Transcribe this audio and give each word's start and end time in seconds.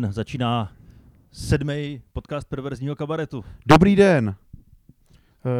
den, 0.00 0.12
začíná 0.12 0.72
sedmý 1.32 2.02
podcast 2.12 2.48
perverzního 2.48 2.96
kabaretu. 2.96 3.44
Dobrý 3.66 3.96
den. 3.96 4.34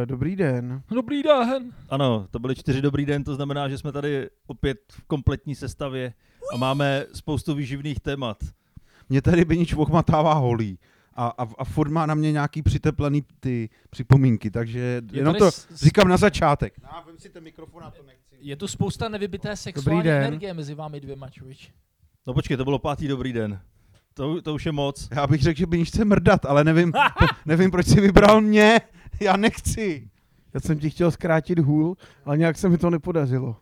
Eh, 0.01 0.05
Dobrý 0.05 0.35
den. 0.35 0.81
Dobrý 0.89 1.23
den. 1.23 1.71
Ano, 1.89 2.27
to 2.31 2.39
byly 2.39 2.55
čtyři 2.55 2.81
dobrý 2.81 3.05
den, 3.05 3.23
to 3.23 3.35
znamená, 3.35 3.69
že 3.69 3.77
jsme 3.77 3.91
tady 3.91 4.29
opět 4.47 4.77
v 4.91 5.03
kompletní 5.03 5.55
sestavě 5.55 6.13
a 6.53 6.57
máme 6.57 7.05
spoustu 7.13 7.53
výživných 7.55 7.99
témat. 7.99 8.37
Mě 9.09 9.21
tady 9.21 9.45
Benič 9.45 9.73
ochmatává 9.73 10.33
holí. 10.33 10.79
A, 11.13 11.27
a, 11.27 11.47
a 11.57 11.63
furt 11.63 11.89
má 11.89 12.05
na 12.05 12.15
mě 12.15 12.31
nějaký 12.31 12.61
přiteplený 12.61 13.23
ty 13.39 13.69
připomínky, 13.89 14.51
takže 14.51 14.79
Je 14.79 15.19
jenom 15.19 15.35
to 15.35 15.51
s- 15.51 15.67
říkám 15.75 16.07
na 16.07 16.17
začátek. 16.17 16.73
No, 16.83 16.89
vem 17.07 17.19
si 17.19 17.29
ten 17.29 17.43
mikrofon, 17.43 17.83
a 17.83 17.91
to 17.91 18.03
nechci. 18.03 18.35
Je 18.39 18.55
tu 18.55 18.67
spousta 18.67 19.09
nevybité 19.09 19.55
sexuální 19.55 20.03
den. 20.03 20.23
energie 20.23 20.53
mezi 20.53 20.73
vámi 20.75 20.99
dvěma, 20.99 21.29
člověč. 21.29 21.71
No 22.27 22.33
počkej, 22.33 22.57
to 22.57 22.63
bylo 22.63 22.79
pátý 22.79 23.07
dobrý 23.07 23.33
den. 23.33 23.59
To, 24.17 24.41
to 24.41 24.53
už 24.53 24.65
je 24.65 24.71
moc. 24.71 25.07
Já 25.11 25.27
bych 25.27 25.41
řekl, 25.41 25.57
že 25.57 25.65
Benič 25.65 25.87
chce 25.87 26.05
mrdat, 26.05 26.45
ale 26.45 26.63
nevím, 26.63 26.93
nevím, 27.45 27.71
proč 27.71 27.87
si 27.87 28.01
vybral 28.01 28.41
mě. 28.41 28.81
Já 29.21 29.37
nechci. 29.37 30.09
Já 30.53 30.59
jsem 30.59 30.79
ti 30.79 30.89
chtěl 30.89 31.11
zkrátit 31.11 31.59
hůl, 31.59 31.97
ale 32.25 32.37
nějak 32.37 32.57
se 32.57 32.69
mi 32.69 32.77
to 32.77 32.89
nepodařilo. 32.89 33.55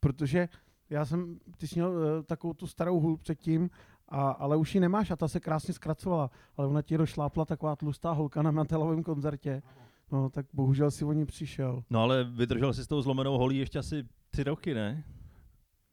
Protože 0.00 0.48
já 0.90 1.04
jsem, 1.04 1.38
ty 1.58 1.68
jsi 1.68 1.74
měl 1.74 1.90
uh, 1.90 2.22
takovou 2.26 2.52
tu 2.52 2.66
starou 2.66 3.00
hůl 3.00 3.16
předtím, 3.16 3.70
a, 4.08 4.30
ale 4.30 4.56
už 4.56 4.74
ji 4.74 4.80
nemáš 4.80 5.10
a 5.10 5.16
ta 5.16 5.28
se 5.28 5.40
krásně 5.40 5.74
zkracovala. 5.74 6.30
Ale 6.56 6.66
ona 6.66 6.82
ti 6.82 6.98
došlápla 6.98 7.44
taková 7.44 7.76
tlustá 7.76 8.12
holka 8.12 8.42
na 8.42 8.50
metalovém 8.50 9.02
koncertě. 9.02 9.62
No, 10.12 10.30
tak 10.30 10.46
bohužel 10.52 10.90
si 10.90 11.04
o 11.04 11.12
ní 11.12 11.26
přišel. 11.26 11.82
No 11.90 12.00
ale 12.00 12.24
vydržel 12.24 12.72
si 12.72 12.84
s 12.84 12.86
tou 12.86 13.02
zlomenou 13.02 13.38
holí 13.38 13.58
ještě 13.58 13.78
asi 13.78 14.04
tři 14.30 14.44
roky, 14.44 14.74
ne? 14.74 15.04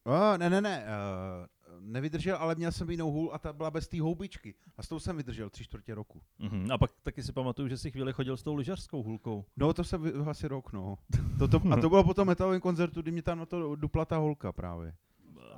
Oh, 0.04 0.38
ne, 0.38 0.50
ne, 0.50 0.62
ne. 0.62 0.86
Uh, 0.86 1.46
nevydržel, 1.86 2.38
ale 2.38 2.56
měl 2.56 2.72
jsem 2.72 2.90
jinou 2.90 3.12
hůl 3.12 3.30
a 3.34 3.38
ta 3.40 3.54
byla 3.54 3.72
bez 3.72 3.88
té 3.88 4.02
houbičky. 4.02 4.54
A 4.78 4.84
s 4.84 4.88
tou 4.88 5.00
jsem 5.00 5.18
vydržel 5.18 5.50
tři 5.50 5.64
čtvrtě 5.64 5.96
roku. 5.96 6.22
Mhm. 6.40 6.72
A 6.72 6.78
pak 6.78 6.92
taky 7.04 7.24
si 7.24 7.32
pamatuju, 7.34 7.68
že 7.68 7.78
si 7.78 7.92
chvíli 7.92 8.14
chodil 8.14 8.38
s 8.38 8.44
tou 8.44 8.56
lyžařskou 8.56 9.04
hůlkou. 9.04 9.46
No, 9.58 9.74
to 9.74 9.84
jsem 9.84 10.30
asi 10.30 10.48
rok, 10.48 10.74
no. 10.74 10.98
To, 11.40 11.48
to, 11.48 11.62
a 11.72 11.82
to 11.82 11.90
bylo 11.90 12.04
po 12.04 12.14
tom 12.14 12.28
metalovém 12.28 12.62
koncertu, 12.62 13.02
kdy 13.02 13.12
mě 13.12 13.22
tam 13.22 13.38
na 13.40 13.46
to 13.46 13.76
dupla 13.76 14.06
ta 14.06 14.18
holka 14.18 14.52
právě. 14.52 14.94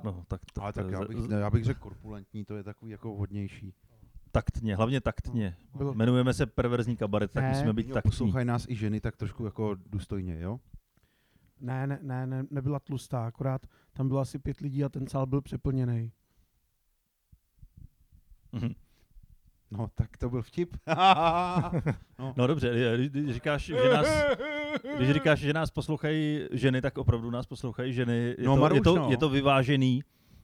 No, 0.04 0.24
tak, 0.28 0.40
to, 0.52 0.62
Ale 0.62 0.72
tak 0.72 0.90
já 0.90 1.04
bych, 1.04 1.28
ne, 1.28 1.36
já 1.36 1.50
bych 1.50 1.64
řekl 1.64 1.80
korpulentní, 1.80 2.44
to 2.44 2.56
je 2.56 2.62
takový 2.62 2.90
jako 2.92 3.16
hodnější. 3.16 3.74
taktně, 4.32 4.76
hlavně 4.76 5.00
taktně. 5.00 5.56
Bylo, 5.76 5.92
Jmenujeme 5.92 6.34
se 6.34 6.46
perverzní 6.46 6.96
kabaret, 6.96 7.30
tak 7.32 7.44
Ne. 7.44 7.50
musíme 7.50 7.72
být 7.72 7.90
taktní. 7.92 8.10
poslouchají 8.10 8.46
nás 8.46 8.66
i 8.68 8.74
ženy 8.76 9.00
tak 9.00 9.16
trošku 9.16 9.44
jako 9.44 9.76
důstojně, 9.86 10.40
jo? 10.40 10.60
ne, 11.60 11.86
ne, 11.86 11.98
ne, 12.02 12.26
ne, 12.26 12.44
nebyla 12.50 12.78
tlustá, 12.78 13.26
akorát 13.26 13.66
tam 13.92 14.08
bylo 14.08 14.20
asi 14.20 14.38
pět 14.38 14.60
lidí 14.60 14.84
a 14.84 14.88
ten 14.88 15.06
sál 15.06 15.26
byl 15.26 15.40
přeplněný. 15.42 16.12
Mhm. 18.52 18.74
No, 19.70 19.90
tak 19.94 20.16
to 20.16 20.30
byl 20.30 20.42
vtip. 20.42 20.76
no. 22.18 22.34
No 22.36 22.46
dobře, 22.46 22.96
když- 23.08 23.34
říkáš, 23.34 23.64
že 23.64 23.88
nás, 23.94 24.06
když 24.96 25.10
říkáš, 25.10 25.38
že 25.40 25.52
nás 25.52 25.70
poslouchají 25.70 26.46
ženy, 26.52 26.80
tak 26.82 26.98
opravdu 26.98 27.30
nás 27.30 27.46
poslouchají 27.46 27.92
ženy. 27.92 28.34
Je, 28.38 28.46
No, 28.46 28.54
to, 28.54 28.60
Maruš, 28.60 28.76
je, 28.76 28.82
to, 28.82 28.96
no. 28.96 29.10
je 29.10 29.16
to 29.16 29.28
vyvážený, 29.28 30.02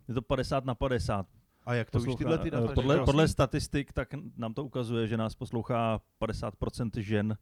je 0.08 0.14
to 0.14 0.22
50 0.22 0.64
na 0.64 0.74
50. 0.74 1.26
A 1.66 1.74
jak 1.74 1.90
to 1.90 1.98
víš 1.98 2.04
Poslouchá- 2.06 2.18
tyhle 2.18 2.38
ty 2.38 2.48
eh, 2.48 2.50
data? 2.50 2.66
že 2.66 2.74
podle, 2.74 3.04
podle 3.04 3.28
statistik, 3.28 3.92
tak 3.92 4.08
nám 4.36 4.54
to 4.54 4.64
ukazuje, 4.64 5.06
že 5.06 5.16
nás 5.16 5.34
poslouchá 5.34 6.00
50% 6.20 7.00
žen 7.00 7.36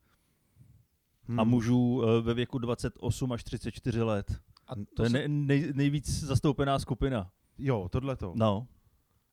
Hmm. 1.29 1.41
a 1.41 1.45
mužů 1.45 2.03
eh, 2.05 2.21
ve 2.21 2.35
věku 2.35 2.59
28 2.59 3.33
až 3.33 3.45
34 3.45 4.03
let. 4.03 4.41
A 4.69 4.73
To 4.97 5.03
je 5.03 5.11
se- 5.11 5.19
nej, 5.19 5.29
nej, 5.29 5.73
nejvíc 5.75 6.25
zastoupená 6.25 6.79
skupina. 6.79 7.31
Jo, 7.59 7.89
tohle 7.93 8.17
to. 8.17 8.33
No. 8.37 8.67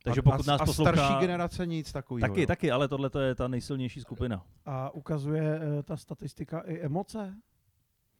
Takže 0.03 0.21
pokud 0.21 0.47
a, 0.47 0.51
nás 0.51 0.61
a 0.61 0.65
poslouchá... 0.65 0.91
starší 0.93 1.19
generace 1.19 1.65
nic 1.65 1.91
takového. 1.91 2.27
Taky, 2.27 2.47
taky, 2.47 2.71
ale 2.71 2.87
tohle 2.87 3.09
je 3.21 3.35
ta 3.35 3.47
nejsilnější 3.47 4.01
skupina. 4.01 4.43
A 4.65 4.89
ukazuje 4.89 5.59
uh, 5.59 5.81
ta 5.83 5.97
statistika 5.97 6.59
i 6.59 6.79
emoce? 6.79 7.35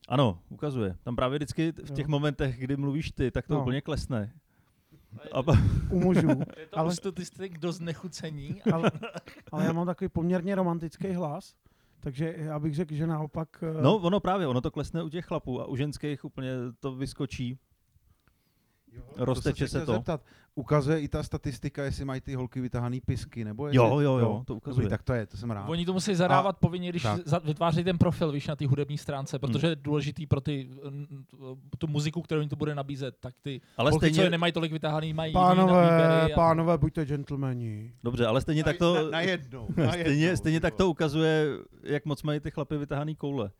Ano, 0.07 0.39
ukazuje. 0.49 0.95
Tam 1.03 1.15
právě 1.15 1.37
vždycky 1.39 1.71
v 1.71 1.91
těch 1.91 2.05
Jo. 2.05 2.11
momentech, 2.11 2.59
kdy 2.59 2.77
mluvíš 2.77 3.11
ty, 3.11 3.31
tak 3.31 3.47
to 3.47 3.53
No. 3.53 3.61
úplně 3.61 3.81
klesne. 3.81 4.31
A, 5.31 5.39
U 5.89 5.99
mužů. 5.99 6.27
Je 6.59 6.67
to 6.69 6.79
ale- 6.79 6.95
statistik 6.95 7.57
dost 7.57 7.79
nechucení. 7.79 8.61
ale, 8.73 8.91
ale 9.51 9.65
já 9.65 9.71
mám 9.73 9.85
takový 9.85 10.09
poměrně 10.09 10.55
romantický 10.55 11.11
hlas, 11.13 11.55
takže 11.99 12.33
já 12.37 12.59
bych 12.59 12.75
řekl, 12.75 12.95
že 12.95 13.07
naopak... 13.07 13.63
eh, 13.79 13.81
no, 13.81 13.95
ono 13.97 14.19
právě, 14.19 14.47
ono 14.47 14.61
to 14.61 14.71
klesne 14.71 15.03
u 15.03 15.09
těch 15.09 15.25
chlapů 15.25 15.61
a 15.61 15.65
u 15.65 15.75
ženských 15.75 16.25
úplně 16.25 16.51
to 16.79 16.95
vyskočí. 16.95 17.59
Jo, 18.93 19.01
rozteče 19.17 19.67
jsem 19.67 19.79
se 19.79 19.83
chtěl 19.83 19.85
to. 19.85 19.93
Zeptat. 19.93 20.21
Ukazuje 20.55 20.99
i 20.99 21.07
ta 21.07 21.23
statistika, 21.23 21.83
jestli 21.83 22.05
mají 22.05 22.21
ty 22.21 22.35
holky 22.35 22.61
vytahaný 22.61 23.01
pisky, 23.01 23.45
nebo 23.45 23.67
jestli... 23.67 23.77
Jo, 23.77 23.99
jo, 23.99 24.17
jo, 24.17 24.43
to 24.47 24.55
ukazuje. 24.55 24.83
Dobrý, 24.83 24.89
tak 24.89 25.03
to 25.03 25.13
je, 25.13 25.25
to 25.25 25.37
jsem 25.37 25.51
rád. 25.51 25.69
Oni 25.69 25.85
to 25.85 25.93
musí 25.93 26.15
zadávat 26.15 26.57
povinně, 26.57 26.89
když 26.89 27.03
tak. 27.03 27.21
za, 27.25 27.37
vytváří 27.39 27.83
ten 27.83 27.97
profil, 27.97 28.31
víš, 28.31 28.47
na 28.47 28.55
té 28.55 28.67
hudební 28.67 28.97
stránce, 28.97 29.39
protože 29.39 29.67
je 29.67 29.75
důležitý 29.75 30.25
pro 30.25 30.41
ty, 30.41 30.69
mm, 30.89 31.25
tu 31.77 31.87
muziku, 31.87 32.21
kterou 32.21 32.41
jim 32.41 32.49
to 32.49 32.55
bude 32.55 32.75
nabízet, 32.75 33.15
tak 33.19 33.33
ty 33.41 33.61
Ale 33.77 33.91
holky, 33.91 34.07
co 34.07 34.13
stejně, 34.13 34.25
je 34.25 34.29
nemají 34.29 34.53
tolik 34.53 34.71
vytáhaný, 34.71 35.13
mají 35.13 35.33
na 35.33 35.39
Pánové, 35.41 36.21
a- 36.21 36.35
pánové, 36.35 36.77
buďte 36.77 37.05
gentlemani. 37.05 37.93
dobře, 38.03 38.25
ale 38.25 38.41
stejně 38.41 38.63
tak 38.63 38.79
na, 38.79 38.87
to, 38.87 39.11
na 39.11 39.21
jednou, 39.21 39.67
na 39.77 39.91
stejně, 39.91 40.25
jednou, 40.25 40.37
stejně 40.37 40.59
ty 40.59 40.61
tak 40.61 40.75
to 40.75 40.89
ukazuje, 40.89 41.47
jak 41.83 42.05
moc 42.05 42.23
mají 42.23 42.39
ty 42.39 42.51
chlapy 42.51 42.77
vytahaný 42.77 43.15
koule. 43.15 43.51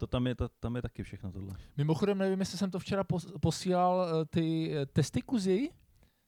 To 0.00 0.06
tam 0.06 0.26
je, 0.26 0.34
to, 0.34 0.48
tam 0.48 0.76
je 0.76 0.82
taky 0.82 1.02
všechno 1.02 1.32
tohle. 1.32 1.56
Mimochodem, 1.76 2.18
nevím, 2.18 2.40
jestli 2.40 2.58
jsem 2.58 2.70
to 2.70 2.78
včera 2.78 3.04
pos- 3.04 3.38
posílal, 3.40 4.06
eh, 4.08 4.24
ty 4.24 4.72
eh, 4.76 4.86
testy 4.86 5.22
kuzy, 5.22 5.68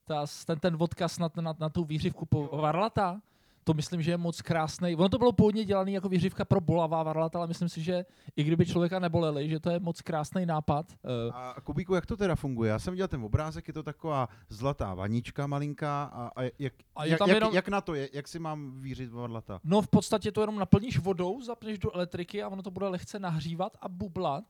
ta, 0.05 0.27
ten, 0.47 0.59
ten 0.59 0.77
odkaz 0.79 1.19
na, 1.19 1.31
na, 1.41 1.55
na 1.59 1.69
tu 1.69 1.85
výřivku 1.85 2.27
po 2.27 2.49
Varlata, 2.57 3.21
to 3.65 3.75
myslím, 3.75 4.03
že 4.03 4.11
je 4.11 4.17
moc 4.17 4.43
krásný. 4.43 4.97
Ono 4.97 5.09
to 5.09 5.19
bylo 5.19 5.33
původně 5.33 5.65
dělané 5.65 5.91
jako 5.91 6.09
výřivka 6.09 6.45
pro 6.45 6.61
bolavá 6.61 7.03
Varlata, 7.03 7.39
ale 7.39 7.47
myslím 7.47 7.69
si, 7.69 7.83
že 7.83 8.05
i 8.37 8.45
kdyby 8.45 8.67
člověka 8.67 8.99
neboleli, 8.99 9.49
že 9.49 9.61
to 9.61 9.71
je 9.71 9.81
moc 9.81 10.01
krásný 10.01 10.47
nápad. 10.47 10.87
A 11.33 11.55
Kubíku, 11.65 11.95
jak 11.95 12.07
to 12.07 12.17
teda 12.17 12.35
funguje? 12.35 12.71
Já 12.71 12.79
jsem 12.79 12.93
viděl 12.93 13.09
ten 13.09 13.25
obrázek, 13.25 13.69
je 13.69 13.75
to 13.75 13.83
taková 13.83 14.29
zlatá 14.49 14.95
vanička 14.95 15.47
malinká 15.47 16.05
a, 16.05 16.31
a, 16.37 16.51
jak, 16.59 16.73
A 16.97 17.05
je 17.05 17.11
jak, 17.11 17.19
tam 17.19 17.29
jak, 17.29 17.35
jenom- 17.35 17.55
jak, 17.55 17.69
na 17.69 17.81
to 17.81 17.95
je? 17.95 18.09
Jak 18.13 18.29
si 18.29 18.39
mám 18.39 18.81
vířit 18.81 19.13
varlata? 19.13 19.61
No 19.65 19.83
v 19.83 19.89
podstatě 19.89 20.33
to 20.33 20.41
jenom 20.41 20.59
naplníš 20.59 20.99
vodou, 20.99 21.43
zapneš 21.43 21.79
do 21.79 21.95
elektriky 21.97 22.43
a 22.43 22.49
ono 22.49 22.63
to 22.63 22.71
bude 22.71 22.89
lehce 22.89 23.19
nahřívat 23.19 23.77
a 23.81 23.89
bublat. 23.89 24.45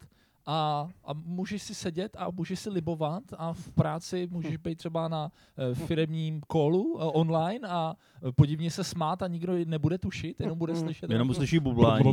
A, 0.47 0.89
a 1.05 1.13
můžeš 1.13 1.63
si 1.63 1.75
sedět 1.75 2.17
a 2.19 2.31
můžeš 2.31 2.59
si 2.59 2.71
libovat 2.71 3.23
a 3.39 3.53
v 3.53 3.71
práci 3.71 4.29
můžeš 4.31 4.57
být 4.57 4.79
třeba 4.79 5.09
na 5.09 5.33
e, 5.71 5.75
firemním 5.75 6.41
kolu 6.47 6.99
e, 7.01 7.05
online 7.05 7.69
a 7.69 7.95
e, 8.29 8.33
podivně 8.33 8.71
se 8.71 8.85
smát 8.85 9.23
a 9.23 9.29
nikdo 9.29 9.53
nebude 9.65 9.99
tušit, 9.99 10.41
jenom 10.41 10.59
bude 10.59 10.77
slyšet. 10.77 11.11
Jenom 11.11 11.31
uslyší 11.31 11.59
bublání. 11.59 12.13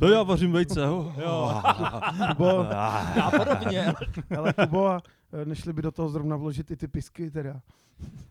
To 0.00 0.08
já 0.08 0.22
vařím 0.22 0.52
vejce, 0.52 0.86
ho. 0.86 1.12
Jo, 1.20 1.62
Kubo, 2.28 2.58
a 2.58 3.30
podobně. 3.38 3.92
ale 4.38 4.52
Kubo, 4.52 4.94
eh, 4.96 5.00
nešli 5.44 5.72
by 5.72 5.82
do 5.82 5.90
toho 5.92 6.08
zrovna 6.08 6.36
vložit 6.36 6.70
i 6.70 6.76
ty 6.76 6.88
pisky 6.88 7.30
teda. 7.30 7.60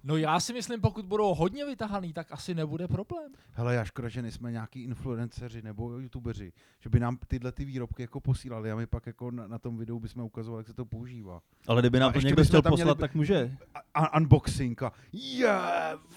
No 0.03 0.17
já 0.17 0.39
si 0.39 0.53
myslím, 0.53 0.81
pokud 0.81 1.06
budou 1.06 1.34
hodně 1.34 1.66
vytahaný, 1.66 2.13
tak 2.13 2.31
asi 2.31 2.56
nebude 2.56 2.88
problém. 2.88 3.31
Hele, 3.51 3.75
já 3.75 3.85
škoda, 3.85 4.09
že 4.09 4.22
nejsme 4.22 4.51
nějaký 4.51 4.84
influenceři 4.84 5.61
nebo 5.61 6.00
youtubeři, 6.00 6.53
že 6.79 6.90
by 6.90 7.00
nám 7.00 7.17
tyhle 7.28 7.51
ty 7.51 7.66
výrobky 7.66 8.01
jako 8.01 8.19
posílali 8.19 8.72
a 8.72 8.75
my 8.75 8.88
pak 8.88 9.06
jako 9.07 9.31
na, 9.31 9.47
na 9.47 9.59
tom 9.59 9.78
videu 9.78 10.00
bychom 10.00 10.23
ukazovali, 10.23 10.59
jak 10.59 10.67
se 10.67 10.73
to 10.73 10.85
používá. 10.85 11.41
Ale 11.67 11.81
kdyby 11.81 11.97
A 11.97 12.01
nám 12.01 12.11
to 12.11 12.17
ještě 12.17 12.28
někdo 12.28 12.44
chtěl 12.44 12.61
měli 12.61 12.78
poslat, 12.78 12.97
by- 12.97 13.01
tak 13.01 13.16
může. 13.16 13.57
A, 13.75 13.79
a 14.00 14.17
unboxing 14.17 14.84
a 14.84 14.91
je, 15.13 15.59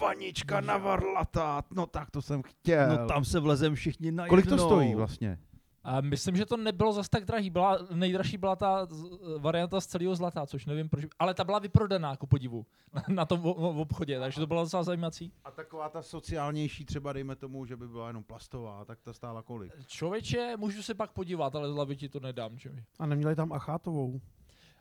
vanička 0.01 0.61
na 0.61 0.77
varlata, 0.77 1.63
no 1.71 1.87
tak 1.87 2.11
to 2.11 2.23
jsem 2.23 2.43
chtěl. 2.43 2.89
No 2.89 3.07
tam 3.07 3.25
se 3.25 3.41
vlezem 3.41 3.75
všichni 3.75 4.13
na 4.13 4.29
Kolik 4.29 4.47
to 4.47 4.59
stojí 4.59 4.95
vlastně? 4.95 5.39
A 5.85 6.01
myslím, 6.01 6.37
že 6.37 6.47
to 6.47 6.57
nebylo 6.57 6.93
zas 6.93 7.09
tak 7.09 7.25
drahý. 7.25 7.51
Byla, 7.51 7.79
nejdražší 7.95 8.37
byla 8.37 8.57
ta 8.57 8.87
z- 8.87 9.19
varianta 9.39 9.81
z 9.81 9.87
celého 9.87 10.15
zlata, 10.15 10.47
což 10.47 10.67
nevím 10.67 10.89
proč. 10.89 11.05
Ale 11.19 11.35
ta 11.35 11.45
byla 11.45 11.59
vyprodaná, 11.59 12.17
ku 12.17 12.27
podivu, 12.27 12.67
na, 12.93 13.03
na 13.15 13.25
tom 13.25 13.41
v, 13.41 13.47
obchodě, 13.81 14.21
takže 14.21 14.41
to 14.41 14.47
bylo 14.47 14.63
docela 14.63 14.83
zajímací. 14.83 15.33
A 15.45 15.51
taková 15.51 15.89
ta 15.89 16.03
sociálnější 16.03 16.85
třeba, 16.85 17.13
dejme 17.13 17.37
tomu, 17.37 17.67
že 17.67 17.77
by 17.77 17.89
byla 17.89 18.07
jenom 18.09 18.25
plastová, 18.25 18.85
tak 18.85 18.99
ta 19.03 19.13
stála 19.13 19.43
kolik? 19.43 19.73
Člověče, 19.87 20.57
můžu 20.57 20.83
se 20.83 20.95
pak 20.95 21.13
podívat, 21.13 21.57
ale 21.57 21.71
z 21.71 21.75
hlavy 21.75 21.97
ti 21.97 22.09
to 22.09 22.21
nedám. 22.21 22.59
Že? 22.59 22.71
mi. 22.71 22.85
A 22.99 23.07
neměli 23.07 23.37
tam 23.37 23.53
achátovou. 23.53 24.21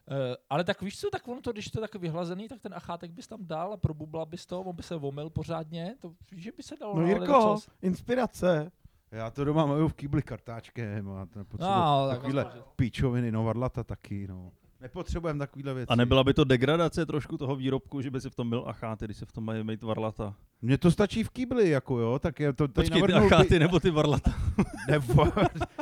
Eh, 0.08 0.36
ale 0.50 0.64
tak 0.64 0.82
víš 0.82 1.00
co, 1.00 1.10
tak 1.10 1.28
ono 1.28 1.42
to, 1.42 1.52
když 1.52 1.68
to 1.70 1.80
je 1.80 1.82
tak 1.88 1.96
vyhlazený, 2.02 2.48
tak 2.48 2.62
ten 2.62 2.74
achátek 2.74 3.12
bys 3.12 3.28
tam 3.28 3.40
dal 3.46 3.74
a 3.74 3.78
probubla 3.78 4.26
bys 4.26 4.46
to, 4.46 4.62
on 4.62 4.76
by 4.76 4.84
se 4.84 4.96
vomil 4.96 5.30
pořádně, 5.30 5.96
to 6.00 6.14
víš, 6.32 6.44
že 6.44 6.52
by 6.58 6.64
se 6.64 6.76
dalo. 6.80 6.94
No 6.96 7.00
ale 7.02 7.10
Jirko, 7.10 7.26
docela- 7.26 7.60
inspirace. 7.82 8.72
Já 9.14 9.30
to 9.32 9.44
doma 9.46 9.66
maju 9.66 9.88
v 9.88 9.94
kýbli 9.94 10.22
kartáčkem 10.22 11.10
a 11.10 11.26
to 11.26 11.40
nepotřebuji 11.40 11.76
No, 11.76 12.06
tak 12.10 12.18
takovýhle 12.18 12.52
že- 12.56 12.62
píčoviny, 12.76 13.32
no 13.32 13.44
varlata 13.44 13.84
taky, 13.84 14.28
no. 14.28 14.52
Nepotřebujeme 14.82 15.40
takovýhle 15.40 15.74
věci. 15.74 15.88
A 15.90 15.96
nebyla 15.96 16.24
by 16.24 16.34
to 16.34 16.44
degradace 16.44 17.06
trošku 17.06 17.38
toho 17.38 17.56
výrobku, 17.56 18.02
že 18.02 18.12
by 18.12 18.22
si 18.22 18.30
v 18.30 18.36
tom 18.36 18.50
byl 18.50 18.64
acháty, 18.68 19.06
když 19.06 19.18
se 19.18 19.26
v 19.26 19.32
tom 19.32 19.46
mají 19.46 19.64
mít 19.64 19.84
varlata. 19.84 20.36
Mně 20.62 20.78
to 20.78 20.92
stačí 20.92 21.24
v 21.24 21.30
kýbli, 21.30 21.70
jako 21.70 22.00
jo, 22.00 22.20
tak 22.20 22.40
je 22.40 22.54
to 22.54 22.68
tady 22.68 22.90
Počkej, 22.90 23.08
ty 23.08 23.14
acháty 23.14 23.60
nebo 23.60 23.80
ty 23.80 23.92
varlata. 23.92 24.34
Nebo, 24.90 25.26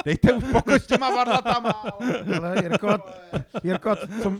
dejte 0.06 0.34
už 0.34 0.44
pokoj 0.51 0.80
s 0.80 0.88
těma 0.88 1.16
varlatama. 1.16 1.72
Ale 2.38 2.56
Jirko, 2.63 2.88
Jirko, 3.63 3.89
a 3.89 3.95
co, 3.95 4.34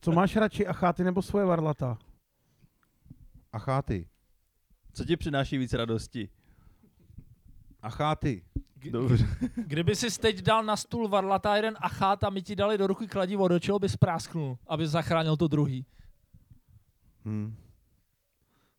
co 0.00 0.12
máš 0.12 0.36
radši, 0.36 0.66
acháty 0.66 1.04
nebo 1.04 1.22
svoje 1.22 1.44
varlata? 1.44 1.98
Acháty. 3.52 4.08
Co 4.92 5.04
ti 5.04 5.16
přináší 5.16 5.58
víc 5.58 5.72
radosti? 5.72 6.28
A 7.82 7.90
cháty. 7.90 8.42
Dobře. 8.90 9.26
Kdyby 9.54 9.96
si 9.96 10.20
teď 10.20 10.42
dal 10.42 10.64
na 10.64 10.76
stůl 10.76 11.08
varlata 11.08 11.56
jeden 11.56 11.76
achát 11.80 12.24
a 12.24 12.30
my 12.30 12.42
ti 12.42 12.56
dali 12.56 12.78
do 12.78 12.86
ruky 12.86 13.08
kladivo, 13.08 13.48
do 13.48 13.58
čeho 13.58 13.78
bys 13.78 13.96
prásknul, 13.96 14.58
aby 14.66 14.88
zachránil 14.88 15.36
to 15.36 15.48
druhý? 15.48 15.86
Hm. 17.24 17.56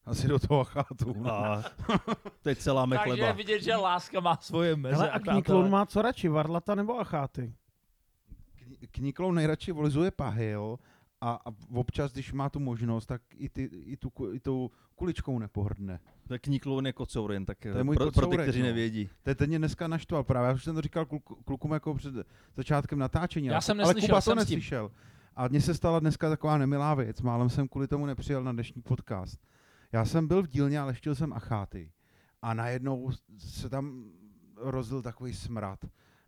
Asi 0.06 0.28
do 0.28 0.40
toho 0.40 0.64
chátu. 0.64 1.14
no. 1.18 1.32
A 1.34 1.64
teď 2.42 2.58
celáme 2.58 2.96
Takže 2.96 3.10
chleba. 3.10 3.28
je 3.28 3.34
vidět, 3.34 3.62
že 3.62 3.76
láska 3.76 4.20
má 4.20 4.38
svoje 4.42 4.76
meze. 4.76 4.96
Hele, 4.96 5.12
a. 5.12 5.20
Kníklon 5.20 5.70
má 5.70 5.86
co 5.86 6.02
radši, 6.02 6.28
varlata 6.28 6.76
nebo 6.76 7.00
acháty? 7.00 7.54
Kniklou 8.92 9.32
nejradši 9.32 9.72
volizuje 9.72 10.12
pahil 10.12 10.80
a, 11.22 11.32
a 11.46 11.52
občas, 11.74 12.12
když 12.12 12.34
má 12.34 12.50
tu 12.50 12.60
možnost, 12.60 13.06
tak 13.06 13.22
i, 13.36 13.50
ty, 13.50 13.64
i, 13.64 13.98
tu, 13.98 14.12
i 14.34 14.40
tou 14.40 14.72
kuličkou 14.96 15.40
nepohrdne. 15.40 16.00
Kníkloun 16.40 16.86
je 16.86 16.94
kocourin, 16.94 17.46
tak 17.46 17.66
je 17.66 17.84
můj 17.84 17.96
pro, 17.96 18.06
pro 18.06 18.12
ty, 18.12 18.16
kocourek, 18.16 18.42
kteří 18.46 18.60
no. 18.60 18.66
nevědí. 18.66 19.10
To 19.24 19.36
ten 19.36 19.50
mě 19.50 19.60
dneska 19.60 19.88
naštval 19.88 20.24
právě. 20.24 20.48
Já 20.48 20.54
už 20.54 20.64
jsem 20.64 20.76
to 20.76 20.82
říkal 20.82 21.06
kluku, 21.06 21.36
klukům 21.46 21.72
jako 21.72 21.94
před 21.94 22.14
začátkem 22.58 23.00
natáčení. 23.00 23.48
Já 23.48 23.54
ale- 23.54 23.62
jsem 23.62 23.80
ale 23.80 23.88
neslyšel, 23.88 24.08
Kuba 24.10 24.18
to 24.18 24.22
jsem 24.22 24.34
tím. 24.34 24.40
neslyšel. 24.40 24.92
A 25.36 25.48
mně 25.48 25.62
se 25.62 25.74
stala 25.74 26.00
dneska 26.00 26.30
taková 26.30 26.58
nemilá 26.58 26.94
věc. 26.96 27.22
Málem 27.22 27.50
jsem 27.50 27.68
kvůli 27.68 27.88
tomu 27.88 28.06
nepřijel 28.06 28.44
na 28.44 28.52
dnešní 28.52 28.82
podcast. 28.82 29.40
Já 29.92 30.06
jsem 30.06 30.28
byl 30.28 30.44
v 30.44 30.48
dílně 30.48 30.80
a 30.80 30.86
leštil 30.86 31.16
jsem 31.16 31.34
acháty. 31.34 31.92
A 32.42 32.54
najednou 32.54 33.12
se 33.38 33.70
tam 33.70 34.04
rozlil 34.58 35.02
takový 35.02 35.34
smrad. 35.34 35.80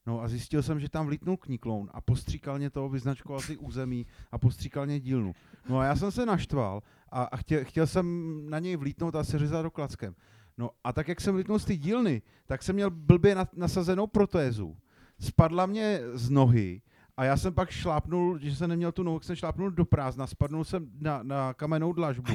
No 0.06 0.22
a 0.22 0.28
zjistil 0.28 0.64
jsem, 0.64 0.80
že 0.80 0.90
tam 0.90 1.06
vlítnul 1.06 1.38
kníkloun 1.38 1.90
a 1.94 2.02
postříkal 2.02 2.58
mě 2.58 2.70
to, 2.70 2.90
vyznačkoval 2.90 3.40
si 3.42 3.58
území 3.58 4.06
a 4.32 4.38
postříkal 4.38 4.86
mě 4.86 5.00
dílnu. 5.00 5.36
No 5.70 5.80
a 5.80 5.86
já 5.86 5.96
jsem 5.96 6.12
se 6.12 6.26
naštval 6.26 6.84
a, 7.14 7.24
a 7.24 7.38
chtěl, 7.38 7.66
chtěl 7.66 7.88
jsem 7.88 8.06
na 8.50 8.60
něj 8.60 8.76
vlítnout 8.76 9.16
a 9.16 9.24
seřezat 9.24 9.64
do 9.64 9.72
klackem. 9.72 10.16
No 10.58 10.70
a 10.84 10.94
tak, 10.94 11.08
jak 11.08 11.22
jsem 11.22 11.34
vlítnul 11.34 11.60
z 11.60 11.66
té 11.66 11.76
dílny, 11.78 12.22
tak 12.46 12.64
jsem 12.64 12.76
měl 12.76 12.90
blbě 12.90 13.36
na, 13.36 13.48
nasazenou 13.54 14.08
protézu. 14.08 14.78
Spadla 15.20 15.66
mě 15.66 16.00
z 16.14 16.30
nohy 16.30 16.82
a 17.18 17.24
já 17.24 17.38
jsem 17.38 17.54
pak 17.54 17.70
šlápnul, 17.70 18.40
že 18.40 18.56
jsem 18.56 18.70
neměl 18.70 18.92
tu 18.92 19.04
nohu, 19.04 19.20
jsem 19.20 19.36
šlápnul 19.36 19.72
do 19.72 19.86
prázdna, 19.86 20.28
spadnul 20.28 20.64
jsem 20.64 20.90
na, 21.00 21.24
na 21.24 21.54
kamennou 21.54 21.94
dlažbu. 21.94 22.32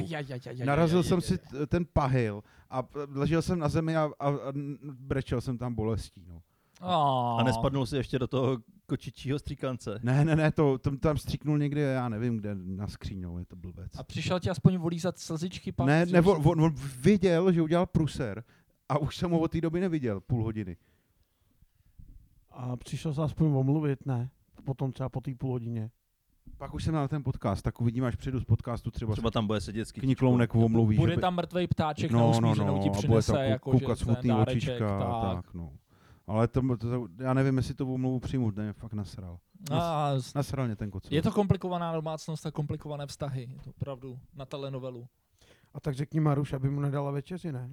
Narazil 0.65 1.03
jsem 1.03 1.21
si 1.21 1.39
ten 1.67 1.85
pahil 1.93 2.43
a 2.69 2.83
ležel 3.13 3.41
jsem 3.41 3.59
na 3.59 3.69
zemi 3.69 3.97
a, 3.97 4.09
a, 4.19 4.27
a 4.27 4.53
brečel 4.81 5.41
jsem 5.41 5.57
tam 5.57 5.75
bolestí. 5.75 6.25
No. 6.27 6.41
A 7.39 7.43
nespadnul 7.43 7.85
si 7.85 7.95
ještě 7.97 8.19
do 8.19 8.27
toho 8.27 8.57
kočičího 8.89 9.39
stříkance. 9.39 9.99
Ne, 10.03 10.25
ne, 10.25 10.35
ne, 10.35 10.51
to, 10.51 10.77
to 10.77 10.97
tam 10.97 11.17
stříknul 11.17 11.57
někde, 11.57 11.81
já 11.81 12.09
nevím 12.09 12.37
kde, 12.37 12.55
na 12.55 12.87
skříňou, 12.87 13.37
je 13.37 13.45
to 13.45 13.55
blbec. 13.55 13.91
A 13.97 14.03
přišel 14.03 14.39
ti 14.39 14.49
aspoň 14.49 14.77
volízat 14.77 15.19
slzičky 15.19 15.71
pak? 15.71 15.87
ne, 15.87 16.05
ne, 16.05 16.21
on, 16.21 16.41
on, 16.47 16.61
on 16.61 16.75
viděl, 17.01 17.51
že 17.51 17.61
udělal 17.61 17.85
pruser 17.85 18.43
a 18.89 18.97
už 18.97 19.17
jsem 19.17 19.31
ho 19.31 19.39
od 19.39 19.51
té 19.51 19.61
doby 19.61 19.79
neviděl, 19.79 20.19
půl 20.19 20.43
hodiny. 20.43 20.77
A 22.51 22.77
přišel 22.77 23.13
se 23.13 23.21
aspoň 23.21 23.47
omluvit, 23.47 24.05
ne? 24.05 24.29
Potom 24.63 24.91
třeba 24.91 25.09
po 25.09 25.21
té 25.21 25.35
půl 25.35 25.51
hodině. 25.51 25.91
Pak 26.57 26.73
už 26.73 26.83
jsem 26.83 26.93
na 26.93 27.07
ten 27.07 27.23
podcast, 27.23 27.61
tak 27.63 27.81
uvidím, 27.81 28.03
až 28.05 28.15
přijdu 28.15 28.39
z 28.39 28.43
podcastu 28.43 28.91
třeba, 28.91 29.11
Třeba 29.11 29.31
tam 29.31 29.47
bude 29.47 29.61
sedět 29.61 29.91
kniklounek 29.91 30.55
omluví. 30.55 30.97
Bude 30.97 31.15
by- 31.15 31.21
tam 31.21 31.35
mrtvej 31.35 31.67
ptáček 31.67 32.11
no, 32.11 32.31
na 32.31 32.39
no, 32.39 32.55
no, 32.55 32.79
ti 32.83 32.89
a 32.89 32.91
bude 32.91 32.91
přinese, 32.91 33.31
tam 33.31 33.41
jako, 33.41 33.71
koukat 33.71 33.97
že 33.97 34.03
smutný 34.03 34.21
ten 34.21 34.37
dáreček, 34.37 34.69
očička, 34.69 34.99
tak. 34.99 35.35
tak. 35.35 35.53
no. 35.53 35.71
Ale 36.29 36.47
to, 36.47 36.61
to, 36.61 36.77
to, 36.77 37.07
já 37.17 37.33
nevím, 37.33 37.57
jestli 37.57 37.73
to 37.73 37.87
omluvu 37.87 38.19
přijmu, 38.19 38.51
ten 38.51 38.63
mě 38.63 38.73
fakt 38.73 38.93
nasral. 38.93 39.39
A, 39.71 40.11
s- 40.19 40.33
Nasral 40.33 40.65
mě 40.65 40.75
ten 40.75 40.91
kocor. 40.91 41.13
je 41.13 41.21
to 41.21 41.31
komplikovaná 41.31 41.93
domácnost 41.93 42.45
a 42.45 42.51
komplikované 42.51 43.07
vztahy. 43.07 43.47
Je 43.53 43.59
to 43.63 43.69
opravdu 43.69 44.19
na 44.33 44.45
telenovelu. 44.45 45.07
A 45.73 45.79
tak 45.79 45.95
řekni 45.95 46.19
Maruš, 46.19 46.53
aby 46.53 46.69
mu 46.69 46.79
nedala 46.81 47.11
večeři, 47.11 47.51
ne? 47.51 47.69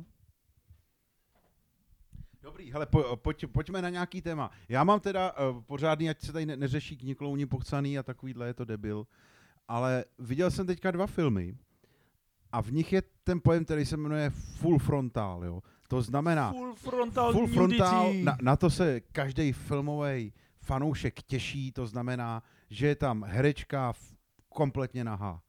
Dobrý, 2.43 2.73
hele, 2.73 2.87
po, 2.87 3.17
pojď, 3.17 3.47
pojďme 3.47 3.83
na 3.83 3.89
nějaký 3.89 4.23
téma. 4.23 4.51
Já 4.69 4.85
mám 4.85 5.01
teda 5.01 5.33
uh, 5.51 5.61
pořádný, 5.63 6.11
ať 6.11 6.21
se 6.21 6.33
tady 6.33 6.47
ne, 6.47 6.57
neřeší 6.57 6.97
kniklouni 6.97 7.47
pochcaný 7.47 7.99
a 7.99 8.03
takovýhle 8.03 8.47
je 8.47 8.55
to 8.55 8.65
debil, 8.65 9.07
ale 9.69 10.05
viděl 10.19 10.51
jsem 10.51 10.67
teďka 10.67 10.91
dva 10.91 11.07
filmy 11.07 11.57
a 12.53 12.61
v 12.63 12.73
nich 12.73 12.93
je 12.93 13.03
ten 13.25 13.41
pojem, 13.41 13.65
který 13.65 13.85
se 13.87 13.97
jmenuje 13.97 14.31
full 14.31 14.79
frontal, 14.79 15.45
jo. 15.45 15.63
To 15.89 16.03
znamená, 16.03 16.53
Full 16.53 16.75
frontal 16.75 17.33
full 17.33 17.47
frontal, 17.47 18.05
nudity. 18.07 18.23
na, 18.25 18.37
na 18.43 18.57
to 18.57 18.71
se 18.71 19.01
každý 19.01 19.53
filmový 19.53 20.33
fanoušek 20.61 21.23
těší, 21.23 21.73
to 21.73 21.87
znamená, 21.87 22.43
že 22.71 22.87
je 22.87 22.97
tam 22.97 23.25
herečka 23.25 23.93
v, 23.93 24.15
kompletně 24.49 25.05
nahá, 25.05 25.41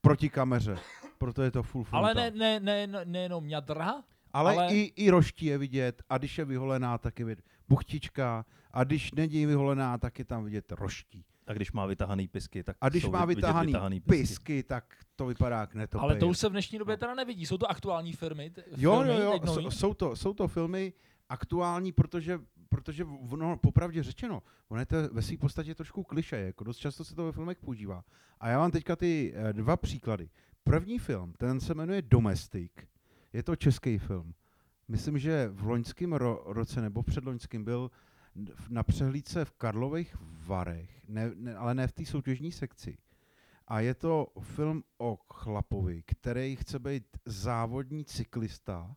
proti 0.00 0.28
kameře, 0.28 0.78
proto 1.18 1.42
je 1.42 1.50
to 1.50 1.62
full 1.62 1.84
frontal. 1.84 2.04
Ale 2.10 2.14
ne, 2.14 2.30
ne, 2.30 2.60
ne, 2.60 2.86
ne, 2.86 3.04
nejenom 3.04 3.48
ňadra, 3.48 3.94
Ale, 4.32 4.52
Ale- 4.52 4.74
i, 4.74 4.92
i 4.96 5.10
roští 5.10 5.46
je 5.46 5.58
vidět 5.58 6.02
a 6.08 6.18
když 6.18 6.38
je 6.38 6.44
vyholená, 6.44 6.98
tak 6.98 7.18
je 7.18 7.24
vidět 7.24 7.44
buchtička 7.68 8.44
a 8.72 8.84
když 8.84 9.12
není 9.12 9.46
vyholená, 9.46 9.98
tak 9.98 10.18
je 10.18 10.24
tam 10.24 10.44
vidět 10.44 10.72
roští. 10.72 11.24
A 11.46 11.52
když 11.52 11.72
má 11.72 11.86
vytahaný 11.86 12.28
pisky, 12.28 12.62
tak 12.62 12.76
A 12.80 12.88
když 12.88 13.02
jsou 13.02 13.10
má 13.10 13.24
vytahaný, 13.24 13.66
vytahaný 13.66 14.00
pisky, 14.00 14.62
tak 14.62 14.84
to 15.16 15.26
vypadá 15.26 15.60
jak 15.60 15.74
netopej. 15.74 16.04
ale 16.04 16.16
to 16.16 16.28
už 16.28 16.38
se 16.38 16.48
v 16.48 16.52
dnešní 16.52 16.78
době 16.78 16.96
teda 16.96 17.14
nevidí. 17.14 17.46
Jsou 17.46 17.58
to 17.58 17.70
aktuální 17.70 18.12
firmy, 18.12 18.50
t- 18.50 18.64
Jo, 18.76 18.92
filmy, 19.02 19.08
jo, 19.20 19.20
jo, 19.32 19.40
nový? 19.46 19.62
jsou, 19.64 19.70
jsou, 19.70 19.94
to, 19.94 20.16
jsou 20.16 20.34
to 20.34 20.48
filmy 20.48 20.92
aktuální, 21.28 21.92
protože, 21.92 22.40
protože 22.68 23.04
ono, 23.30 23.56
popravdě 23.56 24.02
řečeno, 24.02 24.42
ono 24.68 24.80
je 24.80 24.86
to 24.86 24.96
ve 25.12 25.22
své 25.22 25.36
podstatě 25.36 25.74
trošku 25.74 26.02
kliše, 26.04 26.36
jako 26.36 26.64
dost 26.64 26.76
často 26.76 27.04
se 27.04 27.14
to 27.14 27.24
ve 27.24 27.32
filmech 27.32 27.58
používá. 27.58 28.04
A 28.40 28.48
já 28.48 28.58
mám 28.58 28.70
teďka 28.70 28.96
ty 28.96 29.32
eh, 29.36 29.52
dva 29.52 29.76
příklady. 29.76 30.28
První 30.64 30.98
film, 30.98 31.32
ten 31.38 31.60
se 31.60 31.74
jmenuje 31.74 32.02
Domestic, 32.02 32.72
je 33.32 33.42
to 33.42 33.56
český 33.56 33.98
film. 33.98 34.34
Myslím, 34.88 35.18
že 35.18 35.48
v 35.52 35.66
loňském 35.66 36.12
ro- 36.12 36.40
roce 36.44 36.80
nebo 36.80 37.02
předloňským 37.02 37.64
byl 37.64 37.88
v- 37.88 38.13
na 38.68 38.82
přehlídce 38.82 39.44
v 39.44 39.50
Karlových 39.50 40.16
Varech, 40.20 41.08
ne, 41.08 41.30
ne, 41.34 41.56
ale 41.56 41.74
ne 41.74 41.86
v 41.86 41.92
té 41.92 42.06
soutěžní 42.06 42.52
sekci. 42.52 42.98
A 43.68 43.80
je 43.80 43.94
to 43.94 44.26
film 44.40 44.84
o 44.98 45.18
chlapovi, 45.32 46.02
který 46.06 46.56
chce 46.56 46.78
být 46.78 47.04
závodní 47.24 48.04
cyklista 48.04 48.96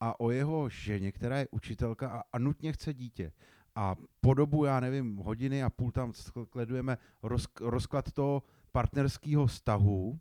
a 0.00 0.20
o 0.20 0.30
jeho 0.30 0.68
ženě, 0.68 1.12
která 1.12 1.38
je 1.38 1.48
učitelka 1.50 2.10
a, 2.10 2.22
a 2.32 2.38
nutně 2.38 2.72
chce 2.72 2.94
dítě. 2.94 3.32
A 3.74 3.96
po 4.20 4.34
dobu, 4.34 4.64
já 4.64 4.80
nevím, 4.80 5.16
hodiny 5.16 5.62
a 5.62 5.70
půl 5.70 5.92
tam 5.92 6.12
sledujeme 6.12 6.98
roz, 7.22 7.46
rozklad 7.60 8.12
toho 8.12 8.42
partnerského 8.72 9.46
vztahu 9.46 10.20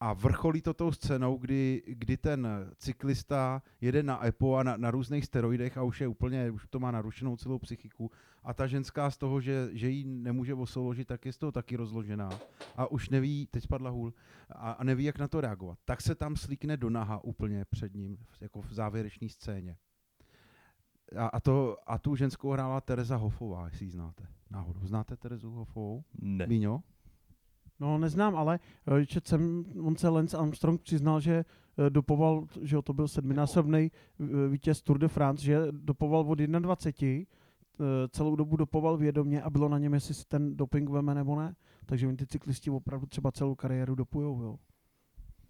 a 0.00 0.12
vrcholí 0.12 0.62
to 0.62 0.74
tou 0.74 0.92
scénou, 0.92 1.38
kdy, 1.38 1.82
kdy 1.86 2.16
ten 2.16 2.48
cyklista 2.76 3.62
jede 3.80 4.02
na 4.02 4.26
EPO 4.26 4.54
a 4.54 4.62
na, 4.62 4.76
na 4.76 4.90
různých 4.90 5.24
steroidech 5.24 5.78
a 5.78 5.82
už 5.82 6.00
je 6.00 6.08
úplně, 6.08 6.50
už 6.50 6.66
to 6.70 6.80
má 6.80 6.90
narušenou 6.90 7.36
celou 7.36 7.58
psychiku 7.58 8.10
a 8.44 8.54
ta 8.54 8.66
ženská 8.66 9.10
z 9.10 9.16
toho, 9.16 9.40
že, 9.40 9.68
že 9.72 9.88
jí 9.88 10.04
nemůže 10.04 10.54
osoložit, 10.54 11.08
tak 11.08 11.26
je 11.26 11.32
z 11.32 11.38
toho 11.38 11.52
taky 11.52 11.76
rozložená 11.76 12.30
a 12.76 12.86
už 12.86 13.08
neví, 13.08 13.46
teď 13.46 13.62
spadla 13.62 13.90
hůl, 13.90 14.14
a, 14.50 14.70
a 14.70 14.84
neví, 14.84 15.04
jak 15.04 15.18
na 15.18 15.28
to 15.28 15.40
reagovat. 15.40 15.78
Tak 15.84 16.00
se 16.00 16.14
tam 16.14 16.36
slíkne 16.36 16.76
do 16.76 16.90
naha 16.90 17.24
úplně 17.24 17.64
před 17.64 17.94
ním, 17.94 18.18
jako 18.40 18.62
v 18.62 18.72
závěrečné 18.72 19.28
scéně. 19.28 19.76
A, 21.16 21.26
a, 21.26 21.40
to, 21.40 21.76
a 21.86 21.98
tu 21.98 22.16
ženskou 22.16 22.50
hrála 22.50 22.80
Tereza 22.80 23.16
Hofová, 23.16 23.66
jestli 23.66 23.84
ji 23.86 23.90
znáte. 23.90 24.26
Náhodou. 24.50 24.80
Znáte 24.86 25.16
Terezu 25.16 25.50
Hofovou? 25.50 26.04
Ne. 26.20 26.46
Míňo? 26.46 26.82
No, 27.80 27.98
neznám, 27.98 28.36
ale 28.36 28.58
eh, 29.00 29.06
četl 29.06 29.28
jsem, 29.28 29.64
on 29.82 29.96
se 29.96 30.08
Lance 30.08 30.36
Armstrong 30.36 30.80
přiznal, 30.80 31.20
že 31.20 31.44
eh, 31.86 31.90
dopoval, 31.90 32.46
že 32.62 32.76
to 32.82 32.92
byl 32.92 33.08
sedminásobný 33.08 33.90
eh, 34.20 34.48
vítěz 34.48 34.82
Tour 34.82 34.98
de 34.98 35.08
France, 35.08 35.44
že 35.44 35.58
dopoval 35.70 36.20
od 36.20 36.38
21, 36.38 37.08
eh, 37.14 38.08
celou 38.08 38.36
dobu 38.36 38.56
dopoval 38.56 38.96
vědomě 38.96 39.42
a 39.42 39.50
bylo 39.50 39.68
na 39.68 39.78
něm, 39.78 39.94
jestli 39.94 40.14
si 40.14 40.24
ten 40.24 40.56
doping 40.56 40.90
veme 40.90 41.14
nebo 41.14 41.40
ne. 41.40 41.54
Takže 41.86 42.06
oni 42.06 42.16
ty 42.16 42.26
cyklisti 42.26 42.70
opravdu 42.70 43.06
třeba 43.06 43.32
celou 43.32 43.54
kariéru 43.54 43.94
dopujou, 43.94 44.42
jo. 44.42 44.58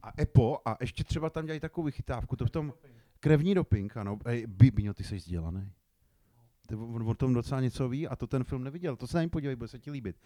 A 0.03 0.23
EPO, 0.23 0.59
a 0.65 0.77
ještě 0.81 1.05
třeba 1.05 1.31
tam 1.31 1.45
dělají 1.45 1.61
takovou 1.61 1.85
vychytávku, 1.85 2.37
to 2.37 2.47
v 2.47 2.51
tom 2.51 2.73
krevní 3.21 3.55
doping, 3.55 3.97
ano. 3.97 4.19
Ej, 4.25 4.47
ty 4.95 5.05
jsi 5.05 5.17
vzdělaný. 5.17 5.73
On 6.77 7.09
o 7.09 7.15
tom 7.15 7.35
docela 7.35 7.61
něco 7.61 7.89
ví 7.89 8.09
a 8.09 8.17
to 8.17 8.27
ten 8.27 8.45
film 8.45 8.65
neviděl. 8.65 8.97
To 8.97 9.07
se 9.07 9.17
na 9.17 9.23
něj 9.23 9.31
podívej, 9.31 9.57
bude 9.57 9.69
se 9.69 9.79
ti 9.79 9.91
líbit. 9.91 10.17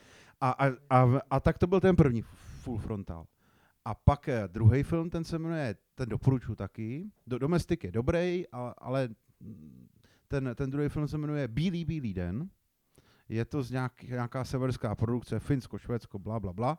A, 0.41 0.51
a, 0.51 0.67
a, 0.91 1.21
a 1.31 1.41
tak 1.41 1.59
to 1.59 1.67
byl 1.67 1.81
ten 1.81 1.97
první 1.97 2.23
full 2.23 2.79
frontal. 2.79 3.27
A 3.85 3.95
pak 3.95 4.29
eh, 4.29 4.49
druhý 4.49 4.83
film, 4.83 5.11
ten 5.11 5.25
se 5.25 5.39
jmenuje, 5.39 5.77
ten 5.95 6.09
doporučuji 6.09 6.55
taky. 6.55 7.11
Do, 7.27 7.39
Domestik 7.39 7.85
je 7.85 7.93
dobrý, 7.93 8.49
ale, 8.53 8.75
ale 8.79 9.09
mm, 9.41 9.89
ten, 10.29 10.51
ten 10.55 10.71
druhý 10.71 10.89
film 10.89 11.09
se 11.09 11.19
jmenuje 11.19 11.49
Bílý, 11.49 11.85
bílý 11.85 12.15
den. 12.15 12.49
Je 13.29 13.45
to 13.45 13.63
z 13.63 13.71
nějak, 13.71 14.03
nějaká 14.03 14.45
severská 14.45 14.95
produkce, 14.95 15.41
Finsko, 15.41 15.79
Švédsko, 15.79 16.19
bla, 16.19 16.41
bla, 16.41 16.53
bla. 16.53 16.79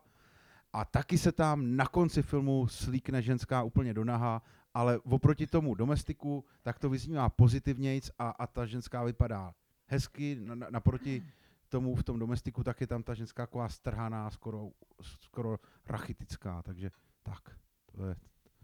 A 0.72 0.84
taky 0.84 1.18
se 1.18 1.32
tam 1.32 1.76
na 1.76 1.86
konci 1.86 2.22
filmu 2.22 2.66
slíkne 2.68 3.22
ženská 3.22 3.62
úplně 3.62 3.94
do 3.94 4.04
naha, 4.04 4.42
ale 4.76 4.98
oproti 4.98 5.46
tomu 5.46 5.74
domestiku, 5.74 6.44
tak 6.62 6.78
to 6.78 6.90
vyznívá 6.90 7.28
pozitivnějc 7.28 8.10
a, 8.18 8.28
a 8.30 8.46
ta 8.46 8.66
ženská 8.66 9.04
vypadá 9.04 9.54
hezky, 9.86 10.36
na, 10.40 10.54
na, 10.54 10.66
naproti 10.70 11.22
tomu 11.68 11.94
v 11.94 12.02
tom 12.02 12.18
domestiku 12.18 12.64
tak 12.64 12.80
je 12.80 12.86
tam 12.86 13.02
ta 13.02 13.14
ženská 13.14 13.46
taková 13.46 13.68
strhaná, 13.68 14.30
skoro, 14.30 14.70
skoro 15.00 15.58
rachitická, 15.86 16.62
takže 16.62 16.90
tak, 17.22 17.56
to 17.92 18.06
je, 18.06 18.14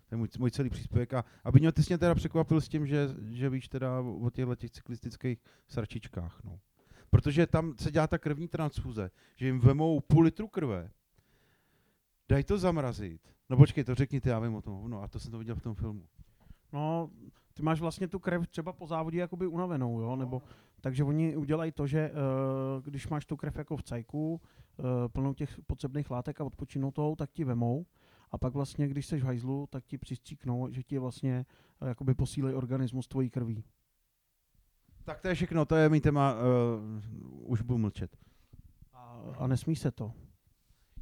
To 0.09 0.15
je 0.15 0.17
můj, 0.17 0.29
můj 0.39 0.51
celý 0.51 0.71
příspěvek. 0.71 1.15
A 1.15 1.25
aby 1.45 1.61
mě 1.61 1.73
ty 1.73 1.83
teda 1.99 2.15
překvapil 2.15 2.61
s 2.61 2.69
tím, 2.69 2.87
že, 2.87 3.09
že 3.31 3.51
víš 3.51 3.69
teda 3.69 4.01
o 4.01 4.31
těchto 4.31 4.55
těch 4.55 4.71
cyklistických 4.71 5.39
sračičkách. 5.69 6.41
No. 6.45 6.61
Protože 7.11 7.47
tam 7.47 7.75
se 7.79 7.91
dělá 7.91 8.07
ta 8.07 8.19
krevní 8.19 8.49
transfuze, 8.49 9.11
že 9.37 9.47
jim 9.47 9.61
vemou 9.61 10.01
půl 10.01 10.25
litru 10.25 10.49
krve, 10.49 10.91
dají 12.29 12.45
to 12.45 12.59
zamrazit. 12.59 13.33
No 13.53 13.59
počkej, 13.59 13.85
to 13.85 13.95
řekni 13.95 14.21
ty, 14.21 14.29
já 14.29 14.39
vím 14.39 14.55
o 14.55 14.63
tom. 14.63 14.91
No 14.91 15.03
a 15.03 15.09
to 15.09 15.19
jsem 15.19 15.31
to 15.31 15.39
viděl 15.39 15.55
v 15.55 15.63
tom 15.63 15.75
filmu. 15.75 16.03
No, 16.73 17.11
ty 17.55 17.63
máš 17.63 17.81
vlastně 17.81 18.09
tu 18.09 18.19
krev 18.19 18.47
třeba 18.47 18.73
po 18.73 18.87
závodě 18.87 19.19
jakoby 19.19 19.47
unavenou, 19.47 20.01
jo, 20.01 20.17
nebo 20.17 20.43
takže 20.81 21.05
oni 21.05 21.37
udělají 21.37 21.73
to, 21.73 21.87
že 21.87 22.11
uh, 22.11 22.83
když 22.83 23.09
máš 23.09 23.27
tu 23.27 23.37
krev 23.37 23.57
jako 23.57 23.77
v 23.77 23.83
cajku, 23.83 24.41
uh, 24.77 24.87
plnou 25.09 25.35
těch 25.35 25.61
potřebných 25.67 26.11
látek 26.11 26.41
a 26.41 26.45
odpočinutou, 26.45 27.17
tak 27.17 27.31
ti 27.31 27.45
vemou 27.45 27.87
a 28.31 28.39
pak 28.39 28.55
vlastně, 28.55 28.89
když 28.89 29.07
jsi 29.07 29.21
v 29.21 29.25
hajzlu, 29.25 29.67
tak 29.71 29.85
ti 29.87 29.99
přistříknou, 29.99 30.71
že 30.71 30.83
ti 30.83 30.99
vlastně 30.99 31.47
uh, 31.83 31.89
jakoby 31.89 32.15
posílej 32.15 32.55
organismus 32.55 33.09
tvojí 33.09 33.31
krví. 33.31 33.65
Tak 35.05 35.21
to 35.21 35.29
je 35.29 35.35
všechno, 35.35 35.65
to 35.65 35.77
je 35.77 35.89
mý 35.89 36.01
téma, 36.01 36.35
uh, 36.35 37.51
už 37.53 37.63
budu 37.63 37.79
mlčet. 37.79 38.17
A, 38.93 39.23
a 39.39 39.47
nesmí 39.47 39.77
se 39.77 39.91
to. 39.91 40.13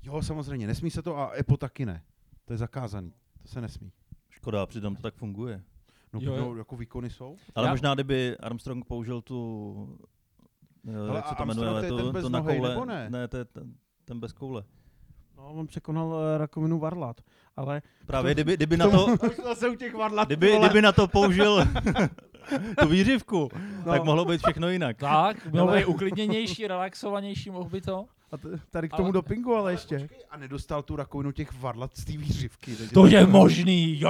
Jo, 0.03 0.23
samozřejmě, 0.23 0.67
nesmí 0.67 0.91
se 0.91 1.03
to 1.03 1.19
a 1.19 1.33
EPO 1.39 1.57
taky 1.57 1.87
ne. 1.87 2.03
To 2.51 2.55
je 2.55 2.59
zakázaný, 2.59 3.13
to 3.43 3.49
se 3.49 3.61
nesmí. 3.61 3.93
Škoda, 4.31 4.67
přitom 4.67 4.97
to 4.97 5.03
tak 5.03 5.15
funguje. 5.15 5.63
No, 6.13 6.21
Jo, 6.23 6.35
jo. 6.35 6.45
no 6.53 6.57
jako 6.57 6.77
výkony 6.77 7.11
jsou. 7.11 7.37
Ale 7.55 7.67
Já- 7.67 7.73
možná, 7.73 7.95
kdyby 7.95 8.37
Armstrong 8.39 8.85
použil 8.85 9.23
tu, 9.23 9.99
eh, 10.89 10.93
Hele, 10.93 11.17
jak 11.17 11.29
se 11.29 11.35
to 11.35 11.45
jmenuje, 11.45 11.71
to 11.71 11.79
je 11.79 11.89
to, 11.89 11.97
ten 11.97 12.13
bez 12.13 12.23
to 12.23 12.29
na 12.29 12.41
koule, 12.43 12.69
nebo 12.69 12.85
ne? 12.85 13.11
ne, 13.11 13.29
to 13.29 13.37
je 13.37 13.45
ten, 13.45 13.75
ten 14.05 14.21
bez 14.21 14.33
koule. 14.33 14.65
No, 15.37 15.53
on 15.53 15.67
překonal 15.67 16.07
uh, 16.07 16.15
rakovinu 16.39 16.79
varlat, 16.79 17.21
ale 17.57 17.83
Právě 18.07 18.35
kdyby, 18.35 18.57
kdyby, 18.57 18.77
na 18.77 18.91
to, 18.91 19.07
zase 19.45 19.69
u 19.69 19.75
těch 19.75 19.95
varlat, 19.95 20.29
kdyby, 20.29 20.59
kdyby 20.59 20.83
na 20.83 20.93
to 20.93 21.09
použil 21.09 21.65
tu 22.81 22.89
výřivku, 22.89 23.49
No. 23.87 23.93
tak 23.93 24.05
mohlo 24.05 24.25
být 24.25 24.39
všechno 24.39 24.69
jinak. 24.69 24.97
Tak, 24.97 25.47
bylo 25.51 25.69
Ale- 25.69 25.79
by 25.79 25.85
uklidněnější, 25.87 26.67
relaxovanější, 26.67 27.51
mohl 27.51 27.71
by 27.71 27.81
to. 27.81 28.07
A 28.33 28.37
t- 28.37 28.49
tady 28.71 28.89
k 28.89 28.93
tomu 28.93 29.05
Ale- 29.05 29.13
dopingu, 29.13 29.55
ale 29.55 29.73
ještě. 29.73 29.99
Počkej, 29.99 30.19
A 30.31 30.37
nedostal 30.37 30.83
tu 30.83 30.97
rakovinu 30.97 31.33
těch 31.33 31.61
varlat 31.61 31.91
z 31.97 32.05
té 32.05 32.13
výřivky. 32.13 32.77
takže 32.77 32.93
To 32.95 33.07
je 33.07 33.27
možný, 33.27 34.01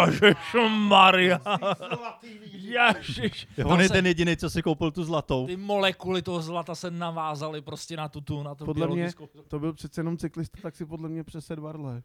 Maria. 0.89 1.41
Ježiš. 2.53 3.49
On 3.65 3.81
je 3.81 3.89
ten 3.89 4.07
jediný, 4.07 4.37
co 4.37 4.51
si 4.51 4.63
koupil 4.63 4.91
tu 4.91 5.05
zlatou. 5.05 5.47
Ty 5.47 5.57
molekuly 5.57 6.23
toho 6.23 6.43
zlata 6.43 6.75
se 6.75 6.91
navázaly 6.91 7.61
prostě 7.61 7.97
na 7.97 8.09
tu, 8.09 8.21
tu 8.21 8.43
na 8.43 8.55
tu 8.55 8.65
Podle 8.65 8.87
mě- 8.87 8.95
biologickou. 8.97 9.29
To 9.49 9.59
byl 9.59 9.73
přece 9.73 10.01
jenom 10.01 10.17
cyklista, 10.17 10.59
tak 10.63 10.77
si 10.77 10.87
podle 10.87 11.09
mě 11.09 11.25
přesed 11.25 11.59
varle. 11.59 12.03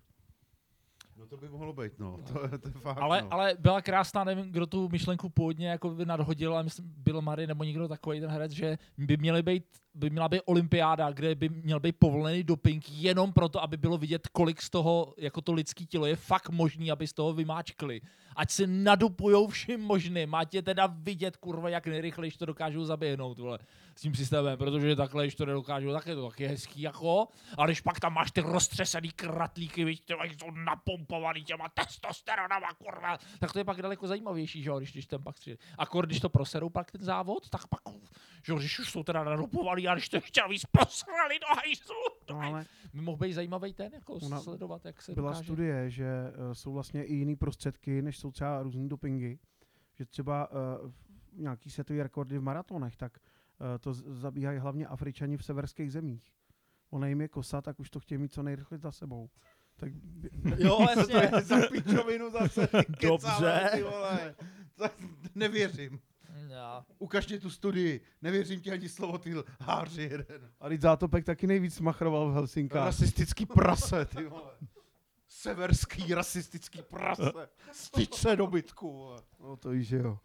No 1.25 1.29
to 1.29 1.37
by 1.37 1.49
mohlo 1.49 1.73
být, 1.73 1.99
no. 1.99 2.19
To, 2.33 2.43
je- 2.43 2.57
to 2.57 2.67
je 2.67 2.73
fakt, 2.81 2.97
Ale, 3.01 3.21
no. 3.21 3.27
ale 3.33 3.55
byla 3.59 3.81
krásná, 3.81 4.23
nevím, 4.23 4.51
kdo 4.51 4.65
tu 4.67 4.89
myšlenku 4.89 5.29
původně 5.29 5.67
jako 5.67 5.89
by 5.89 6.05
nadhodil, 6.05 6.53
ale 6.53 6.63
myslím, 6.63 6.93
Bill 6.97 7.21
Murray 7.21 7.47
nebo 7.47 7.63
někdo 7.63 7.87
takový 7.87 8.19
ten 8.19 8.29
herec, 8.29 8.51
že 8.51 8.77
by, 8.97 9.17
měly 9.17 9.43
být, 9.43 9.63
by 9.93 10.09
měla 10.09 10.29
být 10.29 10.41
olympiáda, 10.45 11.11
kde 11.11 11.35
by 11.35 11.49
měl 11.49 11.79
být 11.79 11.95
povolený 11.99 12.43
doping 12.43 12.91
jenom 12.91 13.33
proto, 13.33 13.63
aby 13.63 13.77
bylo 13.77 13.97
vidět, 13.97 14.27
kolik 14.27 14.61
z 14.61 14.69
toho, 14.69 15.13
jako 15.17 15.41
to 15.41 15.53
lidský 15.53 15.87
tělo 15.87 16.05
je 16.05 16.15
fakt 16.15 16.49
možný, 16.49 16.91
aby 16.91 17.07
z 17.07 17.13
toho 17.13 17.33
vymáčkli. 17.33 18.01
Ať 18.35 18.51
si 18.51 18.67
nadupujou 18.67 19.47
vším 19.47 19.81
možným, 19.81 20.35
ať 20.35 20.53
je 20.53 20.61
teda 20.61 20.87
vidět, 20.87 21.37
kurva, 21.37 21.69
jak 21.69 21.87
nejrychleji 21.87 22.31
to 22.31 22.45
dokážou 22.45 22.85
zaběhnout, 22.85 23.39
vole, 23.39 23.59
s 23.95 24.01
tím 24.01 24.15
systémem, 24.15 24.57
protože 24.57 24.95
takhle, 24.95 25.23
když 25.23 25.35
to 25.35 25.45
nedokážou, 25.45 25.91
tak 25.93 26.05
je 26.07 26.15
to 26.15 26.29
taky 26.29 26.47
hezký, 26.47 26.81
jako, 26.81 27.27
ale 27.57 27.67
když 27.67 27.81
pak 27.81 27.99
tam 27.99 28.13
máš 28.13 28.31
ty 28.31 28.41
roztřesený 28.41 29.09
kratlíky, 29.11 29.85
víš, 29.85 29.99
ty 29.99 30.13
jsou 30.13 30.51
napompovaný 30.51 31.43
těma 31.43 31.69
testosteronama, 31.69 32.67
kurva, 32.73 33.17
tak 33.39 33.53
to 33.53 33.59
je 33.59 33.65
pak 33.65 33.81
daleko 33.81 34.07
zajímavější, 34.07 34.63
že 34.63 34.69
jo, 34.69 34.77
když, 34.77 34.91
když 34.91 35.05
ten 35.05 35.23
pak 35.23 35.37
střílí. 35.37 35.57
Akor, 35.77 36.05
když 36.05 36.19
to 36.19 36.29
proserou 36.29 36.69
pak 36.69 36.91
ten 36.91 37.01
závod, 37.03 37.49
tak 37.49 37.67
pak, 37.67 37.79
že 38.43 38.51
jo, 38.51 38.57
když 38.59 38.79
už 38.79 38.91
jsou 38.91 39.03
teda 39.03 39.23
nadupovaný 39.23 39.87
a 39.87 39.93
když 39.93 40.09
to 40.09 40.17
ještě 40.17 40.41
víc 40.49 40.65
posrali 40.65 41.39
do 41.39 41.47
hajzlu, 41.55 41.95
No, 42.29 42.39
ale 42.41 42.65
by 42.93 43.01
mohl 43.01 43.17
být 43.17 43.33
zajímavý 43.33 43.73
ten, 43.73 43.93
jako 43.93 44.19
sledovat, 44.41 44.85
jak 44.85 45.01
se 45.01 45.13
byla 45.13 45.29
dokáže. 45.31 45.43
studie, 45.43 45.89
že 45.89 46.05
uh, 46.47 46.53
jsou 46.53 46.73
vlastně 46.73 47.03
i 47.03 47.13
jiný 47.13 47.35
prostředky, 47.35 48.01
než 48.01 48.17
jsou 48.25 48.31
třeba 48.31 48.63
různý 48.63 48.89
dopingy. 48.89 49.39
Že 49.93 50.05
třeba 50.05 50.51
uh, 50.51 50.91
nějaký 51.33 51.69
světový 51.69 52.03
rekordy 52.03 52.37
v 52.37 52.41
maratonech, 52.41 52.95
tak 52.95 53.17
uh, 53.17 53.67
to 53.79 53.93
zabíhají 53.93 54.59
hlavně 54.59 54.87
Afričani 54.87 55.37
v 55.37 55.45
severských 55.45 55.91
zemích. 55.91 56.31
Ona 56.89 57.07
jim 57.07 57.21
je 57.21 57.27
kosa, 57.27 57.61
tak 57.61 57.79
už 57.79 57.89
to 57.89 57.99
chtějí 57.99 58.17
mít 58.17 58.33
co 58.33 58.43
nejrychleji 58.43 58.79
za 58.81 58.91
sebou. 58.91 59.29
Tak 59.75 59.91
Jo, 60.57 60.87
jasně. 60.97 61.31
za 61.41 61.55
pičovinu 61.71 62.31
zase. 62.31 62.67
Dobře. 63.01 63.69
ty 63.73 63.83
vole. 63.83 64.35
Nevěřím. 65.35 65.99
Já. 66.47 66.85
Ukaž 66.99 67.27
mě 67.27 67.39
tu 67.39 67.49
studii. 67.49 68.01
Nevěřím 68.21 68.59
ti 68.61 68.71
ani 68.71 68.89
slovo, 68.89 69.17
ty 69.17 69.33
háři 69.59 70.01
jeden. 70.01 70.51
a 70.59 70.69
teď 70.69 70.81
Zátopek 70.81 71.25
taky 71.25 71.47
nejvíc 71.47 71.79
machroval 71.79 72.29
v 72.29 72.33
Helsinkách. 72.33 72.85
Rasistický 72.85 73.45
prase, 73.45 74.05
ty 74.05 74.23
vole. 74.23 74.53
Severský 75.35 76.13
rasistický 76.13 76.81
prase. 76.81 77.31
Styč 77.71 78.13
se 78.13 78.35
do 78.35 78.47
bytku, 78.47 78.91
vole. 78.93 79.21
No 79.39 79.57
to 79.57 79.69
víš, 79.69 79.87
že 79.87 79.97
jo. 79.97 80.19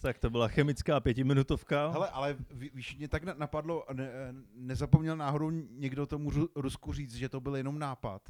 Tak 0.00 0.18
to 0.18 0.30
byla 0.30 0.48
chemická 0.48 1.00
pětiminutovka. 1.00 1.88
Hele, 1.88 2.08
ale 2.08 2.36
ví- 2.50 2.70
víš, 2.74 2.96
mě 2.96 3.08
tak 3.08 3.24
na- 3.24 3.34
napadlo, 3.34 3.84
ne, 3.92 4.08
nezapomněl 4.54 5.16
náhodou 5.16 5.50
někdo 5.70 6.06
tomu 6.06 6.30
Ru- 6.30 6.48
Rusku 6.54 6.92
říct, 6.92 7.14
že 7.14 7.28
to 7.28 7.40
byl 7.40 7.56
jenom 7.56 7.78
nápad. 7.78 8.22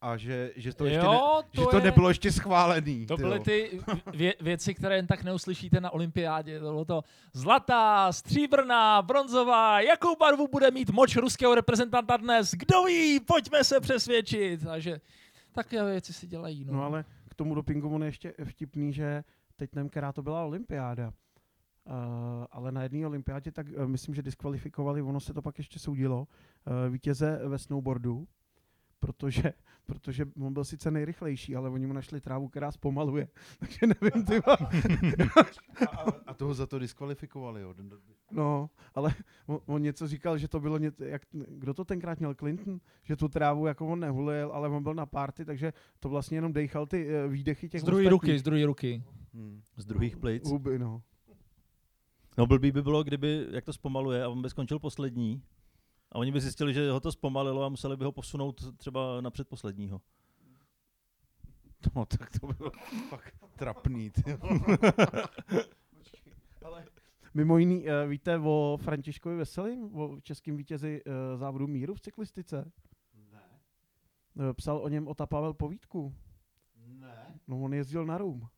A 0.00 0.16
že, 0.16 0.52
že 0.56 0.74
to 0.74 0.84
ještě, 0.84 0.98
ne, 0.98 1.04
jo, 1.04 1.42
že 1.52 1.62
to 1.70 1.76
je- 1.76 1.82
nebylo 1.82 2.08
ještě 2.08 2.32
schválený. 2.32 3.06
To 3.06 3.16
ty 3.16 3.22
byly 3.22 3.36
jo. 3.36 3.42
ty 3.42 3.80
vě- 4.06 4.32
věci, 4.40 4.74
které 4.74 4.96
jen 4.96 5.06
tak 5.06 5.24
neuslyšíte 5.24 5.80
na 5.80 5.90
olympiádě. 5.90 6.60
To 6.60 6.64
bylo 6.70 6.84
to 6.84 7.02
zlatá, 7.32 8.12
stříbrná, 8.12 9.02
bronzová, 9.02 9.80
jakou 9.80 10.16
barvu 10.16 10.48
bude 10.48 10.70
mít 10.70 10.90
moč 10.90 11.16
ruského 11.16 11.54
reprezentanta 11.54 12.16
dnes? 12.16 12.50
Kdo 12.54 12.82
ví? 12.84 13.20
Pojďme 13.20 13.64
se 13.64 13.80
přesvědčit. 13.80 14.64
Takže 14.64 15.00
také 15.52 15.84
věci 15.84 16.12
si 16.12 16.26
dělají. 16.26 16.64
No, 16.64 16.72
No 16.72 16.84
ale 16.84 17.04
k 17.30 17.34
tomu 17.34 17.54
dopingu 17.54 17.94
on 17.94 18.02
je 18.02 18.08
ještě 18.08 18.34
vtipný, 18.44 18.92
že 18.92 19.24
teď 19.56 19.74
nevím, 19.74 19.88
která 19.90 20.12
to 20.12 20.22
byla 20.22 20.44
olympiáda. 20.44 21.12
Uh, 21.86 21.94
ale 22.50 22.72
na 22.72 22.82
jedné 22.82 23.06
olympiádě, 23.06 23.52
tak 23.52 23.66
uh, 23.76 23.86
myslím, 23.86 24.14
že 24.14 24.22
diskvalifikovali, 24.22 25.02
ono 25.02 25.20
se 25.20 25.34
to 25.34 25.42
pak 25.42 25.58
ještě 25.58 25.78
soudilo, 25.78 26.18
uh, 26.18 26.92
vítěze 26.92 27.40
ve 27.48 27.58
snowboardu, 27.58 28.26
protože, 29.00 29.52
protože 29.86 30.26
on 30.40 30.52
byl 30.52 30.64
sice 30.64 30.90
nejrychlejší, 30.90 31.56
ale 31.56 31.70
oni 31.70 31.86
mu 31.86 31.92
našli 31.92 32.20
trávu, 32.20 32.48
která 32.48 32.72
zpomaluje. 32.72 33.28
Takže 33.58 33.78
nevím, 33.86 34.24
ty. 34.24 34.36
A, 34.36 34.52
a, 35.86 36.10
a 36.26 36.34
toho 36.34 36.54
za 36.54 36.66
to 36.66 36.78
diskvalifikovali, 36.78 37.62
jo. 37.62 37.74
No, 38.30 38.70
ale 38.94 39.14
on, 39.46 39.60
on 39.66 39.82
něco 39.82 40.08
říkal, 40.08 40.38
že 40.38 40.48
to 40.48 40.60
bylo, 40.60 40.78
něco, 40.78 41.04
jak, 41.04 41.22
kdo 41.48 41.74
to 41.74 41.84
tenkrát 41.84 42.18
měl, 42.18 42.34
Clinton? 42.34 42.80
Že 43.02 43.16
tu 43.16 43.28
trávu 43.28 43.66
jako 43.66 43.86
on 43.86 44.00
nehulil, 44.00 44.50
ale 44.52 44.68
on 44.68 44.82
byl 44.82 44.94
na 44.94 45.06
party, 45.06 45.44
takže 45.44 45.72
to 46.00 46.08
vlastně 46.08 46.36
jenom 46.36 46.52
dejchal 46.52 46.86
ty 46.86 47.06
uh, 47.06 47.32
výdechy 47.32 47.68
těch 47.68 47.80
z 47.80 47.84
druhé 47.84 48.08
ruky, 48.08 48.38
z 48.38 48.42
druhé 48.42 48.66
ruky. 48.66 49.02
Hmm. 49.34 49.62
Z 49.76 49.84
druhých 49.84 50.16
plic. 50.16 50.50
Huby, 50.50 50.78
no. 50.78 51.02
No 52.38 52.46
blbý 52.46 52.72
by 52.72 52.82
bylo, 52.82 53.04
kdyby, 53.04 53.46
jak 53.50 53.64
to 53.64 53.72
zpomaluje 53.72 54.24
a 54.24 54.28
on 54.28 54.42
by 54.42 54.50
skončil 54.50 54.78
poslední. 54.78 55.42
A 56.12 56.18
oni 56.18 56.32
by 56.32 56.40
zjistili, 56.40 56.74
že 56.74 56.90
ho 56.90 57.00
to 57.00 57.12
zpomalilo 57.12 57.62
a 57.64 57.68
museli 57.68 57.96
by 57.96 58.04
ho 58.04 58.12
posunout 58.12 58.76
třeba 58.76 59.20
na 59.20 59.30
předposledního. 59.30 60.00
No, 61.94 62.06
tak 62.06 62.40
to 62.40 62.46
bylo 62.46 62.70
fakt 63.08 63.34
trapný, 63.56 64.10
ty 64.10 64.30
jo. 64.30 64.38
Mimo 67.34 67.58
jiný, 67.58 67.84
uh, 67.84 67.90
víte 68.08 68.38
o 68.38 68.78
Františkovi 68.82 69.36
Veselým, 69.36 69.94
o 69.96 70.20
českým 70.20 70.56
vítězi 70.56 71.02
uh, 71.06 71.12
závodu 71.38 71.66
míru 71.66 71.94
v 71.94 72.00
cyklistice? 72.00 72.72
Ne, 73.32 73.38
Uh, 74.34 74.52
psal 74.52 74.78
o 74.78 74.88
něm 74.88 75.08
Ota 75.08 75.26
Pavel 75.26 75.54
povídku. 75.54 76.14
ne. 76.86 77.40
No 77.48 77.62
on 77.62 77.74
jezdil 77.74 78.06
na 78.06 78.18
rum. 78.18 78.48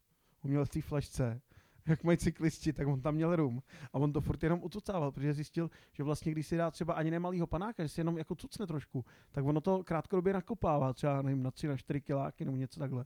On 0.45 0.50
měl 0.50 0.64
v 0.64 0.69
té 0.69 0.83
flašce. 0.83 1.40
Jak 1.87 2.04
mají 2.04 2.18
cyklisti, 2.18 2.72
tak 2.72 2.88
on 2.88 3.00
tam 3.00 3.14
měl 3.14 3.37
rum. 3.37 3.62
A 3.92 3.94
on 3.94 4.12
to 4.12 4.20
furt 4.20 4.42
jenom 4.42 4.62
ucucával, 4.62 5.12
protože 5.12 5.34
zjistil, 5.34 5.70
že 5.92 6.02
vlastně 6.02 6.32
když 6.32 6.46
si 6.46 6.56
dá 6.56 6.70
třeba 6.70 6.94
ani 6.94 7.10
nemalýho 7.10 7.46
panáka, 7.46 7.82
že 7.82 7.88
si 7.88 8.00
jenom 8.00 8.18
jako 8.18 8.34
cucne 8.34 8.66
trošku, 8.66 9.04
tak 9.30 9.44
ono 9.44 9.60
to 9.60 9.84
krátkodobě 9.84 10.32
nakopává, 10.32 10.92
třeba 10.92 11.22
nevím, 11.22 11.42
na 11.42 11.50
3 11.50 11.68
na 11.68 11.76
4 11.76 12.00
kiláky 12.00 12.44
nebo 12.44 12.56
něco 12.56 12.80
takhle. 12.80 13.04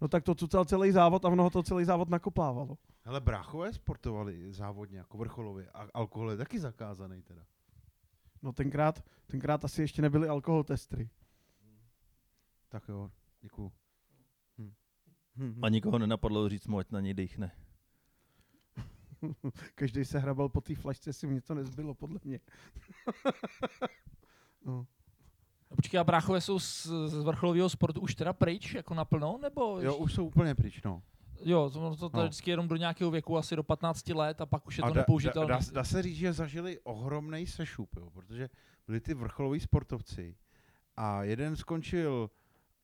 No 0.00 0.08
tak 0.08 0.24
to 0.24 0.34
cucal 0.34 0.64
celý 0.64 0.92
závod 0.92 1.24
a 1.24 1.28
ono 1.28 1.42
ho 1.42 1.50
to 1.50 1.62
celý 1.62 1.84
závod 1.84 2.08
nakopávalo. 2.08 2.78
Hele, 3.02 3.20
bráchové 3.20 3.72
sportovali 3.72 4.52
závodně, 4.52 4.98
jako 4.98 5.18
vrcholově. 5.18 5.70
A 5.74 5.86
alkohol 5.94 6.30
je 6.30 6.36
taky 6.36 6.60
zakázaný 6.60 7.22
teda. 7.22 7.42
No 8.42 8.52
tenkrát, 8.52 9.04
tenkrát 9.26 9.64
asi 9.64 9.82
ještě 9.82 10.02
nebyly 10.02 10.28
alkohol 10.28 10.64
testry. 10.64 11.10
Tak 12.68 12.88
jo, 12.88 13.10
děkuju. 13.40 13.72
Hm. 14.58 14.72
Hm, 15.36 15.60
A 15.62 15.68
nikoho 15.68 15.98
nenapadlo 15.98 16.48
říct 16.48 16.66
mu, 16.66 16.78
ať 16.78 16.90
na 16.90 17.00
něj 17.00 17.14
dechne. 17.14 17.52
Každý 19.74 20.04
se 20.04 20.18
hrabal 20.18 20.48
po 20.48 20.60
té 20.60 20.74
flašce, 20.74 21.12
si 21.12 21.26
mu 21.26 21.32
něco 21.32 21.54
nezbylo, 21.54 21.94
podle 21.94 22.20
mě. 22.24 22.40
no. 24.64 24.86
Počkej, 25.76 26.00
a 26.00 26.04
bráchové 26.04 26.40
jsou 26.40 26.58
z, 26.58 26.86
z 27.06 27.14
vrcholového 27.14 27.68
sportu 27.68 28.00
už 28.00 28.14
teda 28.14 28.32
pryč, 28.32 28.74
jako 28.74 28.94
naplno, 28.94 29.38
nebo? 29.42 29.80
Jo, 29.80 29.96
už 29.96 30.14
jsou 30.14 30.26
úplně 30.26 30.54
pryč, 30.54 30.82
no. 30.84 31.02
jo 31.44 31.70
to, 31.70 31.96
to, 31.96 32.08
to 32.10 32.16
No. 32.16 32.22
vždycky 32.22 32.50
jenom 32.50 32.68
do 32.68 32.76
nějakého 32.76 33.10
věku, 33.10 33.38
asi 33.38 33.56
do 33.56 33.62
15 33.62 34.08
let 34.08 34.40
a 34.40 34.46
pak 34.46 34.66
už 34.66 34.78
je 34.78 34.84
A 34.84 34.88
to 34.88 34.94
da- 34.94 34.96
nepoužitelné. 34.96 35.48
Da, 35.48 35.58
dá, 35.58 35.64
dá 35.72 35.84
se 35.84 36.02
říct, 36.02 36.16
že 36.16 36.32
zažili 36.32 36.80
ohromný 36.80 37.46
sešup, 37.46 37.96
jo, 37.96 38.10
protože 38.10 38.48
byli 38.86 39.00
ty 39.00 39.14
vrcholoví 39.14 39.60
sportovci 39.60 40.36
a 40.96 41.22
jeden 41.22 41.56
skončil 41.56 42.30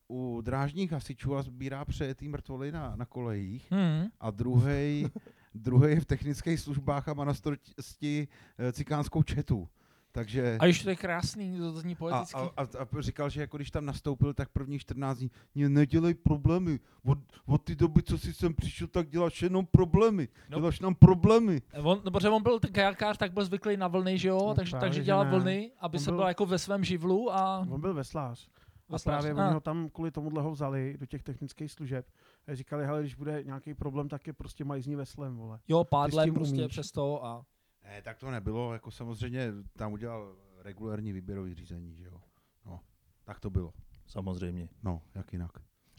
u 0.09 0.40
drážních 0.44 0.92
hasičů 0.92 1.37
a 1.37 1.42
sbírá 1.42 1.85
přejetý 1.85 2.28
mrtvoly 2.28 2.73
na, 2.73 2.97
na 2.97 3.04
kolejích 3.06 3.73
Hmm. 3.73 4.06
a 4.20 4.30
druhý 4.30 5.06
druhý 5.54 5.90
je 5.90 6.00
v 6.00 6.04
technických 6.04 6.61
službách 6.61 7.09
a 7.09 7.14
má 7.14 7.25
na 7.25 7.35
starosti 7.35 8.28
eh, 8.59 8.73
cikánskou 8.73 9.23
četu. 9.23 9.69
Takže 10.12 10.57
A 10.61 10.66
ještě 10.66 10.85
to 10.85 10.90
je 10.90 10.97
krásný, 10.97 11.59
to 11.59 11.73
zní 11.80 11.92
a, 11.92 11.97
poeticky. 11.97 12.40
a, 12.40 12.50
a, 12.57 12.62
a 12.62 13.00
říkal, 13.00 13.30
že 13.30 13.40
jako 13.40 13.57
když 13.57 13.71
tam 13.71 13.85
nastoupil, 13.87 14.35
tak 14.35 14.49
první 14.49 14.78
14 14.78 15.19
dní, 15.19 15.30
mě 15.54 15.69
nedělej 15.69 16.14
problémy. 16.14 16.80
Od, 17.04 17.19
od 17.47 17.62
té 17.62 17.75
doby, 17.75 18.02
co 18.02 18.19
jsi 18.19 18.33
sem 18.33 18.54
přišel, 18.54 18.87
tak 18.87 19.09
děláš 19.09 19.42
jenom 19.42 19.66
problémy. 19.66 20.28
No. 20.50 20.59
Děláš 20.59 20.80
nám 20.80 20.95
problémy. 20.95 21.62
On, 21.83 22.00
no, 22.04 22.11
protože 22.11 22.28
on 22.28 22.42
byl 22.42 22.61
ten 22.61 22.73
kajakář, 22.73 23.19
tak 23.19 23.33
byl 23.33 23.45
zvyklý 23.45 23.76
na 23.76 23.88
vlny, 23.88 24.19
že 24.19 24.28
jo? 24.28 24.38
No 24.47 24.54
takže, 24.54 24.71
právě, 24.71 24.88
takže 24.88 25.00
že 25.00 25.04
dělal 25.04 25.25
ne. 25.25 25.30
vlny, 25.30 25.71
aby 25.78 25.99
On 25.99 26.04
se 26.04 26.11
byl- 26.11 26.19
byl 26.19 26.26
jako 26.28 26.47
ve 26.47 26.59
svém 26.59 26.85
živlu 26.85 27.33
a... 27.35 27.59
On 27.71 27.80
byl 27.80 27.95
veslář. 27.95 28.49
A 28.88 28.92
Veslář, 28.92 29.23
právě 29.23 29.42
a. 29.42 29.45
oni 29.47 29.54
ho 29.54 29.61
tam 29.61 29.88
kvůli 29.88 30.11
tomuhle 30.11 30.42
ho 30.42 30.50
vzali 30.50 30.97
do 31.00 31.07
těch 31.07 31.23
technických 31.23 31.73
služeb. 31.73 32.07
A 32.50 32.54
říkali, 32.54 32.87
hele, 32.87 33.00
když 33.00 33.14
bude 33.14 33.42
nějaký 33.45 33.75
problém, 33.75 34.09
tak 34.09 34.26
je 34.26 34.33
prostě 34.33 34.64
majzní 34.64 34.97
veslem, 34.97 35.37
vole. 35.37 35.61
Jo, 35.69 35.85
pádlem 35.85 36.35
prostě 36.35 36.57
umíš. 36.62 36.71
přes 36.71 36.92
to 36.92 37.25
a... 37.25 37.47
Ne, 37.85 38.02
tak 38.02 38.19
to 38.19 38.30
nebylo, 38.30 38.73
jako 38.73 38.90
samozřejmě 38.90 39.52
tam 39.76 39.92
udělal 39.92 40.37
regulární 40.59 41.12
výběrový 41.12 41.54
řízení, 41.54 41.97
že 41.97 42.04
jo. 42.04 42.21
No, 42.66 42.80
tak 43.25 43.40
to 43.40 43.50
bylo. 43.50 43.73
Samozřejmě. 44.07 44.69
No, 44.83 45.02
jak 45.14 45.33
jinak. 45.33 45.50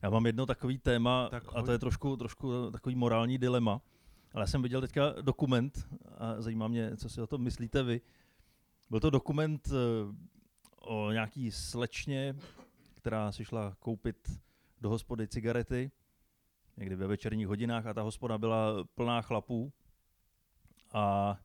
Já 0.03 0.10
mám 0.10 0.25
jedno 0.25 0.46
takový 0.46 0.77
téma, 0.77 1.29
Tak 1.29 1.43
a 1.55 1.62
to 1.62 1.72
je 1.72 1.79
trošku, 1.79 2.17
trošku 2.17 2.72
takový 2.72 2.96
morální 2.96 3.38
dilema. 3.38 3.81
Ale 4.34 4.43
já 4.43 4.48
jsem 4.48 4.62
viděl 4.62 4.81
teďka 4.81 5.22
dokument 5.22 5.88
a 6.17 6.41
zajímá 6.41 6.67
mě, 6.67 6.98
co 6.98 7.10
si 7.10 7.22
o 7.22 7.27
tom 7.27 7.41
myslíte 7.41 7.84
vy. 7.84 8.01
Byl 8.89 9.00
to 9.00 9.10
dokument 9.10 9.70
eh, 9.72 10.15
o 10.81 11.12
nějaký 11.12 11.51
slečně, 11.51 12.36
která 12.96 13.31
si 13.31 13.46
šla 13.46 13.75
koupit 13.79 14.41
do 14.81 14.89
hospody 14.89 15.27
cigarety 15.27 15.91
někdy 16.77 16.95
ve 16.95 17.07
večerních 17.07 17.47
hodinách 17.47 17.85
a 17.85 17.93
ta 17.93 18.01
hospoda 18.01 18.37
byla 18.37 18.83
plná 18.95 19.21
chlapů 19.21 19.73
a 20.93 21.37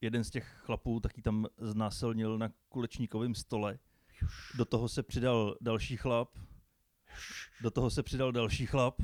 jeden 0.00 0.24
z 0.24 0.30
těch 0.30 0.56
chlapů 0.64 1.00
taky 1.00 1.22
tam 1.22 1.46
znásilnil 1.58 2.38
na 2.38 2.48
kulečníkovém 2.68 3.34
stole. 3.34 3.78
Do 4.56 4.64
toho 4.64 4.88
se 4.88 5.02
přidal 5.02 5.56
další 5.60 5.96
chlap, 5.96 6.38
do 7.62 7.70
toho 7.70 7.90
se 7.90 8.02
přidal 8.02 8.32
další 8.32 8.66
chlap 8.66 9.02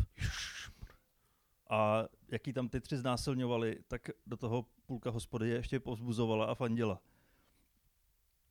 a 1.71 2.04
jaký 2.28 2.52
tam 2.52 2.68
ty 2.68 2.80
tři 2.80 2.97
znásilňovali, 2.97 3.78
tak 3.88 4.11
do 4.26 4.37
toho 4.37 4.66
půlka 4.87 5.11
hospody 5.11 5.49
je 5.49 5.56
ještě 5.56 5.80
povzbuzovala 5.80 6.47
a 6.47 6.54
fandila. 6.54 7.00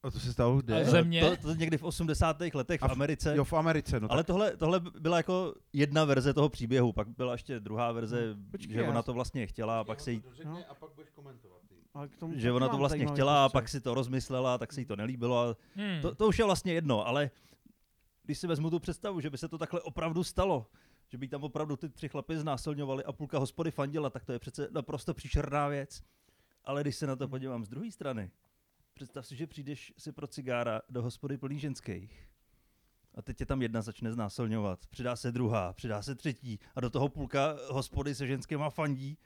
A 0.03 0.11
to 0.11 0.19
se 0.19 0.33
stalo 0.33 0.57
kde? 0.61 0.83
v 0.83 0.89
země? 0.89 1.21
To, 1.29 1.37
to 1.37 1.53
někdy 1.53 1.77
v 1.77 1.83
80. 1.83 2.37
letech 2.53 2.81
v 2.81 2.87
v- 2.87 2.91
Americe. 2.91 3.35
Jo, 3.35 3.43
v 3.43 3.53
Americe, 3.53 3.99
no 3.99 4.11
ale 4.11 4.19
tak, 4.23 4.27
tohle, 4.27 4.57
tohle 4.57 4.79
byla 4.79 5.17
jako 5.17 5.53
jedna 5.73 6.05
verze 6.05 6.33
toho 6.33 6.49
příběhu, 6.49 6.93
pak 6.93 7.07
byla 7.07 7.31
ještě 7.31 7.59
druhá 7.59 7.91
verze, 7.91 8.35
Počkej, 8.51 8.73
že 8.73 8.83
ona 8.87 9.01
to 9.03 9.13
vlastně 9.13 9.47
chtěla 9.47 9.79
a 9.79 9.83
pak 9.83 9.99
se 10.01 10.11
jí, 10.11 10.23
No. 10.45 10.59
a 10.69 10.73
pak 10.73 10.89
budeš 10.95 11.09
komentovat. 11.09 11.61
Ty. 11.69 11.75
Ale 11.93 12.07
k 12.07 12.17
tomu 12.17 12.33
že 12.35 12.51
ona 12.51 12.69
to 12.69 12.77
vlastně 12.77 13.05
chtěla 13.05 13.45
a 13.45 13.49
postřeh. 13.49 13.53
pak 13.61 13.69
si 13.69 13.81
to 13.81 13.93
rozmyslela, 13.93 14.57
tak 14.57 14.73
se 14.73 14.81
jí 14.81 14.85
to 14.85 14.95
nelíbilo 14.95 15.39
a 15.39 15.55
Hmm. 15.75 16.01
To, 16.01 16.15
to 16.15 16.27
už 16.27 16.39
je 16.39 16.45
vlastně 16.45 16.73
jedno, 16.73 17.07
ale 17.07 17.31
když 18.23 18.37
si 18.39 18.47
vezmu 18.47 18.69
tu 18.69 18.79
představu, 18.79 19.19
že 19.21 19.29
by 19.29 19.37
se 19.37 19.47
to 19.47 19.57
takhle 19.57 19.81
opravdu 19.81 20.23
stalo, 20.23 20.67
že 21.09 21.17
by 21.17 21.27
tam 21.27 21.43
opravdu 21.43 21.75
ty 21.75 21.89
tři 21.89 22.09
chlapy 22.09 22.37
znásilňovali 22.37 23.03
a 23.03 23.11
půlka 23.11 23.39
hospody 23.39 23.71
fandila, 23.71 24.09
tak 24.09 24.25
to 24.25 24.31
je 24.33 24.39
přece 24.39 24.67
naprosto 24.71 25.13
příšerná 25.13 25.67
věc. 25.67 26.01
Ale 26.65 26.81
když 26.81 26.95
se 26.95 27.07
na 27.07 27.15
to 27.15 27.27
podívám 27.27 27.65
z 27.65 27.69
druhé 27.69 27.91
strany, 27.91 28.31
představ 28.93 29.27
si, 29.27 29.35
že 29.35 29.47
přijdeš 29.47 29.93
si 29.97 30.11
pro 30.11 30.27
cigára 30.27 30.81
do 30.89 31.01
hospody 31.01 31.37
plný 31.37 31.59
ženských. 31.59 32.27
A 33.15 33.21
teď 33.21 33.37
tě 33.37 33.45
tam 33.45 33.61
jedna 33.61 33.81
začne 33.81 34.13
znásilňovat, 34.13 34.87
přidá 34.87 35.15
se 35.15 35.31
druhá, 35.31 35.73
přidá 35.73 36.01
se 36.01 36.15
třetí 36.15 36.59
a 36.75 36.81
do 36.81 36.89
toho 36.89 37.09
půlka 37.09 37.57
hospody 37.69 38.15
se 38.15 38.27
ženskýma 38.27 38.69
fandí. 38.69 39.17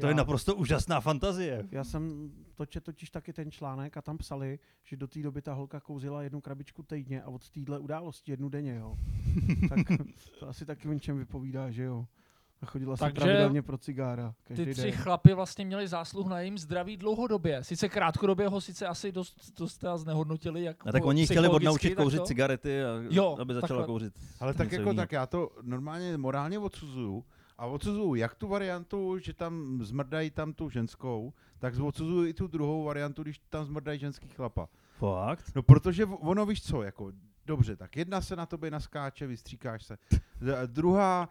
To 0.00 0.06
Já- 0.06 0.08
je 0.08 0.14
naprosto 0.14 0.54
úžasná 0.56 1.00
fantazie. 1.00 1.68
Já 1.70 1.84
jsem 1.84 2.32
točil 2.54 2.80
totiž 2.80 3.10
taky 3.10 3.32
ten 3.32 3.50
článek 3.50 3.96
a 3.96 4.02
tam 4.02 4.18
psali, 4.18 4.58
že 4.84 4.96
do 4.96 5.06
té 5.08 5.22
doby 5.22 5.42
ta 5.42 5.52
holka 5.54 5.80
kouzila 5.80 6.22
jednu 6.22 6.40
krabičku 6.40 6.82
týdně 6.82 7.22
a 7.22 7.28
od 7.28 7.50
téhle 7.50 7.78
události 7.78 8.32
jednu 8.32 8.48
denně, 8.48 8.74
jo. 8.74 8.96
tak 9.68 9.78
to 10.40 10.48
asi 10.48 10.66
taky 10.66 10.88
o 10.88 10.92
něčem 10.92 11.18
vypovídá, 11.18 11.70
že 11.70 11.82
jo. 11.82 12.06
A 12.64 12.66
chodila 12.66 12.96
se 12.96 13.00
Takže 13.00 13.20
pravidelně 13.20 13.62
pro 13.62 13.78
cigára. 13.78 14.34
Každý 14.44 14.64
Ty 14.64 14.72
tři 14.72 14.82
den. 14.82 14.92
chlapy 14.92 15.34
vlastně 15.34 15.64
měli 15.64 15.88
zásluh 15.88 16.26
na 16.26 16.38
jejím 16.40 16.58
zdraví 16.58 16.96
dlouhodobě. 16.96 17.64
Sice 17.64 17.88
krátkodobě 17.88 18.48
ho 18.48 18.60
sice 18.60 18.86
asi 18.86 19.12
dost, 19.12 19.52
dost 19.58 19.84
znehodnotili. 19.96 20.62
Jak 20.62 20.86
A 20.86 20.92
tak 20.92 21.04
oni 21.04 21.26
chtěli 21.26 21.48
odnaučit 21.48 21.94
kouřit 21.94 22.18
to- 22.20 22.24
cigarety, 22.26 22.84
a, 22.84 22.88
Jo, 23.10 23.36
aby 23.40 23.54
začala 23.54 23.68
takhle. 23.68 23.86
kouřit. 23.86 24.14
Ale 24.40 24.54
tak 24.54 24.72
jako 24.72 24.82
jinýho. 24.82 24.94
tak 25.02 25.12
já 25.12 25.26
to 25.26 25.50
normálně 25.62 26.16
morálně 26.16 26.58
odsuzuju. 26.58 27.24
A 27.58 27.66
odsuzuju 27.66 28.14
jak 28.14 28.34
tu 28.34 28.48
variantu, 28.48 29.18
že 29.18 29.34
tam 29.34 29.78
zmrdají 29.82 30.30
tam 30.30 30.52
tu 30.52 30.70
ženskou, 30.70 31.32
tak 31.58 31.74
odsuzuju 31.78 32.26
i 32.26 32.34
tu 32.34 32.46
druhou 32.46 32.84
variantu, 32.84 33.22
když 33.22 33.40
tam 33.48 33.64
zmrdají 33.64 33.98
ženský 33.98 34.28
chlapa. 34.28 34.68
Fakt? 34.98 35.52
No 35.54 35.62
protože 35.62 36.04
ono 36.06 36.46
víš 36.46 36.62
co, 36.62 36.82
jako 36.82 37.12
dobře, 37.46 37.76
tak 37.76 37.96
jedna 37.96 38.20
se 38.20 38.36
na 38.36 38.46
tobě 38.46 38.70
naskáče, 38.70 39.26
vystříkáš 39.26 39.84
se. 39.84 39.98
Druhá, 40.66 41.28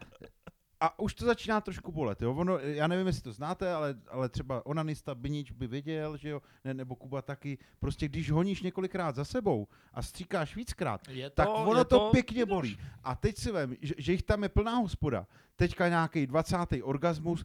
a 0.84 0.98
už 0.98 1.14
to 1.14 1.26
začíná 1.26 1.60
trošku 1.60 1.92
bolet, 1.92 2.22
jo. 2.22 2.34
Ono, 2.34 2.58
já 2.58 2.86
nevím, 2.86 3.06
jestli 3.06 3.22
to 3.22 3.32
znáte, 3.32 3.72
ale, 3.72 3.94
ale 4.08 4.28
třeba 4.28 4.66
onanista 4.66 5.14
Binič 5.14 5.50
by 5.50 5.66
věděl, 5.66 6.16
že 6.16 6.28
jo, 6.28 6.42
ne, 6.64 6.74
nebo 6.74 6.96
Kuba 6.96 7.22
taky. 7.22 7.58
Prostě 7.78 8.08
když 8.08 8.30
honíš 8.30 8.62
několikrát 8.62 9.14
za 9.14 9.24
sebou 9.24 9.68
a 9.92 10.02
stříkáš 10.02 10.56
víckrát, 10.56 11.08
Je 11.08 11.30
to, 11.30 11.36
tak 11.36 11.48
ono 11.52 11.78
je 11.78 11.84
to, 11.84 12.10
pěkně 12.10 12.46
bolí. 12.46 12.78
A 13.04 13.14
teď 13.14 13.38
si 13.38 13.52
vem, 13.52 13.76
že, 13.80 13.94
že 13.98 14.12
jich 14.12 14.22
tam 14.22 14.42
je 14.42 14.48
plná 14.48 14.76
hospoda, 14.76 15.26
teďka 15.56 15.88
nějaký 15.88 16.26
20. 16.26 16.56
orgasmus, 16.82 17.44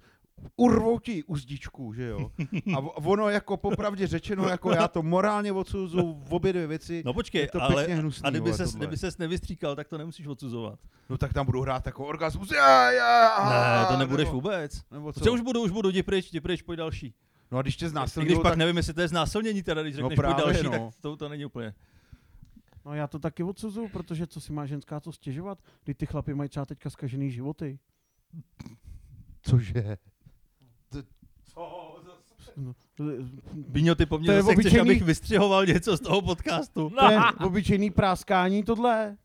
urvou 0.56 0.99
ti 0.99 1.23
uzdičku, 1.23 1.93
že 1.93 2.04
jo. 2.08 2.32
A 2.75 2.80
ono 2.80 3.30
jako 3.30 3.58
popravdě 3.58 4.08
řečeno, 4.08 4.47
jako 4.49 4.71
já 4.71 4.88
to 4.88 5.04
morálně 5.04 5.52
odsuzuju 5.52 6.13
v 6.28 6.34
obě 6.34 6.54
dvě 6.54 6.67
věci, 6.67 7.04
No 7.06 7.13
počkej, 7.13 7.41
je 7.41 7.47
to 7.47 7.62
ale 7.62 7.75
pěkně 7.75 7.95
hnusný, 7.95 8.25
a 8.25 8.30
kdyby 8.30 8.43
vole, 8.45 8.58
ses, 8.58 8.71
tohle. 8.71 8.86
kdyby 8.86 8.97
ses 8.97 9.17
nevystříkal, 9.17 9.75
tak 9.75 9.88
to 9.88 9.97
nemusíš 9.97 10.28
odsuzovat. 10.28 10.80
no 11.10 11.17
tak 11.17 11.34
tam 11.34 11.45
budu 11.45 11.62
hrát 11.62 11.86
jako 11.86 12.06
orgasmus, 12.06 12.52
já, 12.52 12.91
já, 12.91 13.80
Ne, 13.82 13.86
to 13.86 13.97
nebudeš 13.99 14.25
nebo, 14.28 14.36
vůbec. 14.41 14.82
Nebo 14.91 15.13
co? 15.13 15.19
Co 15.19 15.34
už 15.34 15.41
budu, 15.41 15.62
už 15.63 15.71
budu, 15.71 15.89
jdi 15.89 16.04
pryč, 16.04 16.30
jdi 16.32 16.41
pryč, 16.41 16.62
pojď 16.62 16.78
další. 16.78 17.13
No 17.52 17.58
a 17.58 17.62
když 17.62 17.75
tě 17.78 17.86
I 17.86 17.89
znásilňují, 17.89 18.28
když 18.36 18.41
pak 18.41 18.52
tak... 18.52 18.58
nevím, 18.58 18.78
jestli 18.78 18.93
to 18.93 19.02
je 19.02 19.08
znásilnění 19.08 19.63
teda, 19.63 19.82
když 19.82 19.93
No 19.95 19.97
řekneš 19.97 20.15
pojď 20.15 20.17
právě, 20.36 20.45
další, 20.45 20.63
no. 20.63 20.71
tak 20.71 20.82
to, 21.02 21.17
to 21.17 21.30
není 21.30 21.45
úplně. 21.45 21.73
No 22.86 22.93
já 22.93 23.08
to 23.08 23.19
taky 23.19 23.43
odsuzuju, 23.43 23.88
protože 23.89 24.28
co 24.28 24.41
si 24.41 24.54
má 24.54 24.65
ženská 24.65 24.99
co 24.99 25.12
stěžovat, 25.12 25.60
když 25.84 25.95
ty 25.97 26.06
chlapi 26.06 26.34
mají 26.34 26.49
třeba 26.49 26.65
teďka 26.65 26.89
zkažený 26.89 27.32
životy. 27.32 27.80
Cože? 29.41 29.97
No, 32.57 32.73
to, 32.95 33.03
Bíňo, 33.53 33.95
ty 33.95 34.05
po 34.05 34.17
mně 34.19 34.27
zase 34.27 34.53
chceš, 34.53 34.65
obyčejný- 34.65 34.81
abych 34.81 35.03
vystřihoval 35.03 35.65
něco 35.65 35.97
z 35.97 35.99
toho 35.99 36.21
podcastu. 36.21 36.89
to 36.89 37.11
je 37.11 37.19
obyčejný 37.45 37.91
práskání 37.91 38.63
tohle. 38.63 39.17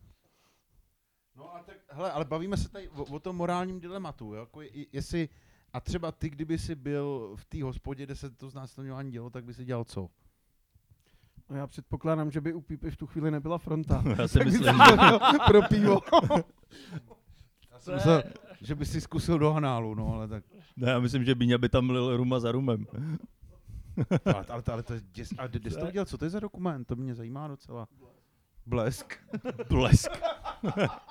No 1.36 1.54
a 1.54 1.62
tak, 1.62 1.76
hele, 1.88 2.12
ale 2.12 2.24
bavíme 2.24 2.56
se 2.56 2.68
tady 2.68 2.88
o, 2.88 3.04
o 3.04 3.18
tom 3.18 3.36
morálním 3.36 3.80
dilematu, 3.80 4.34
jo? 4.34 4.40
Jako 4.40 4.60
je, 4.62 4.68
jestli, 4.92 5.28
a 5.72 5.80
třeba 5.80 6.12
ty, 6.12 6.30
kdyby 6.30 6.58
si 6.58 6.74
byl 6.74 7.32
v 7.36 7.44
té 7.44 7.62
hospodě, 7.62 8.04
kde 8.06 8.16
se 8.16 8.30
to 8.30 8.50
znásilňování 8.50 9.10
dělo, 9.12 9.30
tak 9.30 9.44
by 9.44 9.54
si 9.54 9.64
dělal 9.64 9.84
co? 9.84 10.08
No 11.50 11.56
já 11.56 11.66
předpokládám, 11.66 12.30
že 12.30 12.40
by 12.40 12.52
u 12.54 12.60
Pípy 12.60 12.90
v 12.90 12.96
tu 12.96 13.06
chvíli 13.06 13.30
nebyla 13.30 13.58
fronta. 13.58 14.02
Já 14.18 14.28
si 14.28 14.38
Tak 14.38 14.46
myslím, 14.46 14.62
si 14.64 14.80
šel 14.98 15.18
pro 15.46 15.62
pivo. 15.62 16.00
Já 17.70 17.78
jsem 17.78 17.94
myslel, 17.94 18.22
že 18.64 18.74
by 18.74 18.86
si 18.86 19.00
zkusil 19.00 19.38
do 19.38 19.52
hanálu, 19.52 19.94
no, 19.94 20.14
ale 20.14 20.28
tak. 20.28 20.44
ne, 20.76 20.90
já 20.90 21.00
myslím, 21.00 21.24
že 21.24 21.34
Bíňa 21.34 21.58
by 21.58 21.68
tam 21.68 21.90
lil 21.90 22.16
ruma 22.16 22.40
za 22.40 22.52
rumem. 22.52 22.86
Ale, 24.24 24.44
ale, 24.48 24.62
ale 24.72 24.82
to 24.82 24.94
je 24.94 25.00
děs, 25.12 25.28
a 25.38 25.46
kde, 25.46 25.70
jsi 25.70 25.78
to 25.78 25.86
viděl? 25.86 26.04
Co 26.04 26.18
to 26.18 26.24
je 26.24 26.30
za 26.30 26.40
dokument? 26.40 26.84
To 26.84 26.96
mě 26.96 27.14
zajímá 27.14 27.48
docela. 27.48 27.88
Blesk. 28.66 29.14
Blesk. 29.68 30.10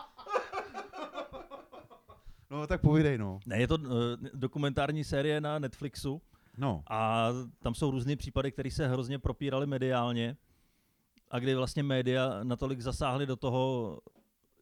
No 2.51 2.67
tak 2.67 2.81
povídej, 2.81 3.17
no. 3.17 3.39
Ne, 3.45 3.59
je 3.59 3.67
to 3.67 3.75
uh, 3.75 3.89
dokumentární 4.33 5.03
série 5.03 5.41
na 5.41 5.59
Netflixu 5.59 6.21
No, 6.57 6.83
a 6.89 7.29
tam 7.59 7.75
jsou 7.75 7.91
různé 7.91 8.15
případy, 8.15 8.51
které 8.51 8.71
se 8.71 8.87
hrozně 8.87 9.19
propíraly 9.19 9.67
mediálně 9.67 10.37
a 11.31 11.39
kdy 11.39 11.55
vlastně 11.55 11.83
média 11.83 12.43
natolik 12.43 12.81
zasáhly 12.81 13.25
do 13.25 13.35
toho, 13.35 13.99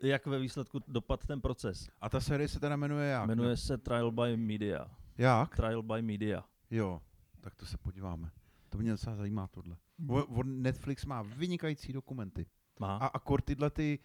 jak 0.03 0.25
ve 0.25 0.39
výsledku 0.39 0.79
dopad 0.87 1.25
ten 1.25 1.41
proces. 1.41 1.89
a 2.01 2.09
ta 2.09 2.19
série 2.19 2.47
se 2.47 2.59
teda 2.59 2.75
jmenuje 2.75 3.09
jak? 3.09 3.27
Jmenuje 3.27 3.57
se 3.57 3.77
Trial 3.77 4.11
by 4.11 4.37
Media. 4.37 4.91
Jak? 5.17 5.55
Trial 5.55 5.83
by 5.83 6.01
Media. 6.01 6.43
Jo, 6.71 7.01
tak 7.41 7.55
to 7.55 7.65
se 7.65 7.77
podíváme. 7.77 8.31
To 8.69 8.77
mě 8.77 8.91
docela 8.91 9.15
zajímá 9.15 9.47
tohle. 9.47 9.77
O- 10.07 10.25
on 10.25 10.61
Netflix 10.61 11.05
má 11.05 11.21
vynikající 11.21 11.93
dokumenty. 11.93 12.45
Má. 12.79 12.97
A 12.97 13.07
akor 13.07 13.41
tyhle 13.41 13.69
ty, 13.69 13.99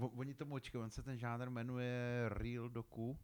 uh, 0.00 0.18
oni 0.20 0.34
tomu 0.34 0.54
očkají, 0.54 0.84
on 0.84 0.90
se 0.90 1.02
ten 1.02 1.18
žánr 1.18 1.50
jmenuje 1.50 2.24
Real 2.28 2.68
Doku, 2.68 3.18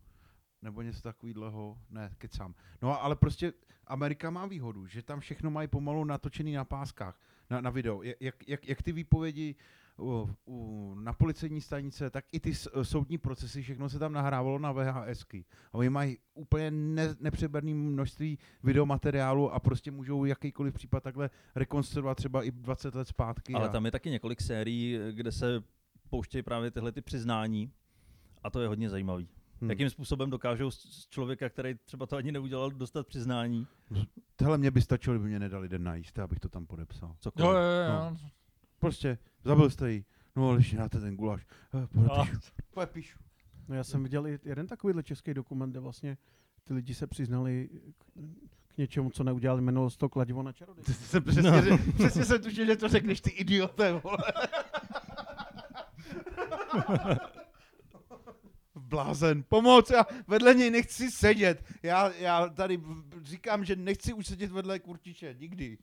nebo 0.62 0.83
něco 0.83 1.03
takového, 1.03 1.79
ne, 1.90 2.11
kecám. 2.18 2.55
No 2.83 3.03
ale 3.03 3.16
prostě 3.16 3.53
Amerika 3.87 4.31
má 4.31 4.46
výhodu, 4.46 4.87
že 4.87 5.03
tam 5.03 5.20
všechno 5.20 5.50
mají 5.50 5.68
pomalu 5.68 6.05
natočený 6.05 6.53
na 6.53 6.64
páskách, 6.64 7.20
na, 7.50 7.61
na 7.61 7.70
video. 7.70 8.03
Jak, 8.20 8.48
jak, 8.48 8.68
jak 8.68 8.83
ty 8.83 8.92
výpovědi 8.92 9.55
u, 9.55 9.57
u, 9.98 10.94
na 10.94 11.12
policejní 11.12 11.61
stanice, 11.61 12.11
tak 12.11 12.24
i 12.33 12.40
ty 12.40 12.54
s, 12.54 12.83
soudní 12.83 13.18
procesy, 13.18 13.62
všechno 13.62 13.88
se 13.88 13.98
tam 13.98 14.12
nahrávalo 14.12 14.59
na 14.59 14.72
VHSky. 14.72 15.44
A 15.72 15.74
oni 15.74 15.90
mají 15.90 16.18
úplně 16.35 16.70
ne, 16.70 17.14
nepřeberné 17.20 17.74
množství 17.74 18.38
videomateriálu 18.62 19.52
a 19.52 19.61
prostě 19.61 19.90
můžou 19.90 20.24
jakýkoliv 20.24 20.74
případ 20.74 21.02
takhle 21.02 21.30
rekonstruovat 21.54 22.16
třeba 22.16 22.42
i 22.42 22.50
20 22.50 22.94
let 22.94 23.09
zpátky. 23.09 23.54
Ale 23.54 23.68
a... 23.68 23.72
tam 23.72 23.85
je 23.85 23.90
taky 23.90 24.11
několik 24.11 24.40
sérií, 24.40 24.98
kde 25.12 25.33
se 25.33 25.62
pouštějí 26.11 26.42
právě 26.42 26.70
tyhle 26.70 26.92
ty 26.92 27.00
přiznání 27.00 27.72
a 28.42 28.50
to 28.50 28.61
je 28.61 28.68
hodně 28.68 28.90
zajímavý. 28.90 29.28
Hmm. 29.61 29.70
Jakým 29.70 29.90
způsobem 29.90 30.30
dokážou 30.30 30.70
z 30.70 31.07
člověka, 31.11 31.48
který 31.48 31.74
třeba 31.85 32.07
to 32.07 32.16
ani 32.16 32.33
neudělal, 32.33 32.70
dostat 32.70 33.07
přiznání? 33.07 33.66
Tohle 34.37 34.59
mě 34.59 34.70
by 34.70 34.83
stačilo, 34.83 35.16
kdyby 35.16 35.28
mě 35.28 35.38
nedali 35.38 35.68
den 35.68 35.83
najíst, 35.83 36.18
abych 36.18 36.40
to 36.40 36.48
tam 36.48 36.66
podepsal. 36.66 37.16
Jo, 37.38 37.50
jo, 37.50 37.52
jo. 37.52 37.88
No. 37.88 38.16
Prostě, 38.85 39.18
zabil 39.44 39.70
jste 39.70 39.92
jí. 39.92 40.05
No, 40.37 40.49
ale 40.49 40.59
ještě 40.59 40.77
dáte 40.77 41.01
ten 41.01 41.16
guláš. 41.16 41.47
Eh, 41.75 41.87
podepíšu. 41.87 42.40
Podepíšu. 42.70 43.18
No 43.68 43.75
já 43.75 43.85
jsem 43.85 44.03
viděl 44.03 44.27
jeden 44.27 44.66
takovýhle 44.66 45.03
český 45.03 45.35
dokument, 45.35 45.70
kde 45.70 45.81
vlastně 45.81 46.16
ty 46.64 46.75
lidi 46.75 46.94
se 46.94 47.07
přiznali 47.07 47.68
k, 47.99 48.05
k 48.68 48.79
něčemu, 48.79 49.11
co 49.11 49.25
neudělali, 49.25 49.62
jmenovalo 49.62 49.90
se 49.90 49.99
to 49.99 50.09
kladivo 50.09 50.42
na 50.42 50.53
čaroděj. 50.53 50.85
Jsem 50.85 51.23
přesně, 51.23 51.51
no. 51.51 51.79
přesně 51.94 52.25
jsem 52.25 52.42
tušil, 52.42 52.66
že 52.66 52.77
to 52.77 52.88
řekneš 52.88 53.20
ty 53.20 53.31
idioté, 53.31 53.92
vole. 53.92 54.18
Blázen, 58.75 59.44
pomoc, 59.49 59.90
já 59.90 60.07
vedle 60.27 60.55
něj 60.55 60.70
nechci 60.70 61.11
sedět. 61.11 61.64
Já, 61.83 62.12
já 62.12 62.49
tady 62.49 62.81
říkám, 63.23 63.64
že 63.64 63.77
nechci 63.77 64.12
už 64.12 64.27
sedět 64.27 64.53
vedle 64.53 64.79
kurtiče, 64.79 65.37
nikdy. 65.38 65.79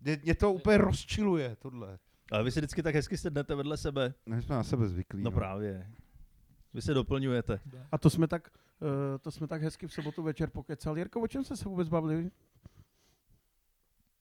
Mě, 0.00 0.20
mě 0.22 0.34
to 0.34 0.52
úplně 0.52 0.78
rozčiluje, 0.78 1.56
tohle. 1.56 1.98
Ale 2.30 2.44
vy 2.44 2.50
si 2.50 2.60
vždycky 2.60 2.82
tak 2.82 2.94
hezky 2.94 3.16
sednete 3.16 3.54
vedle 3.54 3.76
sebe. 3.76 4.14
My 4.26 4.42
jsme 4.42 4.54
na 4.54 4.62
sebe 4.62 4.88
zvyklí. 4.88 5.22
No, 5.22 5.30
no. 5.30 5.36
právě. 5.36 5.90
Vy 6.74 6.82
se 6.82 6.94
doplňujete. 6.94 7.60
A 7.92 7.98
to 7.98 8.10
jsme 8.10 8.28
tak, 8.28 8.50
uh, 8.80 8.88
to 9.20 9.30
jsme 9.30 9.46
tak 9.46 9.62
hezky 9.62 9.86
v 9.86 9.92
sobotu 9.92 10.22
večer 10.22 10.50
pokecali. 10.50 11.00
Jirko, 11.00 11.20
o 11.20 11.26
čem 11.26 11.44
jste 11.44 11.56
se 11.56 11.68
vůbec 11.68 11.88
bavili? 11.88 12.30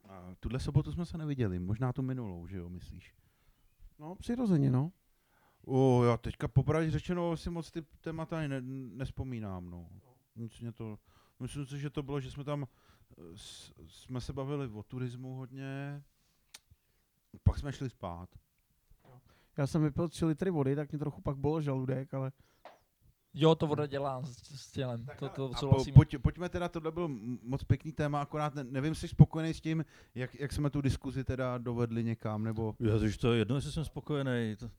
A 0.09 0.35
tuhle 0.39 0.59
sobotu 0.59 0.91
jsme 0.91 1.05
se 1.05 1.17
neviděli, 1.17 1.59
možná 1.59 1.93
tu 1.93 2.01
minulou, 2.01 2.47
že 2.47 2.57
jo, 2.57 2.69
myslíš? 2.69 3.13
No, 3.99 4.15
přirozeně, 4.15 4.71
no. 4.71 4.91
O, 5.65 6.03
já 6.03 6.17
teďka 6.17 6.47
popravdě 6.47 6.91
řečeno 6.91 7.37
si 7.37 7.49
moc 7.49 7.71
ty 7.71 7.81
témata 7.81 8.39
ani 8.39 8.47
ne, 8.47 8.61
nespomínám, 8.95 9.69
no. 9.69 9.89
Nic 10.35 10.59
mě 10.59 10.71
to, 10.71 10.99
myslím 11.39 11.65
si, 11.65 11.79
že 11.79 11.89
to 11.89 12.03
bylo, 12.03 12.19
že 12.19 12.31
jsme 12.31 12.43
tam, 12.43 12.67
s, 13.35 13.73
jsme 13.87 14.21
se 14.21 14.33
bavili 14.33 14.67
o 14.67 14.83
turismu 14.83 15.35
hodně, 15.35 16.03
pak 17.43 17.57
jsme 17.57 17.73
šli 17.73 17.89
spát. 17.89 18.29
Já 19.57 19.67
jsem 19.67 19.83
vypil 19.83 20.09
3 20.09 20.25
litry 20.25 20.49
vody, 20.49 20.75
tak 20.75 20.91
mě 20.91 20.99
trochu 20.99 21.21
pak 21.21 21.37
bylo 21.37 21.61
žaludek, 21.61 22.13
ale... 22.13 22.31
Jo, 23.33 23.55
to 23.55 23.67
voda 23.67 23.85
dělá 23.85 24.21
s, 24.23 24.61
s 24.61 24.71
tělem. 24.71 25.05
To, 25.19 25.29
to 25.29 25.51
a 25.55 25.59
po, 25.59 25.83
pojď, 25.93 26.17
pojďme 26.17 26.49
teda, 26.49 26.69
tohle 26.69 26.91
byl 26.91 27.07
moc 27.43 27.63
pěkný 27.63 27.91
téma, 27.91 28.21
akorát 28.21 28.55
ne, 28.55 28.63
nevím, 28.63 28.95
jsi 28.95 29.07
spokojený 29.07 29.53
s 29.53 29.61
tím, 29.61 29.85
jak, 30.15 30.35
jak 30.35 30.51
jsme 30.51 30.69
tu 30.69 30.81
diskuzi 30.81 31.23
teda 31.23 31.57
dovedli 31.57 32.03
někam, 32.03 32.43
nebo... 32.43 32.75
Já, 32.79 32.93
to 33.21 33.33
je 33.33 33.39
jedno, 33.39 33.55
jestli 33.55 33.71
jsem 33.71 33.85
spokojený. 33.85 34.55
To... 34.55 34.69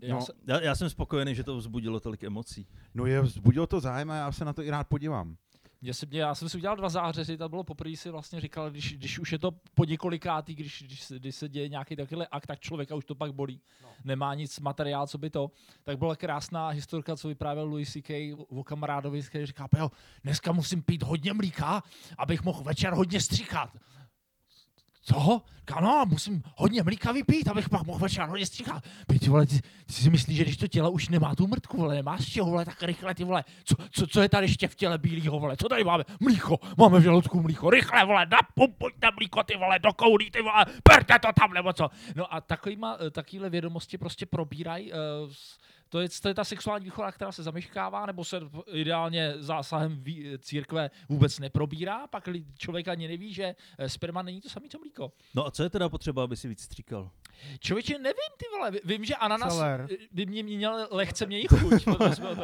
Já, 0.00 0.14
no, 0.14 0.22
jsem, 0.22 0.34
já, 0.46 0.60
já 0.60 0.74
jsem 0.74 0.90
spokojený, 0.90 1.34
že 1.34 1.44
to 1.44 1.56
vzbudilo 1.56 2.00
tolik 2.00 2.24
emocí. 2.24 2.66
No 2.94 3.06
je, 3.06 3.20
vzbudilo 3.20 3.66
to 3.66 3.80
zájem 3.80 4.10
a 4.10 4.16
já 4.16 4.32
se 4.32 4.44
na 4.44 4.52
to 4.52 4.62
i 4.62 4.70
rád 4.70 4.88
podívám. 4.88 5.36
Já 5.82 5.94
jsem, 5.94 6.08
já 6.12 6.34
jsem 6.34 6.48
si 6.48 6.56
udělal 6.56 6.76
dva 6.76 6.88
zářezy, 6.88 7.36
to 7.36 7.48
bylo 7.48 7.64
poprvé 7.64 7.96
si 7.96 8.10
vlastně 8.10 8.40
říkal, 8.40 8.70
když, 8.70 8.94
když 8.94 9.18
už 9.18 9.32
je 9.32 9.38
to 9.38 9.50
po 9.74 9.84
několikátý, 9.84 10.54
když, 10.54 10.82
když, 10.82 11.12
když 11.18 11.34
se 11.34 11.48
děje 11.48 11.68
nějaký 11.68 11.96
takovýhle 11.96 12.26
akt, 12.26 12.46
tak 12.46 12.60
člověka 12.60 12.94
už 12.94 13.04
to 13.04 13.14
pak 13.14 13.32
bolí. 13.32 13.60
No. 13.82 13.88
Nemá 14.04 14.34
nic 14.34 14.60
materiál, 14.60 15.06
co 15.06 15.18
by 15.18 15.30
to. 15.30 15.50
Tak 15.84 15.98
byla 15.98 16.16
krásná 16.16 16.68
historka, 16.68 17.16
co 17.16 17.28
vyprávěl 17.28 17.64
Louis 17.64 17.92
C.K. 17.92 18.34
o 18.34 18.64
kamarádovi, 18.64 19.22
který 19.22 19.46
říká, 19.46 19.68
jo, 19.78 19.90
dneska 20.24 20.52
musím 20.52 20.82
pít 20.82 21.02
hodně 21.02 21.32
mlíka, 21.32 21.82
abych 22.18 22.44
mohl 22.44 22.62
večer 22.62 22.92
hodně 22.92 23.20
stříkat 23.20 23.70
co? 25.06 25.42
Ano, 25.72 26.04
musím 26.08 26.42
hodně 26.56 26.82
mlíka 26.82 27.12
vypít, 27.12 27.48
abych 27.48 27.68
pak 27.68 27.86
mohl 27.86 27.98
večer 27.98 28.28
hodně 28.28 28.46
stříkat. 28.46 28.84
Ty 29.20 29.28
vole, 29.28 29.46
ty, 29.46 29.60
ty, 29.86 29.92
si 29.92 30.10
myslíš, 30.10 30.36
že 30.36 30.44
když 30.44 30.56
to 30.56 30.68
tělo 30.68 30.90
už 30.90 31.08
nemá 31.08 31.34
tu 31.34 31.46
mrtku, 31.46 31.76
vole, 31.76 31.94
nemá 31.94 32.18
z 32.18 32.24
čeho, 32.24 32.50
vole, 32.50 32.64
tak 32.64 32.82
rychle, 32.82 33.14
ty 33.14 33.24
vole, 33.24 33.44
co, 33.64 33.76
co, 33.90 34.06
co 34.06 34.22
je 34.22 34.28
tady 34.28 34.46
ještě 34.46 34.68
v 34.68 34.74
těle 34.74 34.98
bílýho, 34.98 35.40
vole, 35.40 35.56
co 35.56 35.68
tady 35.68 35.84
máme? 35.84 36.04
Mlíko, 36.20 36.58
máme 36.76 37.00
v 37.00 37.02
žaludku 37.02 37.42
mlíko, 37.42 37.70
rychle, 37.70 38.04
vole, 38.04 38.26
napumpujte 38.26 39.08
mlíko, 39.16 39.42
ty 39.42 39.56
vole, 39.56 39.78
do 39.78 39.92
koulí, 39.92 40.30
ty 40.30 40.42
vole, 40.42 40.64
perte 40.82 41.18
to 41.18 41.28
tam, 41.40 41.52
nebo 41.52 41.72
co. 41.72 41.90
No 42.14 42.34
a 42.34 42.40
takovýma, 42.40 42.96
eh, 43.06 43.10
takovýhle 43.10 43.50
vědomosti 43.50 43.98
prostě 43.98 44.26
probírají 44.26 44.92
uh, 44.92 44.98
to 45.88 46.00
je, 46.00 46.08
to 46.22 46.28
je 46.28 46.34
ta 46.34 46.44
sexuální 46.44 46.84
výchova, 46.84 47.12
která 47.12 47.32
se 47.32 47.42
zameškává, 47.42 48.06
nebo 48.06 48.24
se 48.24 48.40
ideálně 48.72 49.34
zásahem 49.38 50.04
církve 50.38 50.90
vůbec 51.08 51.38
neprobírá, 51.38 52.06
pak 52.06 52.28
člověk 52.58 52.88
ani 52.88 53.08
neví, 53.08 53.34
že 53.34 53.54
eh, 53.78 53.88
sperma 53.88 54.22
není 54.22 54.40
to 54.40 54.48
samé, 54.48 54.68
co 54.68 54.78
mlíko. 54.78 55.12
No 55.34 55.46
a 55.46 55.50
co 55.50 55.62
je 55.62 55.70
teda 55.70 55.88
potřeba, 55.88 56.24
aby 56.24 56.36
si 56.36 56.48
víc 56.48 56.60
stříkal? 56.60 57.10
Člověče, 57.60 57.98
nevím, 57.98 58.32
ty 58.36 58.44
vole, 58.56 58.72
vím, 58.84 59.04
že 59.04 59.14
ananas 59.14 59.54
Celer. 59.54 59.88
by 60.12 60.26
mě 60.26 60.42
měl 60.42 60.88
lehce 60.90 61.26
měj 61.26 61.46
chuť. 61.46 61.86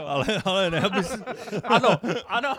ale, 0.06 0.24
ale 0.44 0.70
ne, 0.70 0.80
aby 0.80 1.04
si... 1.04 1.18
ano, 1.64 1.88
ano. 2.26 2.56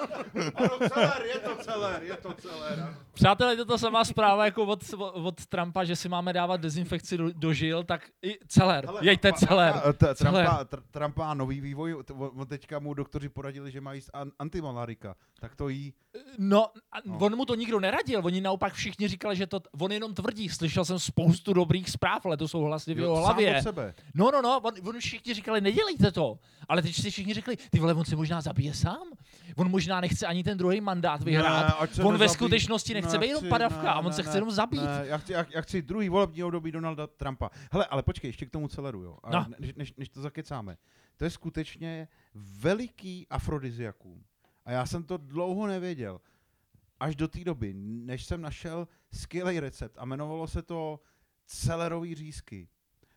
ano, 0.56 0.78
celer, 0.94 1.26
je 1.26 1.40
to 1.40 1.56
celer, 1.56 2.04
je 2.04 2.18
to 2.18 2.34
celer. 2.34 2.98
Přátelé, 3.14 3.52
je 3.52 3.58
to 3.58 3.66
ta 3.66 3.78
samá 3.78 4.06
zpráva 4.06 4.46
jako 4.46 4.64
od, 4.64 4.84
od 5.14 5.46
Trumpa, 5.46 5.84
že 5.84 5.96
si 5.96 6.10
máme 6.10 6.34
dávat 6.34 6.62
dezinfekci 6.62 7.18
do, 7.18 7.32
do 7.34 7.54
žil, 7.54 7.84
tak 7.84 8.02
i 8.22 8.38
celer, 8.48 8.86
Hele, 8.86 9.00
jejte 9.04 9.34
celer. 9.34 9.74
Trumpa, 10.18 10.66
Trump 10.92 11.18
má 11.18 11.34
nový 11.34 11.62
vývoj, 11.62 12.04
teďka 12.48 12.80
mu 12.80 12.94
doktoři 12.94 13.30
poradili, 13.30 13.72
že 13.72 13.82
má 13.82 13.94
jíst 13.94 14.10
antimalarika, 14.40 15.16
tak 15.40 15.56
to 15.56 15.70
jí. 15.70 15.94
No, 16.38 16.68
no, 17.06 17.18
on 17.18 17.36
mu 17.36 17.46
to 17.46 17.56
nikdo 17.56 17.80
neradil, 17.80 18.22
oni 18.24 18.42
naopak 18.42 18.74
všichni 18.74 19.08
říkali, 19.08 19.36
že 19.36 19.48
to, 19.48 19.62
on 19.80 19.92
jenom 19.92 20.14
tvrdí, 20.14 20.50
slyšel 20.50 20.86
jsem 20.86 21.00
spoustu 21.00 21.54
dobrých 21.54 21.90
zpráv, 21.90 22.23
ale 22.26 22.38
to 22.38 22.48
jsou 22.48 22.62
hlasy 22.62 22.94
v 22.94 23.00
jeho 23.00 23.16
hlavě. 23.16 23.62
sebe. 23.62 23.94
No, 24.14 24.32
no, 24.32 24.42
no, 24.42 24.60
on, 24.60 24.74
on 24.88 25.00
všichni 25.00 25.34
říkali, 25.34 25.62
nedělejte 25.62 26.12
to, 26.12 26.40
ale 26.68 26.82
teď 26.82 26.96
si 26.96 27.12
všichni 27.12 27.34
řekli, 27.34 27.58
ty 27.58 27.80
vole, 27.80 27.94
on 27.94 28.06
se 28.06 28.16
možná 28.16 28.42
zabije 28.42 28.74
sám, 28.74 29.08
on 29.56 29.70
možná 29.70 30.02
nechce 30.02 30.28
ani 30.28 30.44
ten 30.44 30.58
druhý 30.58 30.82
mandát 30.82 31.24
vyhrát, 31.24 31.80
ne, 31.98 32.04
on 32.04 32.18
ve 32.18 32.30
skutečnosti 32.30 32.94
nechce 32.94 33.18
být 33.18 33.28
jenom 33.28 33.50
padavka 33.50 33.84
ne, 33.84 33.90
a 33.90 34.00
on 34.00 34.06
ne, 34.06 34.14
se 34.14 34.24
chce 34.24 34.38
jenom 34.38 34.52
zabít. 34.52 34.84
Ne, 34.84 35.04
já, 35.08 35.18
chci, 35.18 35.34
já, 35.34 35.46
já 35.56 35.62
chci 35.62 35.82
druhý 35.82 36.10
volební 36.10 36.44
období 36.44 36.72
Donalda 36.72 37.08
Trumpa. 37.08 37.50
Hele, 37.72 37.86
ale 37.86 38.04
počkej, 38.04 38.30
ještě 38.30 38.46
k 38.46 38.52
tomu 38.52 38.68
celeru, 38.68 39.02
jo. 39.02 39.18
A 39.24 39.32
no. 39.32 39.46
než, 39.60 39.74
než, 39.76 39.94
než 39.98 40.10
to 40.10 40.22
zakecáme 40.22 40.78
to 41.18 41.24
je 41.24 41.30
skutečně 41.30 42.08
veliký 42.36 43.28
afrodiziakum. 43.30 44.24
A 44.66 44.72
já 44.72 44.86
jsem 44.86 45.04
to 45.04 45.18
dlouho 45.18 45.68
nevěděl. 45.68 46.22
Až 47.00 47.16
do 47.16 47.28
té 47.28 47.44
doby, 47.44 47.74
než 47.76 48.26
jsem 48.26 48.42
našel 48.42 48.88
skvělý 49.12 49.60
recept 49.60 49.98
a 49.98 50.06
jmenovalo 50.06 50.48
se 50.48 50.62
to 50.62 51.00
celerový 51.54 52.16
řízky. 52.16 52.68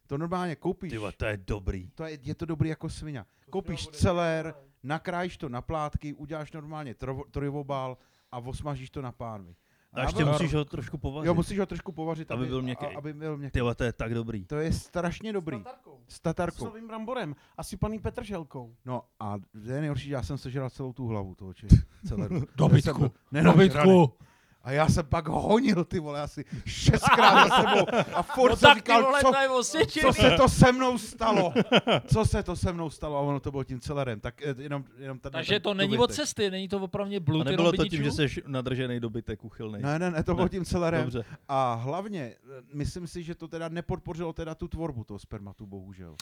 To 0.07 0.19
normálně 0.19 0.57
koupíš. 0.57 0.91
Tyva, 0.93 1.13
to 1.13 1.25
je 1.25 1.37
dobrý. 1.37 1.91
To 1.95 2.05
je, 2.05 2.19
je 2.23 2.35
to 2.35 2.47
dobrý 2.47 2.69
jako 2.69 2.89
svině. 2.89 3.25
Koupíš 3.51 3.89
celer, 3.89 4.55
nakrájíš 4.83 5.37
to 5.37 5.49
na 5.49 5.63
plátky, 5.63 6.15
uděláš 6.15 6.53
normálně 6.53 6.95
trojvobal 7.31 7.99
a 8.33 8.39
osmažíš 8.39 8.91
to 8.91 9.03
na 9.03 9.13
pánvi. 9.13 9.57
A 9.93 10.03
ještě 10.03 10.25
byl, 10.25 10.33
musíš 10.33 10.55
ho 10.55 10.65
trošku 10.65 10.99
povařit. 10.99 11.27
Jo, 11.27 11.35
musíš 11.35 11.59
ho 11.59 11.67
trošku 11.67 11.93
povařit, 11.93 12.31
aby, 12.31 12.41
aby 12.43 12.49
byl 12.49 12.63
měkký. 12.63 12.87
Aby 12.87 13.13
byl 13.13 13.37
měkký. 13.37 13.53
Tyhle, 13.53 13.75
to 13.75 13.85
je 13.85 13.93
tak 13.93 14.15
dobrý. 14.15 14.45
To 14.45 14.57
je 14.57 14.73
strašně 14.73 15.33
dobrý. 15.33 15.57
S 15.57 15.63
tatarkou. 15.63 16.01
S 16.09 16.21
tatarkou. 16.21 16.65
S 16.65 16.65
novým 16.65 16.87
bramborem. 16.89 17.37
Asi 17.57 17.77
paný 17.77 17.99
Petrželkou. 17.99 18.77
No 18.85 19.03
a 19.21 19.37
je 19.65 19.81
nejhorší, 19.81 20.11
já 20.11 20.23
jsem 20.23 20.39
sežral 20.39 20.71
celou 20.71 20.93
tu 20.93 21.07
hlavu 21.07 21.35
toho 21.35 21.55
či, 21.55 21.67
celé. 22.09 22.29
Dobytku. 22.57 23.13
Dobytku. 23.43 24.13
A 24.67 24.73
já 24.73 24.89
jsem 24.89 25.07
pak 25.07 25.29
honil, 25.29 25.85
ty 25.85 26.01
vole, 26.01 26.21
asi 26.21 26.45
šestkrát 26.67 27.49
za 27.49 27.57
sebou. 27.57 27.87
A 28.15 28.23
furt 28.23 28.51
no 28.51 28.57
jsem 28.57 28.75
říkal, 28.75 29.03
vole, 29.03 29.21
co, 29.21 29.79
co 30.01 30.13
se 30.13 30.31
to 30.31 30.49
se 30.49 30.73
mnou 30.73 30.99
stalo? 30.99 31.53
Co 32.07 32.25
se 32.25 32.43
to 32.43 32.57
se 32.57 32.73
mnou 32.73 32.91
stalo? 32.91 33.17
A 33.17 33.21
ono 33.21 33.41
to 33.41 33.51
bylo 33.51 33.65
tím 33.65 33.81
celerem. 33.81 34.21
Tak 34.21 34.43
eh, 34.43 34.55
jenom, 34.59 34.85
jenom 34.99 35.19
tady 35.19 35.33
Takže 35.33 35.61
to 35.61 35.75
není 35.75 35.99
od 35.99 36.13
cesty, 36.13 36.51
není 36.51 36.69
to 36.69 36.79
opravdu 36.79 37.21
blud, 37.21 37.41
A 37.41 37.51
nebylo 37.51 37.73
to 37.73 37.89
tím, 37.89 38.03
že 38.03 38.13
jsi 38.13 38.43
nadržený 38.47 39.01
dobytek 39.01 39.45
uchylný. 39.45 39.83
Ne, 39.83 39.99
ne, 39.99 40.11
ne, 40.11 40.23
to 40.23 40.35
bylo 40.35 40.49
tím 40.49 40.65
celerem. 40.65 41.03
Dobře. 41.03 41.25
A 41.49 41.75
hlavně, 41.75 42.23
eh, 42.23 42.63
myslím 42.75 43.07
si, 43.07 43.23
že 43.23 43.35
to 43.35 43.49
teda 43.49 43.69
nepodpořilo 43.69 44.33
teda 44.33 44.55
tu 44.55 44.69
tvorbu 44.69 45.05
toho 45.05 45.19
spermatu, 45.19 45.67
bohužel. 45.67 46.15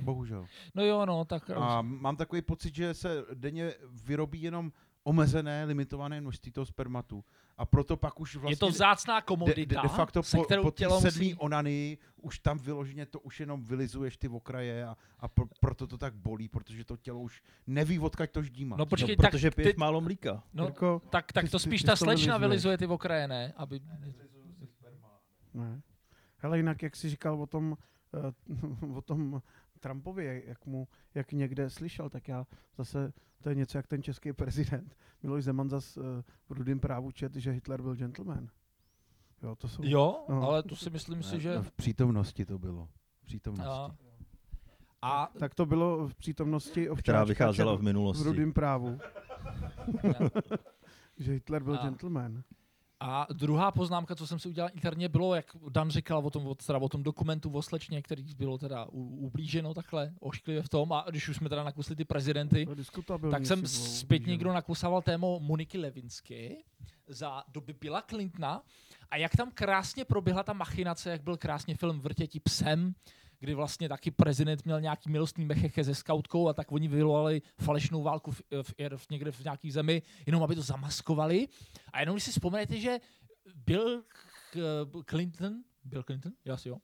Bohužel. 0.00 0.46
No 0.74 0.84
jo, 0.84 1.06
no, 1.06 1.24
tak... 1.24 1.50
A 1.50 1.82
mám 1.82 2.16
takový 2.16 2.42
pocit, 2.42 2.74
že 2.74 2.94
se 2.94 3.24
denně 3.34 3.74
vyrobí 4.04 4.42
jenom 4.42 4.72
omezené, 5.04 5.64
limitované 5.64 6.20
množství 6.20 6.52
toho 6.52 6.66
spermatu. 6.66 7.24
A 7.56 7.66
proto 7.66 7.96
pak 7.96 8.20
už 8.20 8.36
vlastně... 8.36 8.52
je 8.52 8.56
to 8.56 8.68
vzácná 8.68 9.14
de, 9.14 9.20
de, 9.20 9.26
komodita, 9.26 9.82
de 9.82 9.88
facto 9.88 10.22
se 10.22 10.36
po, 10.36 10.44
kterou 10.44 10.62
po 10.62 10.70
té 10.70 10.76
tělo 10.76 11.00
sedmý 11.00 11.28
musí... 11.28 11.38
onanii 11.38 11.98
už 12.16 12.38
tam 12.38 12.58
vyloženě 12.58 13.06
to 13.06 13.20
už 13.20 13.40
jenom 13.40 13.62
vylizuješ 13.62 14.16
ty 14.16 14.28
okraje 14.28 14.86
a, 14.86 14.96
a 15.18 15.28
pro, 15.28 15.46
proto 15.60 15.86
to 15.86 15.98
tak 15.98 16.14
bolí, 16.14 16.48
protože 16.48 16.84
to 16.84 16.96
tělo 16.96 17.20
už 17.20 17.42
neví, 17.66 17.98
odkaď 17.98 18.30
to 18.30 18.42
ždímat. 18.42 18.78
No 18.78 18.86
počkej, 18.86 19.16
no, 19.16 19.22
tak, 19.22 19.30
protože 19.30 19.50
piješ 19.50 19.72
ty, 19.74 19.78
málo 19.78 20.00
mlíka. 20.00 20.42
no, 20.52 20.64
Jirko, 20.64 21.02
tak, 21.10 21.32
tak 21.32 21.44
ty- 21.44 21.50
to 21.50 21.58
ty- 21.58 21.62
spíš 21.62 21.80
ty 21.80 21.86
ta 21.86 21.96
slečna 21.96 22.38
vylizuje 22.38 22.78
ty 22.78 22.86
okraje, 22.86 23.28
ne? 23.28 23.52
Aby... 23.56 23.80
Ne. 25.54 25.82
Hele, 26.38 26.56
jinak, 26.56 26.82
jak 26.82 26.96
jsi 26.96 27.08
říkal 27.08 27.42
o 27.42 27.46
tom, 27.46 27.76
uh, 28.82 28.96
o 28.96 29.02
tom 29.02 29.42
Trumpovi, 29.82 30.42
jak, 30.46 30.66
mu, 30.66 30.88
jak 31.14 31.32
někde 31.32 31.70
slyšel, 31.70 32.10
tak 32.10 32.28
já 32.28 32.46
zase, 32.78 33.12
to 33.40 33.48
je 33.48 33.54
něco 33.54 33.78
jak 33.78 33.86
ten 33.86 34.02
český 34.02 34.32
prezident. 34.32 34.96
Miloš 35.22 35.44
Zeman 35.44 35.70
zas 35.70 35.96
uh, 35.96 36.04
v 36.48 36.50
rudým 36.50 36.80
právu 36.80 37.10
čet, 37.10 37.34
že 37.36 37.50
Hitler 37.50 37.82
byl 37.82 37.94
gentleman. 37.96 38.48
Jo, 39.42 39.56
to 39.56 39.68
jsou... 39.68 39.82
Jo, 39.84 40.24
No. 40.28 40.42
ale 40.42 40.62
to 40.62 40.76
si 40.76 40.90
myslím 40.90 41.22
si, 41.22 41.40
že... 41.40 41.58
V 41.62 41.72
přítomnosti 41.72 42.44
to 42.46 42.58
bylo. 42.58 42.88
V 43.22 43.24
přítomnosti. 43.24 43.68
A, 43.70 43.96
a 45.02 45.30
Tak 45.38 45.54
to 45.54 45.66
bylo 45.66 46.08
v 46.08 46.14
přítomnosti 46.14 46.88
Která 46.96 47.24
vycházela 47.24 47.74
v 47.76 47.82
minulosti. 47.82 48.24
v 48.24 48.26
rudým 48.26 48.52
právu, 48.52 48.98
že 51.18 51.32
Hitler 51.32 51.62
byl 51.62 51.74
A- 51.74 51.82
gentleman. 51.84 52.42
A 53.04 53.26
druhá 53.32 53.70
poznámka, 53.70 54.14
co 54.14 54.26
jsem 54.26 54.38
si 54.38 54.48
udělal 54.48 54.70
interně, 54.74 55.08
bylo, 55.08 55.34
jak 55.34 55.56
Dan 55.68 55.90
říkal 55.90 56.26
o 56.26 56.30
tom, 56.30 56.54
teda 56.66 56.78
o 56.78 56.88
tom 56.88 57.02
dokumentu 57.02 57.50
o 57.50 57.62
slečně, 57.62 58.02
který 58.02 58.24
bylo 58.34 58.58
teda 58.58 58.84
u, 58.84 59.02
ublíženo 59.26 59.74
takhle 59.74 60.12
ošklivě 60.20 60.62
v 60.62 60.68
tom, 60.68 60.92
a 60.92 61.04
když 61.10 61.28
už 61.28 61.36
jsme 61.36 61.48
teda 61.48 61.64
nakusli 61.64 61.96
ty 61.96 62.04
prezidenty, 62.04 62.68
tak 63.30 63.46
jsem 63.46 63.66
zpět 63.66 64.26
někdo 64.26 64.52
nakusával 64.52 65.02
téma 65.02 65.26
Moniky 65.38 65.78
Levinsky 65.78 66.64
za 67.08 67.42
doby 67.48 67.72
Billa 67.72 68.02
Clintona. 68.02 68.62
A 69.10 69.16
jak 69.16 69.36
tam 69.36 69.50
krásně 69.54 70.04
proběhla 70.04 70.42
ta 70.42 70.52
machinace, 70.52 71.10
jak 71.10 71.22
byl 71.22 71.36
krásně 71.36 71.76
film 71.76 72.00
Vrtěti 72.00 72.40
psem, 72.40 72.94
kdy 73.42 73.54
vlastně 73.54 73.88
taky 73.88 74.10
prezident 74.10 74.64
měl 74.64 74.80
nějaký 74.80 75.10
milostný 75.10 75.44
mecheche 75.44 75.84
se 75.84 75.94
skautkou 75.94 76.48
a 76.48 76.52
tak 76.52 76.72
oni 76.72 76.88
vyvolali 76.88 77.42
falešnou 77.58 78.02
válku 78.02 78.30
v, 78.30 78.42
v, 78.62 78.74
v, 78.96 79.10
někde 79.10 79.32
v 79.32 79.44
nějaký 79.44 79.70
zemi, 79.70 80.02
jenom 80.26 80.42
aby 80.42 80.54
to 80.54 80.62
zamaskovali. 80.62 81.48
A 81.92 82.00
jenom 82.00 82.14
když 82.14 82.24
si 82.24 82.30
vzpomenete, 82.30 82.80
že 82.80 82.98
Bill 83.54 84.04
Clinton, 85.06 85.54
Bill 85.84 86.02
Clinton, 86.02 86.32
asi 86.52 86.68
jo, 86.68 86.76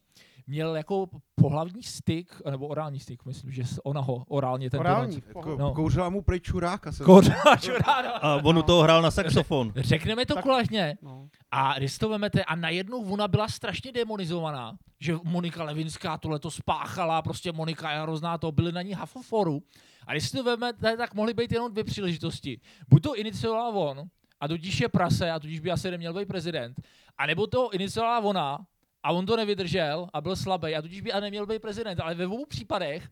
měl 0.49 0.77
jako 0.77 1.07
pohlavní 1.35 1.83
styk, 1.83 2.43
nebo 2.51 2.67
orální 2.67 3.01
styk, 3.01 3.25
myslím, 3.25 3.53
že 3.53 3.63
ona 3.85 4.01
ho 4.01 4.25
orálně 4.29 4.71
ten 4.71 4.81
Orální. 4.81 5.23
Jako, 5.29 5.57
No. 5.57 5.75
Kouřila 5.75 6.09
mu 6.09 6.23
prej 6.23 6.41
čuráka. 6.41 6.93
Se 6.93 7.05
A 8.23 8.35
on 8.45 8.59
u 8.59 8.63
toho 8.63 8.83
hrál 8.83 9.03
na 9.03 9.11
saxofon. 9.11 9.73
Řekneme 9.77 10.27
to 10.27 10.35
Tak- 10.35 10.43
kulažně. 10.43 10.99
No. 11.03 11.29
A 11.51 11.75
to 12.01 12.09
vemete, 12.09 12.45
a 12.45 12.57
najednou 12.57 13.13
ona 13.13 13.29
byla 13.29 13.49
strašně 13.49 13.93
demonizovaná, 13.93 14.77
že 15.01 15.15
Monika 15.25 15.65
Levinská 15.65 16.19
tohle 16.19 16.39
to 16.39 16.51
spáchala, 16.51 17.23
prostě 17.23 17.53
Monika 17.53 17.91
je 17.91 18.01
hrozná, 18.01 18.39
to 18.39 18.53
byly 18.53 18.73
na 18.73 18.83
ní 18.83 18.93
hafoforu. 18.93 19.63
A 20.07 20.13
když 20.13 20.29
si 20.29 20.37
to 20.37 20.45
vemete, 20.45 20.97
tak 20.97 21.15
mohly 21.15 21.35
být 21.35 21.53
jenom 21.53 21.73
dvě 21.73 21.85
příležitosti. 21.85 22.61
Buď 22.89 23.03
to 23.03 23.17
iniciovala 23.17 23.69
on, 23.69 24.03
a 24.41 24.49
tudíž 24.49 24.81
je 24.81 24.89
prase, 24.89 25.31
a 25.31 25.41
tudíž 25.41 25.61
by 25.61 25.71
asi 25.71 25.91
neměl 25.91 26.15
být 26.15 26.29
prezident, 26.29 26.81
a 27.19 27.27
nebo 27.27 27.47
to 27.47 27.71
iniciovala 27.73 28.19
ona, 28.21 28.59
a 29.03 29.13
on 29.13 29.27
to 29.27 29.37
nevydržel 29.37 30.09
a 30.13 30.21
byl 30.21 30.37
slabý, 30.37 30.75
a 30.75 30.83
tudíž 30.83 31.01
by 31.01 31.13
a 31.13 31.21
neměl 31.21 31.47
být 31.47 31.63
prezident. 31.63 32.01
Ale 32.01 32.15
ve 32.15 32.27
obou 32.27 32.47
případech 32.47 33.09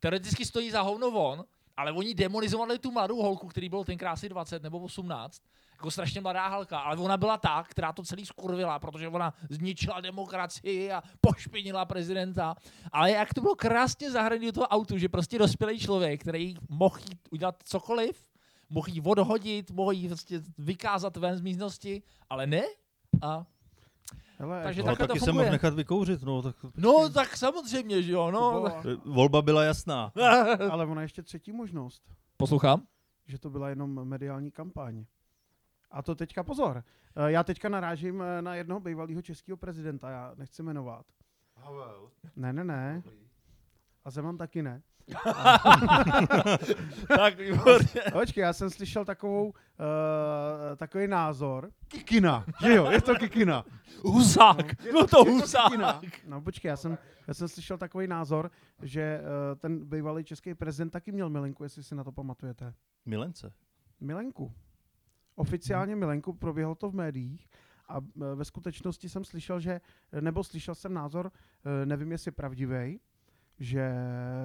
teoreticky 0.00 0.44
stojí 0.44 0.70
za 0.70 0.82
hovno 0.82 1.08
on, 1.08 1.44
ale 1.76 1.92
oni 1.92 2.14
demonizovali 2.14 2.78
tu 2.78 2.90
mladou 2.90 3.22
holku, 3.22 3.48
který 3.48 3.68
byl 3.68 3.84
tenkrát 3.84 4.12
asi 4.12 4.28
20 4.28 4.62
nebo 4.62 4.78
18, 4.78 5.42
jako 5.72 5.90
strašně 5.90 6.20
mladá 6.20 6.48
halka, 6.48 6.78
ale 6.78 6.96
ona 6.96 7.16
byla 7.16 7.38
ta, 7.38 7.64
která 7.68 7.92
to 7.92 8.02
celý 8.02 8.26
skurvila, 8.26 8.78
protože 8.78 9.08
ona 9.08 9.34
zničila 9.50 10.00
demokracii 10.00 10.92
a 10.92 11.02
pošpinila 11.20 11.84
prezidenta. 11.84 12.54
Ale 12.92 13.10
jak 13.10 13.34
to 13.34 13.40
bylo 13.40 13.54
krásně 13.54 14.10
zahraný 14.10 14.46
do 14.46 14.52
toho 14.52 14.66
autu, 14.66 14.98
že 14.98 15.08
prostě 15.08 15.38
dospělý 15.38 15.78
člověk, 15.78 16.20
který 16.20 16.54
mohl 16.68 16.98
jít 16.98 17.28
udělat 17.30 17.56
cokoliv, 17.64 18.24
mohl 18.70 18.88
jí 18.90 19.00
odhodit, 19.00 19.70
mohl 19.70 19.92
jí 19.92 20.08
prostě 20.08 20.42
vykázat 20.58 21.16
ven 21.16 21.36
z 21.36 21.40
místnosti, 21.40 22.02
ale 22.30 22.46
ne. 22.46 22.62
A, 23.22 23.46
Hele, 24.38 24.62
Takže 24.62 24.82
No, 24.82 24.86
takhle 24.86 25.06
to 25.06 25.12
taky 25.12 25.20
se 25.20 25.26
funguje. 25.26 25.44
mohl 25.44 25.52
nechat 25.52 25.74
vykouřit. 25.74 26.22
No, 26.22 26.42
tak, 26.42 26.56
no 26.76 27.08
tak 27.10 27.36
samozřejmě, 27.36 28.02
že 28.02 28.12
jo, 28.12 28.30
no. 28.30 28.52
byla- 28.52 28.82
volba 29.04 29.42
byla 29.42 29.64
jasná. 29.64 30.12
ale 30.70 30.86
ona 30.86 31.02
ještě 31.02 31.22
třetí 31.22 31.52
možnost, 31.52 32.02
Poslouchám. 32.36 32.82
že 33.26 33.38
to 33.38 33.50
byla 33.50 33.68
jenom 33.68 34.04
mediální 34.08 34.50
kampaň. 34.50 35.04
A 35.90 36.02
to 36.02 36.14
teďka 36.14 36.42
pozor. 36.42 36.84
Eh, 37.16 37.30
Já 37.32 37.42
teďka 37.44 37.68
narážím 37.68 38.22
eh, 38.22 38.42
na 38.42 38.54
jednoho 38.54 38.80
bývalého 38.80 39.22
českého 39.22 39.56
prezidenta, 39.56 40.10
já 40.10 40.32
nechci 40.36 40.62
jmenovat. 40.62 41.06
Havel. 41.56 42.10
Ne, 42.36 42.52
ne, 42.52 42.64
ne. 42.64 43.02
A 44.04 44.10
Zeman 44.10 44.36
taky 44.38 44.62
ne. 44.62 44.82
tak 47.08 47.38
výborně. 47.38 48.00
Počkej, 48.12 48.42
já 48.42 48.52
jsem 48.52 48.70
slyšel 48.70 49.04
takovou, 49.04 49.46
uh, 49.46 49.52
takový 50.76 51.08
názor. 51.08 51.70
Kikina, 51.88 52.44
že 52.64 52.74
jo, 52.74 52.90
je 52.90 53.00
to 53.00 53.14
Kikina. 53.14 53.64
Husák, 54.02 54.82
byl 54.82 55.06
to 55.06 55.24
husák. 55.24 55.70
Kikina. 55.70 56.00
No 56.26 56.40
počkej, 56.40 56.68
já 56.68 56.76
jsem, 56.76 56.98
já 57.28 57.34
jsem 57.34 57.48
slyšel 57.48 57.78
takový 57.78 58.06
názor, 58.06 58.50
že 58.82 59.20
uh, 59.20 59.58
ten 59.58 59.88
bývalý 59.88 60.24
český 60.24 60.54
prezident 60.54 60.90
taky 60.90 61.12
měl 61.12 61.30
milenku, 61.30 61.62
jestli 61.62 61.82
si 61.82 61.94
na 61.94 62.04
to 62.04 62.12
pamatujete. 62.12 62.74
Milence. 63.06 63.52
Milenku. 64.00 64.52
Oficiálně 65.36 65.96
milenku, 65.96 66.32
proběhlo 66.32 66.74
to 66.74 66.90
v 66.90 66.94
médiích 66.94 67.48
a 67.88 67.98
eh, 67.98 68.34
ve 68.34 68.44
skutečnosti 68.44 69.08
jsem 69.08 69.24
slyšel, 69.24 69.60
že, 69.60 69.80
nebo 70.20 70.44
slyšel 70.44 70.74
jsem 70.74 70.94
názor, 70.94 71.32
nevím 71.84 72.12
jestli 72.12 72.30
pravdivý, 72.30 73.00
že 73.58 73.94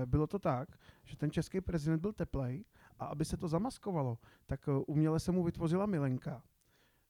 bylo 0.05 0.27
to 0.27 0.39
tak, 0.39 0.69
že 1.05 1.17
ten 1.17 1.31
český 1.31 1.61
prezident 1.61 1.99
byl 1.99 2.13
teplej 2.13 2.65
a 2.99 3.05
aby 3.05 3.25
se 3.25 3.37
to 3.37 3.47
zamaskovalo, 3.47 4.17
tak 4.45 4.67
eh, 4.67 4.71
uměle 4.87 5.19
se 5.19 5.31
mu 5.31 5.43
vytvořila 5.43 5.85
milenka. 5.85 6.43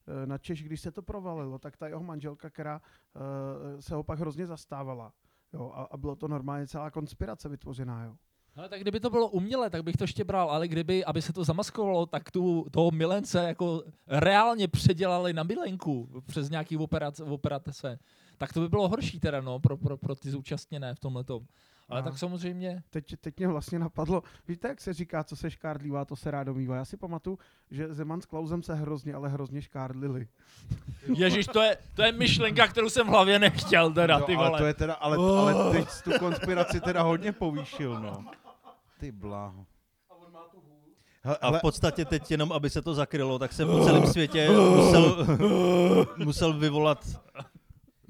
Eh, 0.07 0.25
Na 0.25 0.38
Češ, 0.38 0.63
když 0.63 0.81
se 0.81 0.91
to 0.91 1.01
provalilo, 1.01 1.59
tak 1.59 1.77
ta 1.77 1.88
jeho 1.88 2.03
manželka, 2.03 2.49
která 2.49 2.81
eh, 2.81 3.81
se 3.81 3.95
ho 3.95 4.03
pak 4.03 4.19
hrozně 4.19 4.47
zastávala. 4.47 5.13
Jo, 5.53 5.71
a, 5.75 5.83
a 5.83 5.97
bylo 5.97 6.15
to 6.15 6.27
normálně 6.27 6.67
celá 6.67 6.91
konspirace 6.91 7.49
vytvořená. 7.49 8.03
Jo. 8.03 8.15
No, 8.55 8.69
tak 8.69 8.81
kdyby 8.81 8.99
to 8.99 9.09
bylo 9.09 9.29
uměle, 9.29 9.69
tak 9.69 9.83
bych 9.83 9.97
to 9.97 10.03
ještě 10.03 10.23
bral, 10.23 10.51
ale 10.51 10.67
kdyby, 10.67 11.05
aby 11.05 11.21
se 11.21 11.33
to 11.33 11.43
zamaskovalo, 11.43 12.05
tak 12.05 12.31
tu, 12.31 12.65
toho 12.71 12.91
milence 12.91 13.43
jako 13.43 13.83
reálně 14.07 14.67
předělali 14.67 15.33
na 15.33 15.43
milenku 15.43 16.21
přes 16.27 16.49
nějaký 16.49 16.77
operace, 16.77 17.23
operace, 17.23 17.99
tak 18.38 18.53
to 18.53 18.59
by 18.59 18.69
bylo 18.69 18.89
horší 18.89 19.19
teda, 19.19 19.41
no, 19.41 19.59
pro, 19.59 19.77
pro, 19.77 19.97
pro 19.97 20.15
ty 20.15 20.31
zúčastněné 20.31 20.95
v 20.95 20.99
tomhletom. 20.99 21.45
Ale 21.89 21.99
A- 21.99 22.04
tak 22.04 22.17
samozřejmě, 22.17 22.84
Teď, 22.89 23.15
teď 23.21 23.38
mě 23.38 23.47
vlastně 23.47 23.80
napadlo, 23.80 24.23
víte, 24.47 24.67
jak 24.67 24.82
se 24.82 24.93
říká, 24.93 25.23
co 25.23 25.36
se 25.36 25.52
škárdlívá, 25.52 26.06
to 26.06 26.15
se 26.15 26.32
rádo 26.32 26.54
mývá. 26.54 26.75
Já 26.75 26.86
si 26.86 26.97
pamatuju, 26.97 27.39
že 27.71 27.93
Zeman 27.93 28.21
s 28.21 28.25
Klausem 28.25 28.63
se 28.63 28.75
hrozně, 28.75 29.13
ale 29.13 29.30
hrozně 29.30 29.62
škárdlili. 29.62 30.28
Ježíš, 31.15 31.45
to 31.47 31.62
je, 31.62 31.78
to 31.95 32.02
je 32.04 32.12
myšlenka, 32.12 32.67
kterou 32.67 32.89
jsem 32.89 33.08
v 33.08 33.10
hlavě 33.10 33.39
nechtěl 33.39 33.93
teda, 33.93 34.17
Jo, 34.19 34.25
ty 34.25 34.36
ale 34.36 34.47
vole. 34.47 34.60
to 34.60 34.65
je 34.65 34.73
teda, 34.73 34.93
ale, 34.93 35.17
ale 35.17 35.71
teď 35.71 35.89
jsi 35.89 36.04
tu 36.04 36.12
konspiraci 36.19 36.82
teda 36.82 37.02
hodně 37.02 37.32
povýšil, 37.32 37.99
no. 37.99 38.25
Ty 38.99 39.12
bláho. 39.12 39.65
Hele, 41.23 41.38
A 41.38 41.45
ale, 41.47 41.58
v 41.58 41.62
podstatě 41.62 42.06
teď 42.06 42.32
jenom, 42.32 42.52
aby 42.52 42.69
se 42.69 42.82
to 42.82 42.93
zakrylo, 42.93 43.39
tak 43.39 43.54
se 43.54 43.65
po 43.65 43.86
celém 43.86 44.08
světě 44.08 44.49
musel, 44.49 45.25
musel 46.17 46.54
vyvolat 46.60 47.06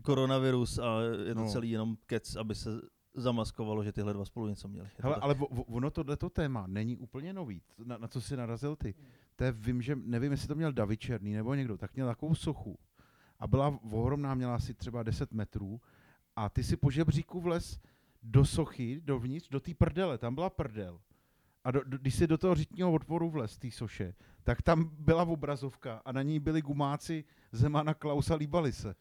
koronavirus 0.02 0.80
a 0.80 1.00
je 1.28 1.34
to 1.36 1.39
No. 1.42 1.52
celý 1.52 1.70
jenom 1.72 1.96
kec, 2.06 2.36
aby 2.36 2.56
se 2.56 2.70
zamaskovalo, 3.13 3.84
že 3.84 3.91
tyhle 3.91 4.13
dva 4.13 4.26
spolu 4.26 4.48
něco 4.48 4.67
měli. 4.67 4.89
Hele, 5.00 5.15
ale 5.15 5.34
vo- 5.34 5.63
ono 5.67 5.91
tohleto 5.91 6.30
téma 6.30 6.67
není 6.67 6.98
úplně 6.98 7.34
nový. 7.34 7.62
Na, 7.86 7.98
na 7.98 8.08
co 8.08 8.22
jsi 8.22 8.38
narazil 8.38 8.76
ty? 8.76 8.93
To 9.36 9.43
je, 9.43 9.52
vím, 9.52 9.82
že, 9.82 9.95
nevím, 9.95 10.32
jestli 10.32 10.48
to 10.48 10.56
měl 10.56 10.72
David 10.74 11.00
Černý 11.00 11.34
nebo 11.34 11.54
někdo, 11.54 11.78
tak 11.78 11.95
měl 11.95 12.08
takovou 12.08 12.36
sochu. 12.36 12.78
A 13.39 13.48
byla 13.48 13.80
ohromná, 13.91 14.36
měla 14.36 14.56
asi 14.56 14.74
třeba 14.74 15.04
10 15.04 15.34
metrů. 15.34 15.82
A 16.36 16.50
ty 16.50 16.63
si 16.63 16.78
po 16.78 16.91
žebříku 16.91 17.41
vlez 17.41 17.80
do 18.24 18.45
sochy, 18.45 19.02
dovnitř, 19.06 19.50
do 19.50 19.60
té 19.60 19.74
prdele, 19.74 20.17
tam 20.17 20.36
byla 20.36 20.50
prdel. 20.50 21.00
A 21.63 21.72
do, 21.72 21.84
do, 21.84 21.98
když 21.98 22.15
si 22.15 22.28
do 22.28 22.38
toho 22.38 22.56
řitního 22.56 22.93
otvoru 22.93 23.30
vlez, 23.30 23.58
té 23.58 23.72
soše, 23.72 24.13
tak 24.43 24.62
tam 24.62 24.91
byla 25.00 25.24
obrazovka 25.24 26.02
a 26.06 26.12
na 26.12 26.22
ní 26.22 26.39
byli 26.39 26.62
gumáci 26.62 27.24
Zemana 27.52 27.93
Klausa 27.93 28.36
líbali 28.36 28.72
se. 28.74 28.95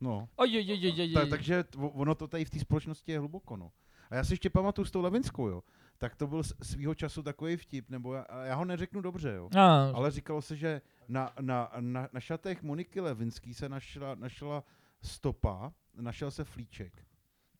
No. 0.00 0.28
Oj, 0.36 0.56
oj, 0.56 0.72
oj, 0.72 0.92
oj, 0.92 1.00
oj, 1.00 1.12
Ta, 1.12 1.26
takže 1.26 1.64
ono 1.78 2.14
to 2.14 2.28
tady 2.28 2.44
v 2.44 2.50
té 2.50 2.58
společnosti 2.58 3.12
je 3.12 3.18
hluboko, 3.18 3.56
no. 3.56 3.72
A 4.10 4.14
já 4.14 4.24
si 4.24 4.32
ještě 4.32 4.50
pamatuju 4.50 4.84
s 4.84 4.90
tou 4.90 5.00
Levinskou, 5.00 5.48
jo. 5.48 5.62
Tak 5.98 6.14
to 6.16 6.26
byl 6.26 6.42
svýho 6.62 6.94
času 6.94 7.22
takový 7.22 7.56
vtip, 7.56 7.90
nebo 7.90 8.14
já, 8.14 8.26
já 8.44 8.54
ho 8.54 8.64
neřeknu 8.64 9.00
dobře, 9.00 9.32
jo. 9.32 9.48
A, 9.58 9.90
Ale 9.94 10.10
říkalo 10.10 10.42
se, 10.42 10.56
že 10.56 10.80
na, 11.08 11.32
na, 11.40 11.72
na, 11.80 12.08
na 12.12 12.20
šatech 12.20 12.62
Moniky 12.62 13.00
Levinský 13.00 13.54
se 13.54 13.68
našla, 13.68 14.14
našla 14.14 14.64
stopa, 15.02 15.72
našel 15.94 16.30
se 16.30 16.44
flíček. 16.44 17.06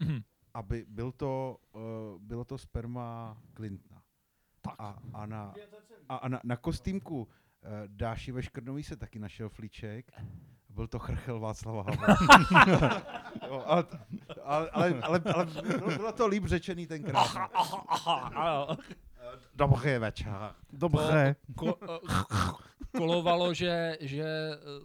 Mhm. 0.01 0.23
Aby 0.55 0.85
byl 0.89 1.13
to, 1.13 1.59
uh, 1.73 1.81
bylo 2.23 2.45
to 2.45 2.59
sperma 2.59 3.37
Clintona. 3.57 4.03
A, 4.79 4.99
a, 5.13 5.27
na, 5.27 5.55
a, 6.09 6.17
a 6.17 6.29
na, 6.29 6.41
na 6.45 6.57
kostýmku 6.57 7.29
Dáši 7.87 8.33
ve 8.33 8.43
Škrnový 8.43 8.83
se 8.83 8.97
taky 8.97 9.19
našel 9.19 9.49
flíček. 9.49 10.13
Byl 10.77 10.87
to 10.87 10.99
chrchel 10.99 11.41
Václava 11.41 11.83
Havla. 11.83 12.17
jo, 13.49 13.63
ale, 13.67 13.85
ale, 14.45 14.71
ale, 14.71 14.95
ale, 15.03 15.21
ale 15.35 15.47
bylo, 15.97 16.13
to 16.13 16.27
líp 16.27 16.45
řečený 16.47 16.87
tenkrát. 16.87 17.21
Aha, 17.21 17.51
aha. 17.89 18.77
Dobrý 19.55 19.99
večer. 19.99 20.55
Dobře. 20.73 21.37
Ko, 21.55 21.79
eh, 21.83 22.99
kolovalo, 22.99 23.55
že, 23.55 23.99
že 24.01 24.25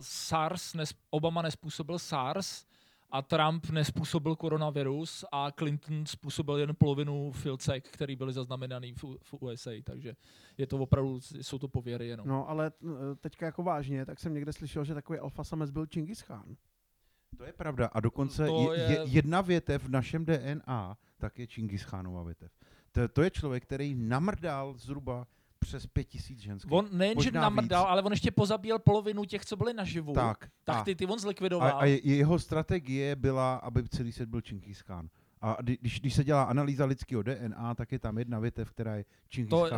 SARS, 0.02 0.74
nes, 0.74 0.94
Obama 1.10 1.42
nespůsobil 1.42 2.00
SARS 2.00 2.66
a 3.12 3.22
Trump 3.22 3.70
nespůsobil 3.70 4.36
koronavirus 4.36 5.26
a 5.32 5.52
Clinton 5.52 6.06
způsobil 6.06 6.58
jen 6.58 6.76
polovinu 6.78 7.32
filcek, 7.32 7.88
který 7.88 8.16
byly 8.16 8.34
zaznamenaný 8.34 8.94
v, 8.94 9.04
v 9.22 9.34
USA, 9.40 9.72
takže 9.84 10.16
je 10.58 10.68
to 10.68 10.78
opravdu, 10.78 11.20
jsou 11.42 11.60
to 11.60 11.68
pověry 11.68 12.08
jenom. 12.08 12.28
No, 12.28 12.50
ale 12.50 12.72
eh, 12.84 13.16
teďka 13.16 13.46
jako 13.46 13.64
vážně, 13.64 14.06
tak 14.06 14.20
jsem 14.20 14.34
někde 14.34 14.54
slyšel, 14.54 14.84
že 14.84 14.94
takový 14.94 15.20
alfa 15.20 15.44
samec 15.44 15.72
byl 15.72 15.86
Čingis 15.86 16.22
Khan. 16.22 16.56
To 17.38 17.44
je 17.44 17.54
pravda. 17.54 17.88
A 17.88 18.00
dokonce 18.00 18.48
je, 18.48 18.80
je- 18.80 18.92
je, 18.92 19.00
jedna 19.06 19.42
větev 19.42 19.84
v 19.84 19.90
našem 19.90 20.26
DNA, 20.26 20.98
tak 21.18 21.40
je 21.40 21.48
Čingis 21.48 21.86
Khánova 21.86 22.24
větev. 22.24 22.52
To, 22.92 23.08
to 23.08 23.22
je 23.22 23.32
člověk, 23.32 23.64
který 23.64 23.96
namrdal 23.96 24.74
zhruba 24.78 25.28
přes 25.62 25.88
pět 25.88 26.04
tisíc 26.04 26.40
ženských. 26.40 26.72
On 26.72 26.88
nejen, 26.92 27.14
že 27.22 27.30
Možná 27.30 27.42
namrdal, 27.42 27.84
víc. 27.84 27.90
ale 27.92 28.02
on 28.02 28.12
ještě 28.12 28.32
pozabíjel 28.32 28.80
polovinu 28.80 29.26
těch, 29.26 29.46
co 29.46 29.56
byli 29.56 29.74
naživu. 29.74 30.14
tak. 30.14 30.50
tak 30.64 30.76
a, 30.78 30.84
ty, 30.84 30.96
ty 30.96 31.06
on 31.06 31.14
a, 31.14 31.18
zlikvidoval. 31.18 31.78
a 31.80 31.86
je- 31.86 32.16
jeho 32.16 32.40
strategie 32.40 33.16
byla, 33.16 33.56
aby 33.56 33.84
celý 33.90 34.12
svět 34.12 34.30
byl 34.30 34.42
Čingis 34.42 34.82
Khan. 34.82 35.10
A 35.42 35.58
kdy- 35.60 35.78
když, 35.82 36.00
když 36.00 36.14
se 36.14 36.24
dělá 36.24 36.44
analýza 36.44 36.86
lidského 36.86 37.24
DNA, 37.24 37.76
tak 37.76 37.92
je 37.92 38.00
tam 38.00 38.18
jedna 38.18 38.40
větev, 38.40 38.70
která 38.72 38.96
je 38.96 39.06
Čingis 39.30 39.50
to, 39.50 39.70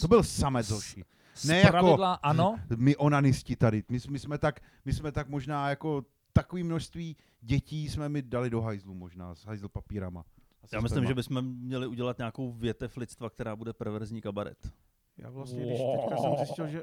To 0.00 0.08
byl 0.08 0.22
samec 0.22 0.70
hoši. 0.70 1.04
ne 1.46 1.60
jako- 1.60 1.98
ano, 2.22 2.56
My 2.76 2.96
onanisti 2.96 3.56
tady. 3.56 3.84
My, 3.88 3.98
my, 4.10 4.18
jsme 4.18 4.38
tak, 4.38 4.60
my 4.84 4.92
jsme 4.92 5.12
tak 5.12 5.28
možná 5.28 5.70
jako 5.70 6.04
takový 6.32 6.62
množství 6.62 7.16
dětí 7.40 7.88
jsme 7.88 8.08
mi 8.08 8.22
dali 8.22 8.50
do 8.50 8.60
hajzlu 8.60 8.94
možná, 8.94 9.34
s 9.34 9.44
hajzl 9.44 9.68
papírama. 9.68 10.24
Já 10.72 10.80
myslím, 10.80 11.06
že 11.06 11.14
bychom 11.14 11.42
měli 11.44 11.86
udělat 11.86 12.18
nějakou 12.18 12.52
větev 12.52 12.96
lidstva, 12.96 13.30
která 13.30 13.56
bude 13.56 13.72
perverzní 13.72 14.20
kabaret. 14.20 14.72
Já 15.18 15.30
vlastně, 15.30 15.66
když 15.66 15.78
teďka 16.00 16.16
jsem 16.16 16.36
zjistil, 16.36 16.68
že 16.68 16.82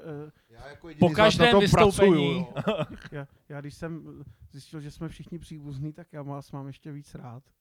Já 0.49 0.67
jako 0.67 0.89
jediný 0.89 1.09
po 1.09 1.15
každém 1.15 1.59
vystoupení. 1.59 2.45
pracuju, 2.45 2.87
já, 3.11 3.27
já 3.49 3.61
když 3.61 3.73
jsem 3.75 4.21
eh, 4.21 4.23
zjistil, 4.51 4.81
že 4.81 4.91
jsme 4.91 5.09
všichni 5.09 5.39
příbuzní, 5.39 5.93
tak 5.93 6.13
já 6.13 6.21
vás 6.21 6.51
mám 6.51 6.67
ještě 6.67 6.91
víc 6.91 7.15
rád. 7.15 7.43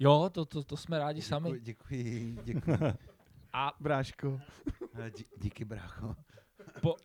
Jo, 0.00 0.30
to, 0.32 0.44
to, 0.44 0.62
to 0.64 0.76
jsme 0.76 0.98
rádi 0.98 1.22
sami. 1.22 1.60
Děkuji, 1.60 1.60
děkuji, 1.64 2.38
děkuji. 2.44 2.78
A 3.52 3.72
Bráško. 3.80 4.40
Dí- 5.16 5.24
Díky, 5.42 5.64
brácho. 5.64 6.16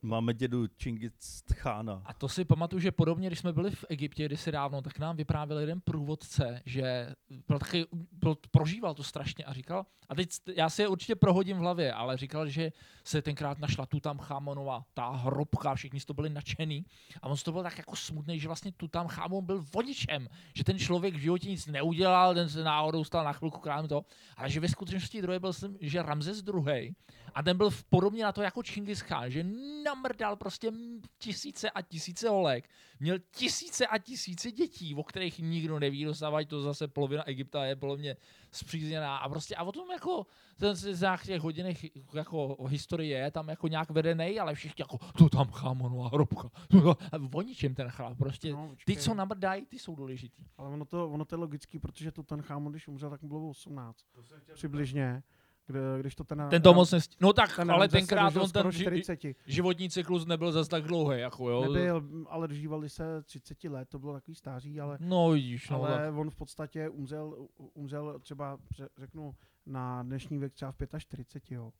Máme 0.01 0.33
dědu 0.33 0.67
Čingis 0.67 1.43
Chána. 1.53 2.01
A 2.05 2.13
to 2.13 2.29
si 2.29 2.45
pamatuju, 2.45 2.79
že 2.79 2.91
podobně, 2.91 3.27
když 3.27 3.39
jsme 3.39 3.53
byli 3.53 3.71
v 3.71 3.86
Egyptě 3.89 4.25
kdysi 4.25 4.51
dávno, 4.51 4.81
tak 4.81 4.99
nám 4.99 5.15
vyprávěl 5.15 5.59
jeden 5.59 5.81
průvodce, 5.81 6.62
že 6.65 7.13
byl 7.47 7.59
taky, 7.59 7.86
byl, 8.12 8.38
prožíval 8.51 8.93
to 8.93 9.03
strašně 9.03 9.45
a 9.45 9.53
říkal, 9.53 9.86
a 10.09 10.15
teď 10.15 10.29
já 10.55 10.69
si 10.69 10.81
je 10.81 10.88
určitě 10.88 11.15
prohodím 11.15 11.57
v 11.57 11.59
hlavě, 11.59 11.93
ale 11.93 12.17
říkal, 12.17 12.49
že 12.49 12.71
se 13.03 13.21
tenkrát 13.21 13.59
našla 13.59 13.86
Tutanchamonova, 13.86 14.86
ta 14.93 15.09
hrobka, 15.09 15.75
všichni 15.75 15.99
z 15.99 16.05
toho 16.05 16.15
byli 16.15 16.29
nadšený 16.29 16.86
a 17.21 17.27
on 17.27 17.38
z 17.38 17.43
toho 17.43 17.53
byl 17.53 17.63
tak 17.63 17.77
jako 17.77 17.95
smutný, 17.95 18.39
že 18.39 18.47
vlastně 18.47 18.71
Tutanchamon 18.71 19.45
byl 19.45 19.65
vodičem, 19.73 20.27
že 20.55 20.63
ten 20.63 20.79
člověk 20.79 21.15
v 21.15 21.19
životě 21.19 21.49
nic 21.49 21.67
neudělal, 21.67 22.33
ten 22.33 22.49
se 22.49 22.63
náhodou 22.63 23.03
stal 23.03 23.23
na 23.25 23.33
chvilku 23.33 23.59
králem 23.59 23.88
to, 23.88 24.05
ale 24.38 24.49
že 24.49 24.59
ve 24.59 24.69
skutečnosti 24.69 25.21
druhý 25.21 25.39
byl, 25.39 25.49
myslím, 25.49 25.77
že 25.81 26.03
Ramzes 26.03 26.43
II. 26.47 26.95
A 27.36 27.43
ten 27.43 27.57
byl 27.57 27.69
v- 27.69 27.83
podobně 27.83 28.23
na 28.23 28.31
to 28.31 28.41
jako 28.41 28.63
Čingis 28.63 29.01
Khan, 29.01 29.31
že 29.31 29.43
namrdal 29.84 30.36
prostě 30.36 30.71
tisíce 31.17 31.69
a 31.69 31.82
tisíce 31.82 32.30
holek, 32.30 32.69
měl 32.99 33.17
tisíce 33.32 33.88
a 33.88 33.97
tisíce 33.97 34.52
dětí, 34.52 34.95
o 34.95 35.04
kterých 35.04 35.39
nikdo 35.39 35.80
neví, 35.80 36.04
dostávají 36.04 36.45
to 36.45 36.62
zase 36.62 36.88
polovina 36.88 37.28
Egypta 37.28 37.65
je 37.65 37.76
podle 37.76 37.97
mě 37.97 38.15
zpřízněná 38.52 39.17
a 39.17 39.30
prostě 39.30 39.56
a 39.56 39.63
o 39.63 39.71
tom 39.71 39.91
jako 39.91 40.26
ten 40.58 40.76
z 40.76 41.02
nějak 41.02 41.23
těch 41.23 41.41
hodinech 41.41 41.86
jako 42.13 42.58
historie 42.67 43.17
je 43.17 43.32
tam 43.32 43.49
jako 43.49 43.67
nějak 43.67 43.89
vedený, 43.89 44.39
ale 44.39 44.56
všichni 44.56 44.82
jako 44.82 44.97
to 45.17 45.30
tam 45.30 45.47
chámonová 45.52 46.08
hrobka, 46.08 46.49
to 46.69 46.82
tam- 46.95 47.10
a 47.12 47.38
o 47.38 47.41
ničem 47.41 47.76
ten 47.76 47.89
chlap, 47.89 48.17
prostě 48.17 48.52
No, 48.52 48.76
ty, 48.86 48.97
co 48.97 49.13
namrdají, 49.13 49.65
ty 49.65 49.80
jsou 49.80 49.95
důležitý. 49.95 50.43
Ale 50.58 50.69
ono 50.69 50.86
to, 50.86 51.10
ono 51.10 51.26
to 51.26 51.36
je 51.36 51.39
logický, 51.39 51.80
protože 51.80 52.12
to 52.12 52.23
ten 52.23 52.41
chámon, 52.41 52.71
když 52.71 52.88
umřel, 52.88 53.10
tak 53.10 53.21
mu 53.21 53.28
bylo 53.28 53.49
18. 53.49 54.06
Přibližně. 54.54 55.23
Kde, 55.67 55.80
když 55.99 56.15
to 56.15 56.23
ten... 56.23 56.47
Ten 56.49 56.62
to 56.62 56.73
moc 56.73 56.91
nestí. 56.91 57.17
No 57.21 57.34
tak, 57.34 57.56
ten 57.56 57.71
ale 57.71 57.88
tenkrát 57.88 58.36
on 58.36 58.41
ten 58.41 58.49
skoro 58.49 58.69
ži- 58.69 58.82
40. 58.82 59.19
životní 59.45 59.89
cyklus 59.89 60.26
nebyl 60.26 60.52
zas 60.52 60.67
tak 60.67 60.84
dlouhý, 60.84 61.19
jako 61.19 61.49
jo. 61.49 61.73
Nebyl, 61.73 62.04
ale 62.30 62.47
dožívali 62.47 62.89
se 62.89 63.21
30 63.23 63.63
let, 63.63 63.89
to 63.89 63.99
bylo 63.99 64.13
takový 64.13 64.36
stáří, 64.36 64.80
ale, 64.82 64.97
No 65.02 65.30
vidíš, 65.32 65.69
no 65.69 65.84
ale 65.84 65.97
tak. 65.97 66.15
on 66.15 66.30
v 66.30 66.36
podstatě 66.36 66.89
umřel, 66.89 67.47
umřel 67.73 68.19
třeba, 68.19 68.58
ře- 68.58 68.89
řeknu, 68.97 69.36
na 69.65 70.04
dnešní 70.04 70.38
věk 70.38 70.54
třeba 70.54 70.71
v 70.71 70.78
45, 70.99 71.56
jo. 71.56 71.73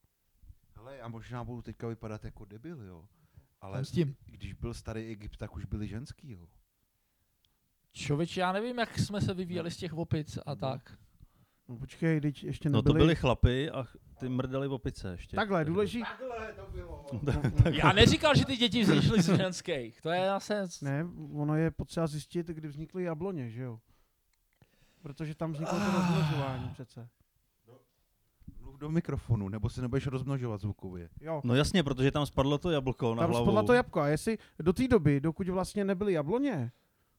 Ale 0.76 0.98
já 0.98 1.08
možná 1.08 1.44
budu 1.44 1.62
teďka 1.62 1.88
vypadat 1.88 2.26
jako 2.26 2.46
debil, 2.46 2.82
jo. 2.82 3.06
Ale 3.62 3.86
s 3.86 3.92
tím. 3.92 4.16
když 4.26 4.54
byl 4.54 4.74
starý 4.74 5.02
Egypt, 5.08 5.38
tak 5.38 5.56
už 5.56 5.66
byli 5.66 5.88
ženský, 5.88 6.32
jo. 6.32 6.48
Člověče, 7.92 8.40
já 8.42 8.52
nevím, 8.52 8.80
jak 8.80 8.98
jsme 9.00 9.22
se 9.22 9.34
vyvíjeli 9.34 9.72
z 9.72 9.78
těch 9.78 9.94
opic 9.94 10.40
a 10.46 10.56
tak. 10.56 10.98
No 11.70 11.78
počkej, 11.78 12.22
teď 12.22 12.44
ještě 12.44 12.70
No 12.70 12.78
nebyli... 12.78 12.94
to 12.94 12.98
byli 12.98 13.16
chlapy 13.16 13.70
a 13.70 13.84
ch- 13.84 13.96
ty 14.20 14.30
mrdali 14.30 14.68
v 14.68 14.74
opice 14.74 15.12
ještě. 15.12 15.36
Takhle, 15.36 15.66
důležitý... 15.66 16.04
Takhle 16.06 16.54
to 16.54 16.72
bylo. 16.72 17.06
Já 17.72 17.92
neříkal, 17.92 18.36
že 18.36 18.46
ty 18.46 18.58
děti 18.58 18.84
vzešly 18.84 19.22
z 19.22 19.36
ženských. 19.38 20.02
To 20.02 20.10
je 20.10 20.26
zase... 20.26 20.66
Ne, 20.82 21.06
ono 21.36 21.56
je 21.56 21.72
potřeba 21.72 22.08
zjistit, 22.08 22.48
kdy 22.48 22.68
vznikly 22.68 23.04
jabloně, 23.04 23.50
že 23.50 23.62
jo? 23.64 23.80
Protože 25.02 25.36
tam 25.36 25.54
vzniklo 25.54 25.80
to 25.80 25.86
rozmnožování 25.92 26.70
přece. 26.74 27.10
Mluv 28.62 28.78
do 28.78 28.90
mikrofonu, 28.90 29.50
nebo 29.50 29.70
se 29.70 29.82
nebudeš 29.82 30.08
rozmnožovat 30.08 30.62
zvukově. 30.62 31.10
Jo, 31.22 31.42
No 31.44 31.56
jasně, 31.56 31.84
protože 31.84 32.12
tam 32.12 32.26
spadlo 32.26 32.58
to 32.58 32.72
jablko 32.72 33.16
na 33.16 33.22
tam 33.24 33.30
hlavu. 33.32 33.46
spadla 33.46 33.64
to 33.64 33.74
jabko. 33.74 34.00
A 34.00 34.08
jestli 34.08 34.38
do 34.60 34.74
té 34.74 34.88
doby, 34.88 35.20
dokud 35.22 35.50
vlastně 35.50 35.86
nebyly 35.86 36.14
jabloně, 36.14 36.72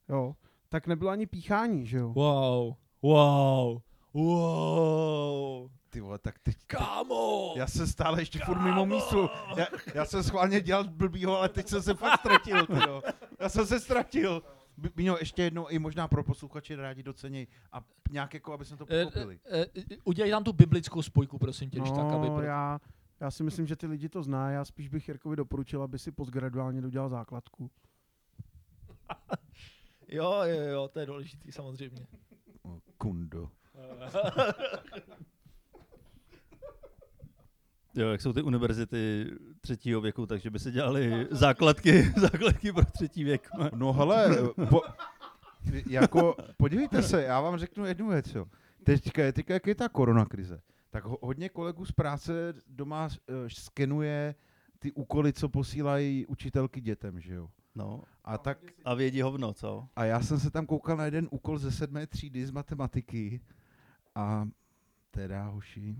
jo, 0.09 0.37
tak 0.69 0.87
nebylo 0.87 1.11
ani 1.11 1.27
píchání, 1.27 1.87
že 1.87 1.99
jo? 1.99 2.09
Wow, 2.13 2.75
wow, 3.03 3.79
wow. 4.15 5.71
Ty 5.91 6.01
vole, 6.01 6.19
tak 6.19 6.39
teď... 6.39 6.57
Kámo! 6.67 7.53
Já 7.57 7.67
jsem 7.67 7.87
stále 7.87 8.23
ještě 8.23 8.39
furt 8.39 8.61
mimo 8.61 8.87
místu. 8.87 9.29
Já, 9.57 9.67
já 9.95 10.05
jsem 10.05 10.23
schválně 10.23 10.61
dělal 10.61 10.85
blbýho, 10.89 11.39
ale 11.39 11.49
teď 11.49 11.69
jsem 11.69 11.83
se 11.83 11.95
fakt 11.95 12.21
ztratil. 12.21 12.67
tyjo. 12.67 13.03
Já 13.41 13.49
jsem 13.49 13.67
se 13.67 13.81
ztratil. 13.81 14.43
By- 14.77 14.91
Bíňo, 14.97 15.17
ještě 15.21 15.43
jednou 15.43 15.67
i 15.69 15.79
možná 15.79 16.09
pro 16.09 16.25
posluchače 16.25 16.77
rádi 16.77 17.03
docení 17.03 17.49
a 17.73 17.85
nějak 18.11 18.35
jako, 18.35 18.53
aby 18.53 18.65
jsme 18.65 18.77
to 18.77 18.87
Eh, 18.89 19.05
pochopili. 19.05 19.39
eh, 19.51 19.67
eh, 19.77 19.97
Udělej 20.05 20.31
tam 20.31 20.45
tu 20.45 20.53
biblickou 20.53 21.03
spojku, 21.03 21.39
prosím 21.39 21.71
tě, 21.71 21.79
když 21.81 21.91
tak, 21.91 22.07
aby... 22.13 22.29
No, 22.29 22.35
pro- 22.35 22.45
já, 22.45 22.81
já 23.21 23.31
si 23.31 23.43
myslím, 23.43 23.67
že 23.67 23.77
ty 23.77 23.87
lidi 23.87 24.09
to 24.09 24.23
zná. 24.23 24.51
Já 24.51 24.65
spíš 24.65 24.89
bych 24.89 25.09
Jirkovi 25.09 25.37
doporučil, 25.37 25.83
aby 25.83 25.99
si 25.99 26.13
postgraduálně 26.13 26.81
dodělal 26.83 27.09
základku. 27.09 27.71
Jo, 30.09 30.33
jo, 30.45 30.61
jo, 30.63 30.89
to 30.89 31.01
je 31.01 31.07
důležitý 31.07 31.53
samozřejmě. 31.53 32.07
O, 32.63 32.79
Kundo. 32.99 33.51
Jo, 37.97 38.09
jak 38.09 38.21
jsou 38.21 38.33
ty 38.33 38.43
univerzity 38.43 39.31
třetího 39.61 40.01
věku, 40.01 40.27
takže 40.27 40.51
by 40.51 40.59
se 40.59 40.71
dělali 40.71 41.29
základky, 41.31 42.03
základky 42.17 42.73
pro 42.73 42.85
třetí 42.85 43.25
věk. 43.25 43.49
No 43.75 43.93
hele, 43.93 44.39
po, 44.71 44.81
jako, 45.89 46.37
podívejte 46.57 47.03
se, 47.03 47.23
já 47.23 47.41
vám 47.41 47.59
řeknu 47.59 47.85
jednu 47.85 48.09
věc, 48.09 48.35
jo. 48.35 48.47
Teďka, 48.85 49.33
teďka 49.33 49.55
jak 49.55 49.67
je 49.67 49.75
ta 49.75 49.89
koronakrize, 49.89 50.61
tak 50.91 51.05
ho, 51.05 51.19
hodně 51.23 51.49
kolegů 51.49 51.85
z 51.85 51.93
práce 51.93 52.55
doma 52.69 53.07
uh, 53.07 53.35
skenuje 53.49 54.35
ty 54.79 54.93
úkoly, 54.93 55.33
co 55.33 55.49
posílají 55.49 56.27
učitelky 56.27 56.81
dětem, 56.81 57.21
že 57.21 57.35
jo. 57.35 57.49
No, 57.75 58.03
A 58.25 58.39
tak 58.39 58.59
a 58.85 58.95
vědí 58.95 59.23
hovno, 59.23 59.53
co? 59.53 59.89
A 59.97 60.05
já 60.05 60.23
jsem 60.23 60.41
se 60.41 60.51
tam 60.51 60.67
koukal 60.67 60.97
na 60.97 61.05
jeden 61.05 61.29
úkol 61.31 61.59
ze 61.59 61.73
sedmé 61.73 62.07
třídy 62.07 62.47
z 62.47 62.51
matematiky 62.51 63.41
a 64.15 64.49
teda 65.11 65.45
hoši, 65.49 65.97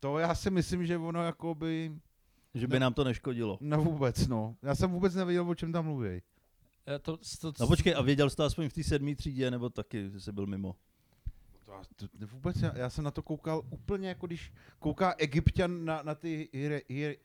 to 0.00 0.18
já 0.18 0.34
si 0.34 0.50
myslím, 0.50 0.86
že 0.86 0.98
ono 0.98 1.24
jako 1.24 1.54
by, 1.54 1.92
Že 2.54 2.66
by 2.66 2.74
No. 2.76 2.80
nám 2.80 2.94
to 2.94 3.04
neškodilo. 3.04 3.58
no 3.60 3.82
vůbec 3.84 4.26
no, 4.26 4.56
já 4.62 4.74
jsem 4.74 4.90
vůbec 4.90 5.14
nevěděl, 5.14 5.50
o 5.50 5.54
čem 5.54 5.72
tam 5.72 5.84
mluví. 5.84 6.08
Eh, 6.86 6.98
To, 6.98 7.16
to, 7.40 7.52
No 7.60 7.66
počkej, 7.66 7.94
a 7.94 8.02
věděl 8.02 8.30
jsi 8.30 8.36
to 8.36 8.44
aspoň 8.44 8.68
v 8.68 8.72
té 8.72 8.84
sedmé 8.84 9.14
třídě, 9.14 9.50
nebo 9.50 9.70
taky 9.70 10.10
jsi 10.20 10.32
byl 10.32 10.46
mimo? 10.46 10.76
To, 11.96 12.08
to, 12.08 12.26
vůbec, 12.26 12.56
já, 12.62 12.76
já 12.78 12.90
jsem 12.90 13.04
na 13.04 13.10
to 13.10 13.22
koukal 13.22 13.62
úplně 13.70 14.08
jako 14.08 14.26
když 14.26 14.52
kouká 14.78 15.14
egyptian 15.18 15.84
na, 15.84 16.02
na 16.02 16.14
ty, 16.14 16.48
hiery, 16.52 16.82
hiery, 16.88 17.18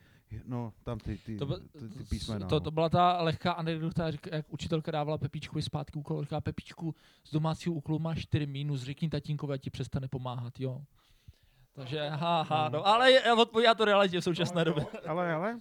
no 0.45 0.73
tam 0.84 0.99
ty, 0.99 1.17
ty, 1.17 1.38
To, 1.38 1.45
byl- 1.45 1.59
ty, 1.59 1.89
ty 1.89 2.03
písmena. 2.03 2.47
to, 2.47 2.55
no. 2.55 2.59
to 2.59 2.71
byla 2.71 2.89
ta 2.89 3.21
lehká 3.21 3.51
anekdota, 3.51 4.11
řík- 4.11 4.29
jak 4.36 4.45
učitelka 4.53 4.91
dávala 4.91 5.17
Pepíčkovi 5.17 5.61
zpátky 5.61 5.99
úkol, 5.99 6.21
říká 6.23 6.41
Pepíčku, 6.41 6.95
z 7.23 7.31
domácího 7.31 7.75
úkolu 7.75 7.99
máš 7.99 8.19
4 8.21 8.45
mínus, 8.45 8.81
řekni 8.81 9.09
tatínkovi, 9.09 9.53
ať 9.53 9.61
ti 9.61 9.69
přestane 9.69 10.07
pomáhat, 10.07 10.59
jo. 10.59 10.81
Takže 11.73 12.09
haha, 12.09 12.69
no, 12.69 12.88
ale 12.88 13.11
je, 13.11 13.34
odpovídá 13.34 13.75
to 13.75 13.86
realitě 13.86 14.19
v 14.21 14.23
současné 14.23 14.65
době. 14.65 14.86
Ale, 15.07 15.34
ale, 15.34 15.59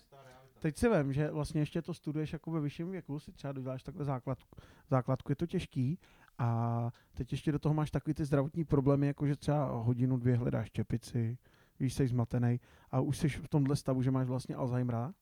teď 0.58 0.76
si 0.76 0.88
vím, 0.88 1.12
že 1.12 1.30
vlastně 1.30 1.60
ještě 1.60 1.82
to 1.82 1.94
studuješ 1.94 2.32
jako 2.32 2.50
ve 2.50 2.60
vyšším 2.60 2.90
věku, 2.90 3.20
si 3.20 3.32
třeba 3.32 3.52
doděláš 3.52 3.82
takhle 3.82 4.04
základku. 4.04 4.56
Základku 4.90 5.32
je 5.32 5.36
to 5.36 5.46
těžký 5.46 5.98
a 6.38 6.90
teď 7.14 7.32
ještě 7.32 7.52
do 7.52 7.58
toho 7.58 7.74
máš 7.74 7.90
takový 7.90 8.14
ty 8.14 8.24
zdravotní 8.24 8.64
problémy, 8.64 9.06
jako 9.06 9.26
že 9.26 9.36
třeba 9.36 9.64
hodinu, 9.64 10.16
dvě 10.16 10.36
hledáš 10.36 10.70
čepici, 10.70 11.38
víš, 11.80 11.94
jsi 11.94 12.06
zmatený 12.06 12.60
a 12.90 13.00
už 13.00 13.18
jsi 13.18 13.28
v 13.28 13.48
tomhle 13.48 13.76
stavu, 13.76 14.02
že 14.02 14.10
máš 14.10 14.26
vlastně 14.26 14.56
Alzheimera 14.56 15.14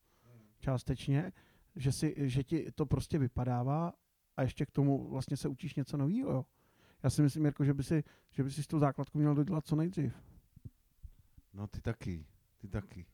částečně, 0.59 1.31
že, 1.75 1.91
si, 1.91 2.15
že 2.17 2.43
ti 2.43 2.71
to 2.75 2.85
prostě 2.85 3.17
vypadává 3.17 3.93
a 4.37 4.41
ještě 4.41 4.65
k 4.65 4.71
tomu 4.71 5.09
vlastně 5.09 5.37
se 5.37 5.47
učíš 5.47 5.75
něco 5.75 5.97
nového. 5.97 6.31
Jo. 6.31 6.45
Já 7.03 7.09
si 7.09 7.21
myslím, 7.21 7.45
Jirko, 7.45 7.65
že 7.65 7.73
by 7.73 7.83
si, 7.83 8.03
že 8.31 8.43
by 8.43 8.51
si 8.51 8.63
s 8.63 8.67
tou 8.67 8.79
základku 8.79 9.17
měl 9.17 9.35
dodělat 9.35 9.65
co 9.65 9.75
nejdřív. 9.75 10.13
No 11.53 11.67
ty 11.67 11.81
taky, 11.81 12.25
ty 12.57 12.67
taky. 12.67 13.05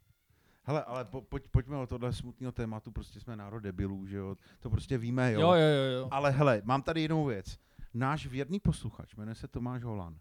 Hele, 0.64 0.84
ale 0.84 1.06
po, 1.06 1.22
pojď, 1.22 1.48
pojďme 1.48 1.78
o 1.78 1.88
tohle 1.88 2.14
smutného 2.14 2.52
tématu, 2.52 2.92
prostě 2.92 3.20
jsme 3.20 3.36
národ 3.36 3.60
debilů, 3.60 4.08
že 4.08 4.18
jo, 4.18 4.36
to 4.60 4.70
prostě 4.70 4.98
víme, 4.98 5.34
jo. 5.34 5.42
Jo, 5.42 5.54
jo, 5.54 5.68
jo, 5.68 6.00
jo. 6.00 6.08
Ale 6.12 6.32
hele, 6.32 6.62
mám 6.66 6.82
tady 6.82 7.02
jinou 7.02 7.26
věc. 7.26 7.60
Náš 7.94 8.28
věrný 8.28 8.60
posluchač, 8.60 9.16
jmenuje 9.16 9.36
se 9.36 9.48
Tomáš 9.48 9.84
Holan. 9.84 10.20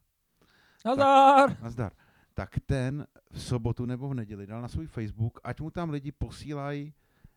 Nazdar! 0.84 1.62
Nazdar. 1.62 1.92
Tak 2.38 2.60
ten 2.66 3.06
v 3.32 3.42
sobotu 3.42 3.86
nebo 3.86 4.08
v 4.08 4.14
neděli 4.14 4.46
dal 4.46 4.62
na 4.62 4.68
svůj 4.68 4.86
Facebook, 4.86 5.40
ať 5.44 5.60
mu 5.60 5.70
tam 5.70 5.90
lidi 5.90 6.12
posílají 6.12 6.94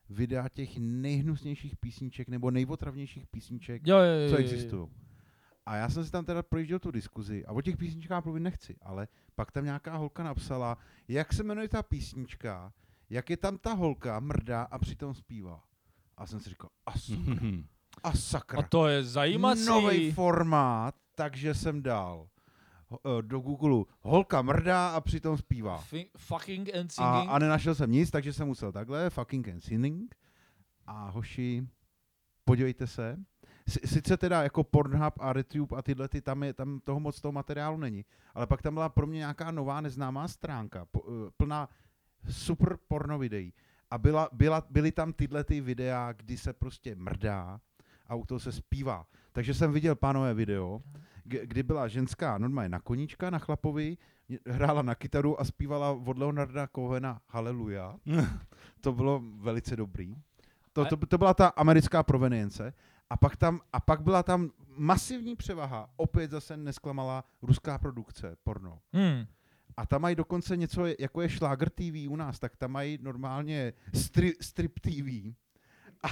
videa 0.10 0.50
těch 0.50 0.78
nejhnusnějších 0.78 1.78
písniček 1.78 2.28
nebo 2.28 2.52
nejotravnějších 2.52 3.28
písniček, 3.28 3.88
Jo, 3.88 3.98
jo, 3.98 4.14
jo, 4.14 4.30
co 4.30 4.38
existují. 4.38 4.88
A 5.66 5.76
já 5.76 5.90
jsem 5.90 6.06
si 6.06 6.12
tam 6.12 6.26
teda 6.26 6.44
projížděl 6.44 6.80
tu 6.80 6.92
diskuzi 6.92 7.46
a 7.46 7.52
o 7.52 7.62
těch 7.62 7.78
písničkách 7.78 8.26
mluvit 8.26 8.40
nechci, 8.40 8.76
ale 8.82 9.08
pak 9.36 9.52
tam 9.52 9.66
nějaká 9.66 9.98
holka 9.98 10.24
napsala, 10.24 10.78
jak 11.08 11.34
se 11.34 11.44
jmenuje 11.44 11.70
ta 11.70 11.84
písnička, 11.84 12.74
jak 13.10 13.30
je 13.30 13.38
tam 13.38 13.58
ta 13.58 13.74
holka 13.74 14.20
mrdá 14.20 14.64
a 14.64 14.80
přitom 14.80 15.14
zpívá. 15.14 15.64
A 16.18 16.28
jsem 16.28 16.40
si 16.40 16.50
říkal, 16.50 16.70
a 16.86 16.98
sakra, 17.00 17.36
a 18.04 18.14
sakra. 18.14 18.60
A 18.60 18.64
to 18.64 18.88
je 18.88 19.04
zajímací. 19.04 19.66
Nový 19.66 20.12
formát, 20.12 20.96
takže 21.16 21.54
jsem 21.54 21.82
dal 21.84 22.28
do 23.22 23.40
Google 23.40 23.86
holka 24.02 24.42
mrdá 24.42 24.90
a 24.90 25.02
přitom 25.02 25.38
zpívá. 25.38 25.78
Fi- 25.78 26.10
fucking 26.18 26.76
and 26.76 26.86
A, 26.98 27.14
singing. 27.14 27.32
a 27.32 27.40
nenašel 27.40 27.76
jsem 27.76 27.92
nic, 27.92 28.12
takže 28.12 28.34
jsem 28.34 28.48
musel 28.48 28.72
takhle, 28.72 29.10
fucking 29.10 29.48
and 29.50 29.60
singing. 29.62 30.16
A 30.88 31.10
hoši, 31.10 31.68
podívejte 32.46 32.88
se. 32.88 33.18
Si- 33.70 33.88
Sice 33.88 34.18
teda 34.18 34.44
jako 34.44 34.64
Pornhub 34.64 35.14
a 35.20 35.34
RedTube 35.34 35.76
a 35.78 35.82
tyhle, 35.82 36.08
ty, 36.10 36.22
tam, 36.22 36.44
je, 36.44 36.54
tam 36.54 36.80
toho 36.84 37.00
moc 37.00 37.22
toho 37.22 37.32
materiálu 37.32 37.78
není, 37.78 38.06
ale 38.34 38.48
pak 38.48 38.62
tam 38.62 38.74
byla 38.74 38.90
pro 38.90 39.08
mě 39.08 39.18
nějaká 39.18 39.52
nová 39.52 39.82
neznámá 39.82 40.28
stránka, 40.28 40.86
po, 40.86 41.02
eh, 41.08 41.32
plná 41.38 41.70
super 42.30 42.78
porno 42.88 43.20
videí. 43.20 43.54
A 43.92 43.98
byla, 43.98 44.30
byla, 44.32 44.64
byly 44.70 44.92
tam 44.92 45.14
tyhle 45.14 45.44
ty 45.44 45.62
videa, 45.62 46.12
kdy 46.12 46.38
se 46.38 46.54
prostě 46.54 46.96
mrdá 46.96 47.60
a 48.08 48.16
u 48.16 48.26
toho 48.26 48.40
se 48.40 48.52
zpívá. 48.52 49.06
Takže 49.32 49.54
jsem 49.54 49.72
viděl 49.74 49.96
pánové 49.96 50.34
video, 50.34 50.82
kdy 51.30 51.64
byla 51.64 51.88
ženská 51.88 52.38
normálně 52.38 52.70
na 52.70 52.80
koníčka, 52.80 53.30
na 53.30 53.40
chlapovi, 53.40 53.98
hrála 54.48 54.82
na 54.82 54.96
kytaru 54.96 55.42
a 55.42 55.46
zpívala 55.46 55.92
od 55.92 56.18
Leonarda 56.18 56.68
Cohena 56.76 57.22
Haleluja. 57.28 57.96
to 58.82 58.94
bylo 58.94 59.22
velice 59.36 59.76
dobrý. 59.76 60.16
To, 60.74 60.86
to, 60.86 60.98
to 60.98 61.18
byla 61.18 61.34
ta 61.34 61.48
americká 61.48 62.04
provenience. 62.04 62.74
A 63.10 63.18
pak, 63.18 63.36
tam, 63.36 63.62
a 63.74 63.80
pak 63.80 64.02
byla 64.02 64.24
tam 64.24 64.52
masivní 64.78 65.36
převaha, 65.36 65.90
opět 65.96 66.32
zase 66.32 66.58
nesklamala 66.58 67.24
ruská 67.42 67.78
produkce 67.78 68.36
porno. 68.44 68.80
Hmm. 68.94 69.26
A 69.78 69.86
tam 69.86 70.02
mají 70.02 70.16
dokonce 70.16 70.58
něco, 70.58 70.86
jako 71.00 71.22
je 71.22 71.30
Schlager 71.30 71.70
TV 71.70 72.10
u 72.10 72.16
nás, 72.16 72.40
tak 72.40 72.56
tam 72.56 72.72
mají 72.72 73.00
normálně 73.02 73.74
stri, 73.94 74.34
strip 74.42 74.80
TV. 74.80 75.36
A 76.04 76.08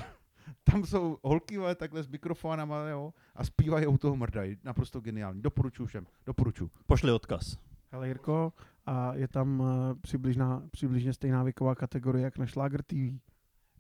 tam 0.64 0.86
jsou 0.86 1.18
holky 1.24 1.58
vole, 1.58 1.76
takhle 1.76 2.04
s 2.04 2.08
mikrofonama 2.08 2.90
jo, 2.90 3.14
a 3.36 3.44
zpívají 3.44 3.88
u 3.88 3.98
toho 3.98 4.16
mrdají. 4.16 4.58
Naprosto 4.64 5.00
geniální. 5.00 5.42
Doporučuji 5.42 5.86
všem. 5.86 6.08
Doporučuji. 6.26 6.72
Pošli 6.86 7.12
odkaz. 7.12 7.58
Hele 7.92 8.08
Jirko, 8.08 8.54
a 8.86 9.14
je 9.14 9.28
tam 9.28 9.60
uh, 9.60 9.68
přibližná, 10.02 10.64
přibližně 10.72 11.14
stejná 11.14 11.44
věková 11.44 11.76
kategorie 11.76 12.24
jak 12.24 12.38
na 12.38 12.48
Schlager 12.48 12.84
TV. 12.84 12.94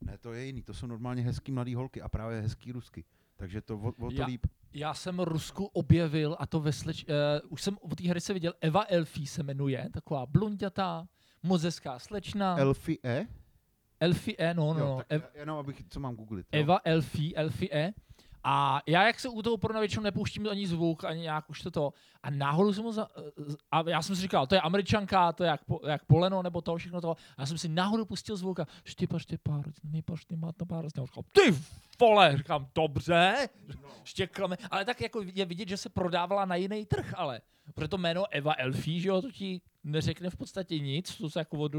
Ne, 0.01 0.17
to 0.19 0.33
je 0.33 0.45
jiný. 0.45 0.61
To 0.63 0.73
jsou 0.73 0.87
normálně 0.87 1.21
hezký 1.21 1.51
mladý 1.51 1.75
holky 1.75 2.01
a 2.01 2.09
právě 2.09 2.41
hezký 2.41 2.71
rusky. 2.71 3.05
Takže 3.35 3.61
to 3.61 3.77
o, 3.77 3.87
o 3.87 4.09
to 4.09 4.15
Já- 4.15 4.25
líp. 4.25 4.45
Já 4.73 4.93
jsem 4.93 5.19
Rusku 5.19 5.65
objevil, 5.65 6.35
a 6.39 6.45
to 6.45 6.59
ve 6.59 6.73
sleč... 6.73 7.05
Uh, 7.09 7.51
už 7.51 7.61
jsem 7.61 7.77
o 7.81 7.95
té 7.95 8.09
hry 8.09 8.21
se 8.21 8.33
viděl, 8.33 8.53
Eva 8.61 8.85
Elfie 8.89 9.27
se 9.27 9.43
jmenuje, 9.43 9.89
taková 9.93 10.25
blondětá, 10.25 11.07
moc 11.43 11.63
hezká 11.63 11.99
slečna. 11.99 12.57
Elfie 12.57 12.97
E? 13.05 13.27
Elfie, 13.99 14.53
no, 14.53 14.73
no, 14.73 14.79
jo, 14.79 15.01
no. 15.11 15.21
jenom 15.33 15.57
abych, 15.57 15.83
co 15.89 15.99
mám 15.99 16.15
googlit. 16.15 16.47
jo. 16.53 16.59
Eva 16.61 16.79
Elfie, 16.83 17.35
Elfie. 17.35 17.93
A 18.49 18.81
já, 18.87 19.07
jak 19.07 19.19
se 19.19 19.29
u 19.29 19.41
toho 19.41 19.57
porna 19.57 19.79
většinou 19.79 20.03
nepouštím 20.03 20.47
ani 20.49 20.67
zvuk, 20.67 21.03
ani 21.03 21.21
nějak 21.21 21.49
už 21.49 21.61
to 21.61 21.71
to. 21.71 21.93
A 22.23 22.29
náhodou 22.29 22.73
jsem 22.73 22.83
ho 22.83 22.91
za, 22.91 23.07
a 23.71 23.89
já 23.89 24.01
jsem 24.01 24.15
si 24.15 24.21
říkal, 24.21 24.47
to 24.47 24.55
je 24.55 24.61
američanka, 24.61 25.33
to 25.33 25.43
je 25.43 25.47
jak, 25.47 25.65
po, 25.65 25.79
jak 25.87 26.05
poleno, 26.05 26.43
nebo 26.43 26.61
to 26.61 26.77
všechno 26.77 27.01
to. 27.01 27.11
A 27.11 27.41
já 27.41 27.45
jsem 27.45 27.57
si 27.57 27.69
náhodou 27.69 28.05
pustil 28.05 28.35
zvuk 28.35 28.59
a 28.59 28.67
štěpa, 28.85 29.19
štěpa, 29.19 29.61
má 30.35 30.51
to 30.51 30.65
pár 30.65 30.85
říkám, 30.87 31.05
ty 31.31 31.55
vole, 31.99 32.37
říkám, 32.37 32.67
dobře, 32.75 33.49
štěklame. 34.03 34.57
Ale 34.71 34.85
tak 34.85 35.01
jako 35.01 35.21
je 35.33 35.45
vidět, 35.45 35.69
že 35.69 35.77
se 35.77 35.89
prodávala 35.89 36.45
na 36.45 36.55
jiný 36.55 36.85
trh, 36.85 37.13
ale. 37.17 37.41
Protože 37.73 37.87
to 37.87 37.97
jméno 37.97 38.23
Eva 38.31 38.53
Elfie, 38.57 38.99
že 38.99 39.09
jo, 39.09 39.21
to 39.21 39.31
ti 39.31 39.61
neřekne 39.83 40.29
v 40.29 40.35
podstatě 40.35 40.79
nic, 40.79 41.17
to 41.17 41.29
se 41.29 41.39
jako 41.39 41.57
od 41.57 41.71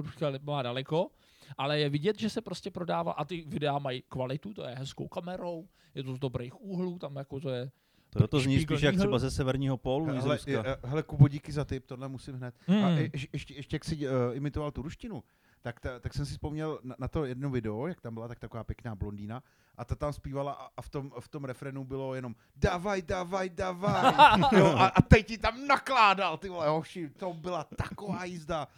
má 0.43 0.63
daleko, 0.63 1.11
ale 1.59 1.79
je 1.81 1.89
vidět, 1.89 2.19
že 2.19 2.31
se 2.31 2.41
prostě 2.41 2.71
prodává 2.71 3.13
a 3.13 3.25
ty 3.25 3.45
videa 3.47 3.79
mají 3.79 4.03
kvalitu, 4.09 4.55
to 4.55 4.63
je 4.65 4.75
hezkou 4.75 5.09
kamerou, 5.09 5.69
je 5.95 6.03
to 6.03 6.15
z 6.15 6.19
dobrých 6.19 6.61
úhlů, 6.63 6.99
tam 6.99 7.17
jako 7.17 7.41
to 7.41 7.51
je... 7.51 7.71
To, 8.11 8.29
to 8.29 8.41
zní 8.41 8.61
spíš 8.61 8.81
jak 8.83 8.97
třeba 8.97 9.19
ze 9.19 9.31
severního 9.31 9.77
pólu, 9.77 10.21
z 10.21 10.23
Hele, 10.25 10.39
je- 10.47 10.63
hele, 10.85 11.03
Kubo, 11.03 11.29
díky 11.29 11.53
za 11.53 11.65
tip, 11.65 11.87
tohle 11.87 12.09
musím 12.09 12.35
hned. 12.35 12.55
A 12.69 12.73
Hmm. 12.73 12.99
je, 12.99 13.11
ještě, 13.33 13.55
ještě, 13.55 13.75
jak 13.77 13.85
si 13.85 13.97
uh, 14.09 14.13
imitoval 14.33 14.71
tu 14.71 14.83
ruštinu, 14.83 15.25
tak, 15.63 15.81
ta, 15.81 15.99
tak 16.01 16.15
jsem 16.15 16.27
si 16.27 16.33
vzpomněl 16.33 16.79
na, 16.83 16.95
na 16.99 17.09
to 17.09 17.25
jedno 17.25 17.51
video, 17.51 17.87
jak 17.87 18.01
tam 18.01 18.15
byla 18.15 18.29
tak 18.29 18.39
taková 18.39 18.65
pěkná 18.65 18.95
blondýna 18.95 19.43
a 19.77 19.85
ta 19.85 19.95
tam 19.95 20.13
zpívala 20.13 20.53
a, 20.53 20.69
a 20.77 20.83
v, 20.83 20.89
tom, 20.89 21.13
v 21.21 21.29
tom 21.29 21.45
refrenu 21.45 21.85
bylo 21.85 22.15
jenom 22.15 22.35
davaj, 22.57 23.03
davaj, 23.03 23.49
davaj. 23.49 24.13
jo, 24.59 24.67
a, 24.67 24.87
a 24.87 25.03
teď 25.03 25.27
ti 25.27 25.39
tam 25.39 25.67
nakládal, 25.67 26.39
ty 26.39 26.49
vole, 26.49 26.69
hoši, 26.69 27.09
to 27.11 27.33
byla 27.33 27.65
taková 27.65 28.25
jízda. 28.25 28.69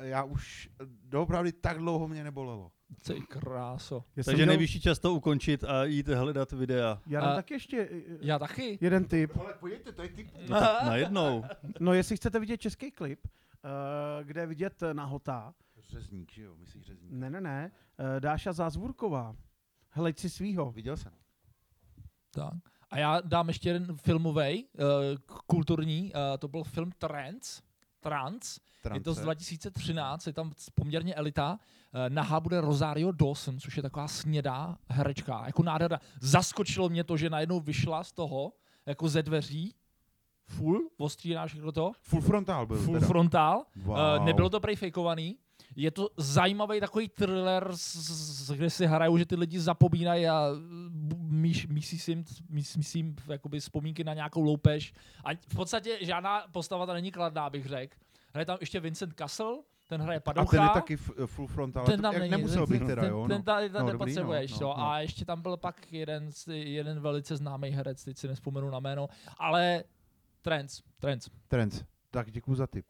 Já 0.00 0.22
už 0.24 0.70
doopravdy 1.04 1.52
tak 1.52 1.78
dlouho 1.78 2.08
mě 2.08 2.24
nebolelo. 2.24 2.72
Ty 3.06 3.20
kráso. 3.20 4.04
Já 4.16 4.22
Takže 4.24 4.36
měl- 4.36 4.46
nejvyšší 4.46 4.80
čas 4.80 4.98
to 4.98 5.14
ukončit 5.14 5.64
a 5.64 5.84
jít 5.84 6.08
hledat 6.08 6.52
videa. 6.52 7.02
Já 7.06 7.20
A- 7.20 7.34
tak 7.34 7.50
ještě 7.50 7.88
uh, 7.88 7.96
Já 8.20 8.38
taky. 8.38 8.78
jeden 8.80 9.04
tip. 9.04 9.36
Ale 9.36 9.54
pojďte, 9.60 9.92
to 9.92 10.02
je 10.02 10.08
typ. 10.08 10.28
No 10.48 10.60
tak 10.60 10.82
najednou. 10.86 11.44
No 11.80 11.92
jestli 11.92 12.16
chcete 12.16 12.40
vidět 12.40 12.56
český 12.60 12.90
klip, 12.90 13.20
uh, 13.26 14.26
kde 14.26 14.40
je 14.40 14.46
vidět 14.46 14.82
eh, 14.82 14.94
nahota, 14.94 15.54
Řezník, 15.88 16.32
že 16.32 16.42
jo, 16.42 16.54
myslíš 16.56 16.84
řezník. 16.86 17.12
ne, 17.12 17.30
ne, 17.30 17.40
ne, 17.40 17.70
uh, 17.98 18.20
Dáša 18.20 18.52
Zázvůrková, 18.52 19.36
hleď 19.90 20.18
si 20.18 20.30
svýho. 20.30 20.72
Viděl 20.72 20.96
jsem. 20.96 21.12
Tak. 22.30 22.54
A 22.90 22.98
já 22.98 23.20
dám 23.20 23.48
ještě 23.48 23.68
jeden 23.68 23.96
filmový, 23.96 24.64
uh, 24.64 24.84
kulturní, 25.46 26.12
uh, 26.14 26.38
to 26.38 26.48
byl 26.48 26.64
film 26.64 26.90
Trance. 28.02 28.60
Trance. 28.82 28.96
Je 29.00 29.02
to 29.04 29.12
z 29.12 29.16
Trance. 29.16 29.24
2013, 29.24 30.26
je 30.26 30.32
tam 30.32 30.52
poměrně 30.74 31.14
elita. 31.14 31.58
Eh, 31.94 32.10
Nahá 32.10 32.40
bude 32.40 32.60
Rosario 32.60 33.12
Dawson, 33.12 33.60
což 33.60 33.76
je 33.76 33.82
taková 33.82 34.08
snědá 34.08 34.78
herečka, 34.88 35.42
jako 35.46 35.62
nádhera. 35.62 36.00
Zaskočilo 36.20 36.88
mě 36.88 37.04
to, 37.04 37.16
že 37.16 37.30
najednou 37.30 37.60
vyšla 37.60 38.04
z 38.04 38.12
toho, 38.12 38.52
jako 38.86 39.08
ze 39.08 39.22
dveří, 39.22 39.74
full, 40.46 40.88
ostříná 40.96 41.46
všechno 41.46 41.72
to, 41.72 41.92
Full 42.02 42.20
frontal 42.20 42.66
byl 42.66 42.76
full 42.76 42.94
teda. 42.94 43.06
frontál. 43.06 43.64
Wow. 43.76 43.96
Uh, 44.18 44.24
nebylo 44.24 44.50
to 44.50 44.60
prej 44.60 44.76
fejkovaný. 44.76 45.36
Je 45.76 45.90
to 45.90 46.08
zajímavý 46.16 46.80
takový 46.80 47.08
thriller, 47.08 47.68
s- 47.74 48.46
s- 48.46 48.50
kde 48.52 48.70
si 48.70 48.86
hrajou, 48.86 49.18
že 49.18 49.26
ty 49.26 49.36
lidi 49.36 49.60
zapomínají 49.60 50.26
a 50.28 50.48
míš, 51.32 51.66
mísí 51.66 51.98
si 51.98 52.10
jim, 52.10 52.24
mísí, 52.48 52.78
mísí 52.78 52.98
jim 52.98 53.16
jakoby 53.28 53.60
vzpomínky 53.60 54.04
na 54.04 54.14
nějakou 54.14 54.42
loupež. 54.42 54.94
A 55.24 55.28
v 55.34 55.54
podstatě 55.56 55.98
žádná 56.00 56.44
postava 56.52 56.86
ta 56.86 56.92
není 56.92 57.12
kladná, 57.12 57.50
bych 57.50 57.66
řekl. 57.66 57.96
Hraje 58.32 58.46
tam 58.46 58.58
ještě 58.60 58.80
Vincent 58.80 59.14
Castle, 59.18 59.56
ten 59.88 60.00
hraje 60.02 60.18
A 60.18 60.20
Padoucha. 60.20 60.50
ten 60.56 60.62
je 60.62 60.68
taky 60.68 60.94
f- 60.94 61.10
full 61.26 61.46
frontal. 61.46 61.84
ten 61.86 61.96
to, 61.96 62.02
tam 62.02 62.14
není, 62.14 62.30
nemusel 62.30 62.66
ten, 62.66 62.78
být 62.78 62.86
teda, 62.86 63.02
ten, 63.02 63.10
jo. 63.10 63.26
ten, 63.28 63.36
no. 63.38 63.42
tady 63.42 63.70
ten 63.70 63.80
No, 63.80 63.86
no, 63.86 63.92
dobrý, 63.92 64.12
nepotřebuješ, 64.12 64.52
no, 64.52 64.58
no, 64.60 64.66
no, 64.68 64.80
no. 64.80 64.88
A 64.88 65.00
ještě 65.00 65.24
tam 65.24 65.42
byl 65.42 65.56
pak 65.56 65.92
jeden, 65.92 66.30
jeden 66.52 67.00
velice 67.00 67.36
známý 67.36 67.70
herec, 67.70 68.04
teď 68.04 68.18
si 68.18 68.28
nespomenu 68.28 68.70
na 68.70 68.80
jméno, 68.80 69.08
ale 69.38 69.84
Trends, 70.42 70.82
Trends. 70.98 71.30
Trends. 71.48 71.84
Tak 72.10 72.30
děkuji 72.30 72.54
za 72.54 72.66
tip. 72.66 72.86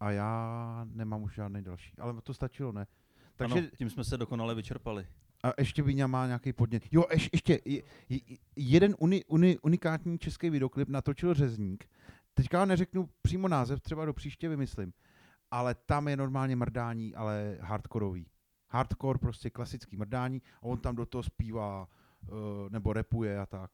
A 0.00 0.10
já 0.10 0.86
nemám 0.90 1.22
už 1.22 1.34
žádný 1.34 1.62
další. 1.62 1.92
Ale 1.98 2.22
to 2.22 2.34
stačilo, 2.34 2.72
ne? 2.72 2.86
Takže 3.36 3.58
ano, 3.58 3.68
tím 3.78 3.90
jsme 3.90 4.04
se 4.04 4.16
dokonale 4.16 4.54
vyčerpali. 4.54 5.06
A 5.48 5.52
ještě 5.58 5.82
Víňa 5.82 6.06
má 6.06 6.26
nějaký 6.26 6.52
podnět. 6.52 6.82
Jo, 6.92 7.04
ješ, 7.12 7.30
ještě 7.32 7.60
je- 7.64 7.82
je- 8.08 8.20
jeden 8.56 8.94
uni, 8.98 9.24
uni, 9.24 9.58
unikátní 9.62 10.18
český 10.18 10.50
videoklip 10.50 10.88
natočil 10.88 11.34
Řezník 11.34 11.88
teďka 12.34 12.64
neřeknu 12.64 13.08
přímo 13.22 13.48
název, 13.48 13.80
třeba 13.80 14.04
do 14.04 14.12
příště 14.12 14.48
vymyslím, 14.48 14.92
ale 15.50 15.74
tam 15.74 16.08
je 16.08 16.16
normálně 16.16 16.56
mrdání, 16.56 17.14
ale 17.14 17.58
hardkorový. 17.60 18.26
Hardcore, 18.70 19.18
prostě 19.18 19.50
klasický 19.50 19.96
mrdání 19.96 20.42
a 20.58 20.62
on 20.62 20.78
tam 20.78 20.96
do 20.96 21.06
toho 21.06 21.22
zpívá 21.22 21.88
uh, 22.22 22.36
nebo 22.70 22.92
repuje 22.92 23.40
a 23.40 23.46
tak. 23.46 23.70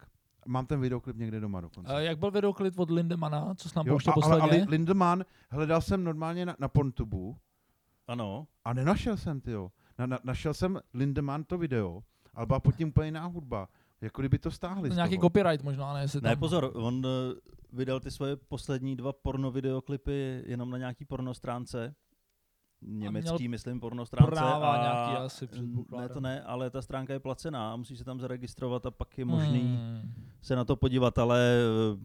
Mám 0.46 0.66
ten 0.66 0.80
videoklip 0.80 1.16
někde 1.16 1.40
doma 1.40 1.60
dokonce. 1.60 1.92
A 1.94 2.00
jak 2.00 2.18
byl 2.18 2.30
videoklip 2.30 2.78
od 2.78 2.90
Lindemana, 2.90 3.54
co 3.54 3.68
jsi 3.68 3.72
nám 3.76 3.86
Jo, 3.86 3.92
pouštěl 3.92 4.10
a, 4.10 4.14
ale, 4.14 4.22
posledně? 4.40 4.58
ale 4.62 4.70
Lindemann, 4.70 5.24
hledal 5.50 5.80
jsem 5.80 6.04
normálně 6.04 6.46
na, 6.46 6.56
na 6.58 6.68
Porntubu 6.68 7.36
Ano, 8.06 8.46
a 8.64 8.72
nenašel 8.72 9.16
jsem, 9.16 9.40
ty 9.40 9.50
jo. 9.50 9.72
Na, 9.99 10.07
na, 10.07 10.18
našel 10.24 10.55
jsem 10.55 10.80
Lindemann 10.95 11.45
to 11.45 11.59
video, 11.59 12.03
ale 12.34 12.47
byla 12.47 12.61
pod 12.61 12.76
tím 12.76 12.88
úplně 12.88 13.07
jiná 13.09 13.26
hudba. 13.26 13.68
Jako 14.01 14.22
kdyby 14.22 14.38
to 14.38 14.51
stáhli 14.51 14.90
z 14.90 14.95
Nějaký 14.95 15.14
toho. 15.16 15.28
copyright 15.28 15.64
možná, 15.64 15.95
ne? 15.95 16.03
Jestli 16.03 16.20
ne 16.20 16.30
tam... 16.30 16.38
pozor, 16.38 16.70
on 16.74 17.03
eh, 17.07 17.34
vydal 17.72 18.01
ty 18.01 18.11
svoje 18.11 18.36
poslední 18.36 18.97
dva 18.97 19.12
porno 19.12 19.51
videoklipy 19.51 20.43
jenom 20.47 20.70
na 20.70 20.78
nějaký 20.78 21.05
porno 21.05 21.34
stránce. 21.34 21.95
Německý, 22.84 23.49
myslím, 23.49 23.80
porno 23.80 24.07
stránce. 24.07 24.30
práva 24.30 24.72
a 24.72 24.82
nějaký 24.82 25.24
asi. 25.24 25.49
Ne, 25.97 26.09
to 26.09 26.20
ne, 26.20 26.43
ale 26.43 26.70
ta 26.70 26.82
stránka 26.82 27.12
je 27.12 27.20
placená 27.20 27.72
a 27.72 27.76
musí 27.76 27.97
se 27.97 28.05
tam 28.05 28.20
zaregistrovat 28.20 28.86
a 28.86 28.90
pak 28.90 29.18
je 29.18 29.24
možný 29.24 29.61
Hmm. 29.61 30.12
se 30.40 30.57
na 30.57 30.64
to 30.64 30.76
podívat, 30.76 31.18
ale 31.18 31.57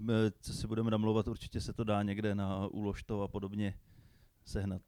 eh, 0.10 0.32
co 0.40 0.54
si 0.54 0.68
budeme 0.68 0.92
namlouvat, 0.92 1.28
určitě 1.28 1.62
se 1.62 1.74
to 1.74 1.84
dá 1.84 2.04
někde 2.04 2.36
na 2.36 2.68
úložto 2.68 3.22
a 3.22 3.28
podobně 3.28 3.74
sehnat. 4.46 4.82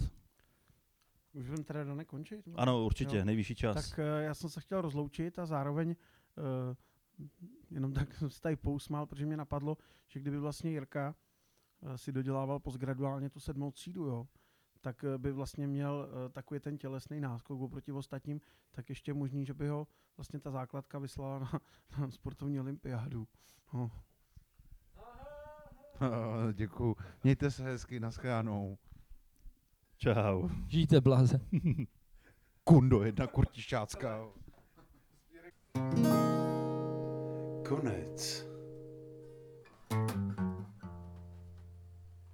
Už 1.33 1.45
budeme 1.45 1.63
teda 1.63 1.83
Dane 1.83 2.05
končit? 2.05 2.47
Ano, 2.55 2.85
určitě, 2.85 3.17
Jo. 3.17 3.25
nejvyšší 3.25 3.55
čas. 3.55 3.89
Tak 3.89 3.99
eh, 3.99 4.23
já 4.23 4.33
jsem 4.33 4.49
se 4.49 4.61
chtěl 4.61 4.81
rozloučit 4.81 5.39
a 5.39 5.45
zároveň 5.45 5.95
uh, 6.37 7.25
jenom 7.71 7.93
tak 7.93 8.13
jsem 8.15 8.29
se 8.29 8.41
tady 8.41 8.55
pousmál, 8.55 9.05
protože 9.05 9.25
mě 9.25 9.37
napadlo, 9.37 9.77
že 10.07 10.19
kdyby 10.19 10.39
vlastně 10.39 10.71
Jirka 10.71 11.15
uh, 11.81 11.93
si 11.93 12.11
dodělával 12.11 12.59
postgraduálně 12.59 13.29
tu 13.29 13.39
sedmou 13.39 13.71
třídu, 13.71 14.05
jo, 14.05 14.27
tak 14.81 15.05
by 15.17 15.31
vlastně 15.31 15.67
měl 15.67 16.09
uh, 16.09 16.31
takový 16.31 16.59
ten 16.59 16.77
tělesný 16.77 17.19
náskok 17.19 17.61
oproti 17.61 17.91
ostatním, 17.91 18.41
tak 18.71 18.89
ještě 18.89 19.13
možný, 19.13 19.45
že 19.45 19.53
by 19.53 19.67
ho 19.67 19.87
vlastně 20.17 20.39
ta 20.39 20.51
základka 20.51 20.99
vyslala 20.99 21.39
na, 21.39 21.51
na 21.99 22.11
sportovní 22.11 22.59
olympiádu. 22.59 23.27
No. 23.73 23.91
Děkuju. 26.53 26.95
Mějte 27.23 27.51
se 27.51 27.63
hezky, 27.63 27.99
naschledanou. 27.99 28.77
Čau. 29.99 30.49
Žijte 30.67 31.01
blaze. 31.01 31.39
Kundo, 32.63 33.03
jedna 33.03 33.27
kurtišácká. 33.27 34.27
Konec. 37.67 38.48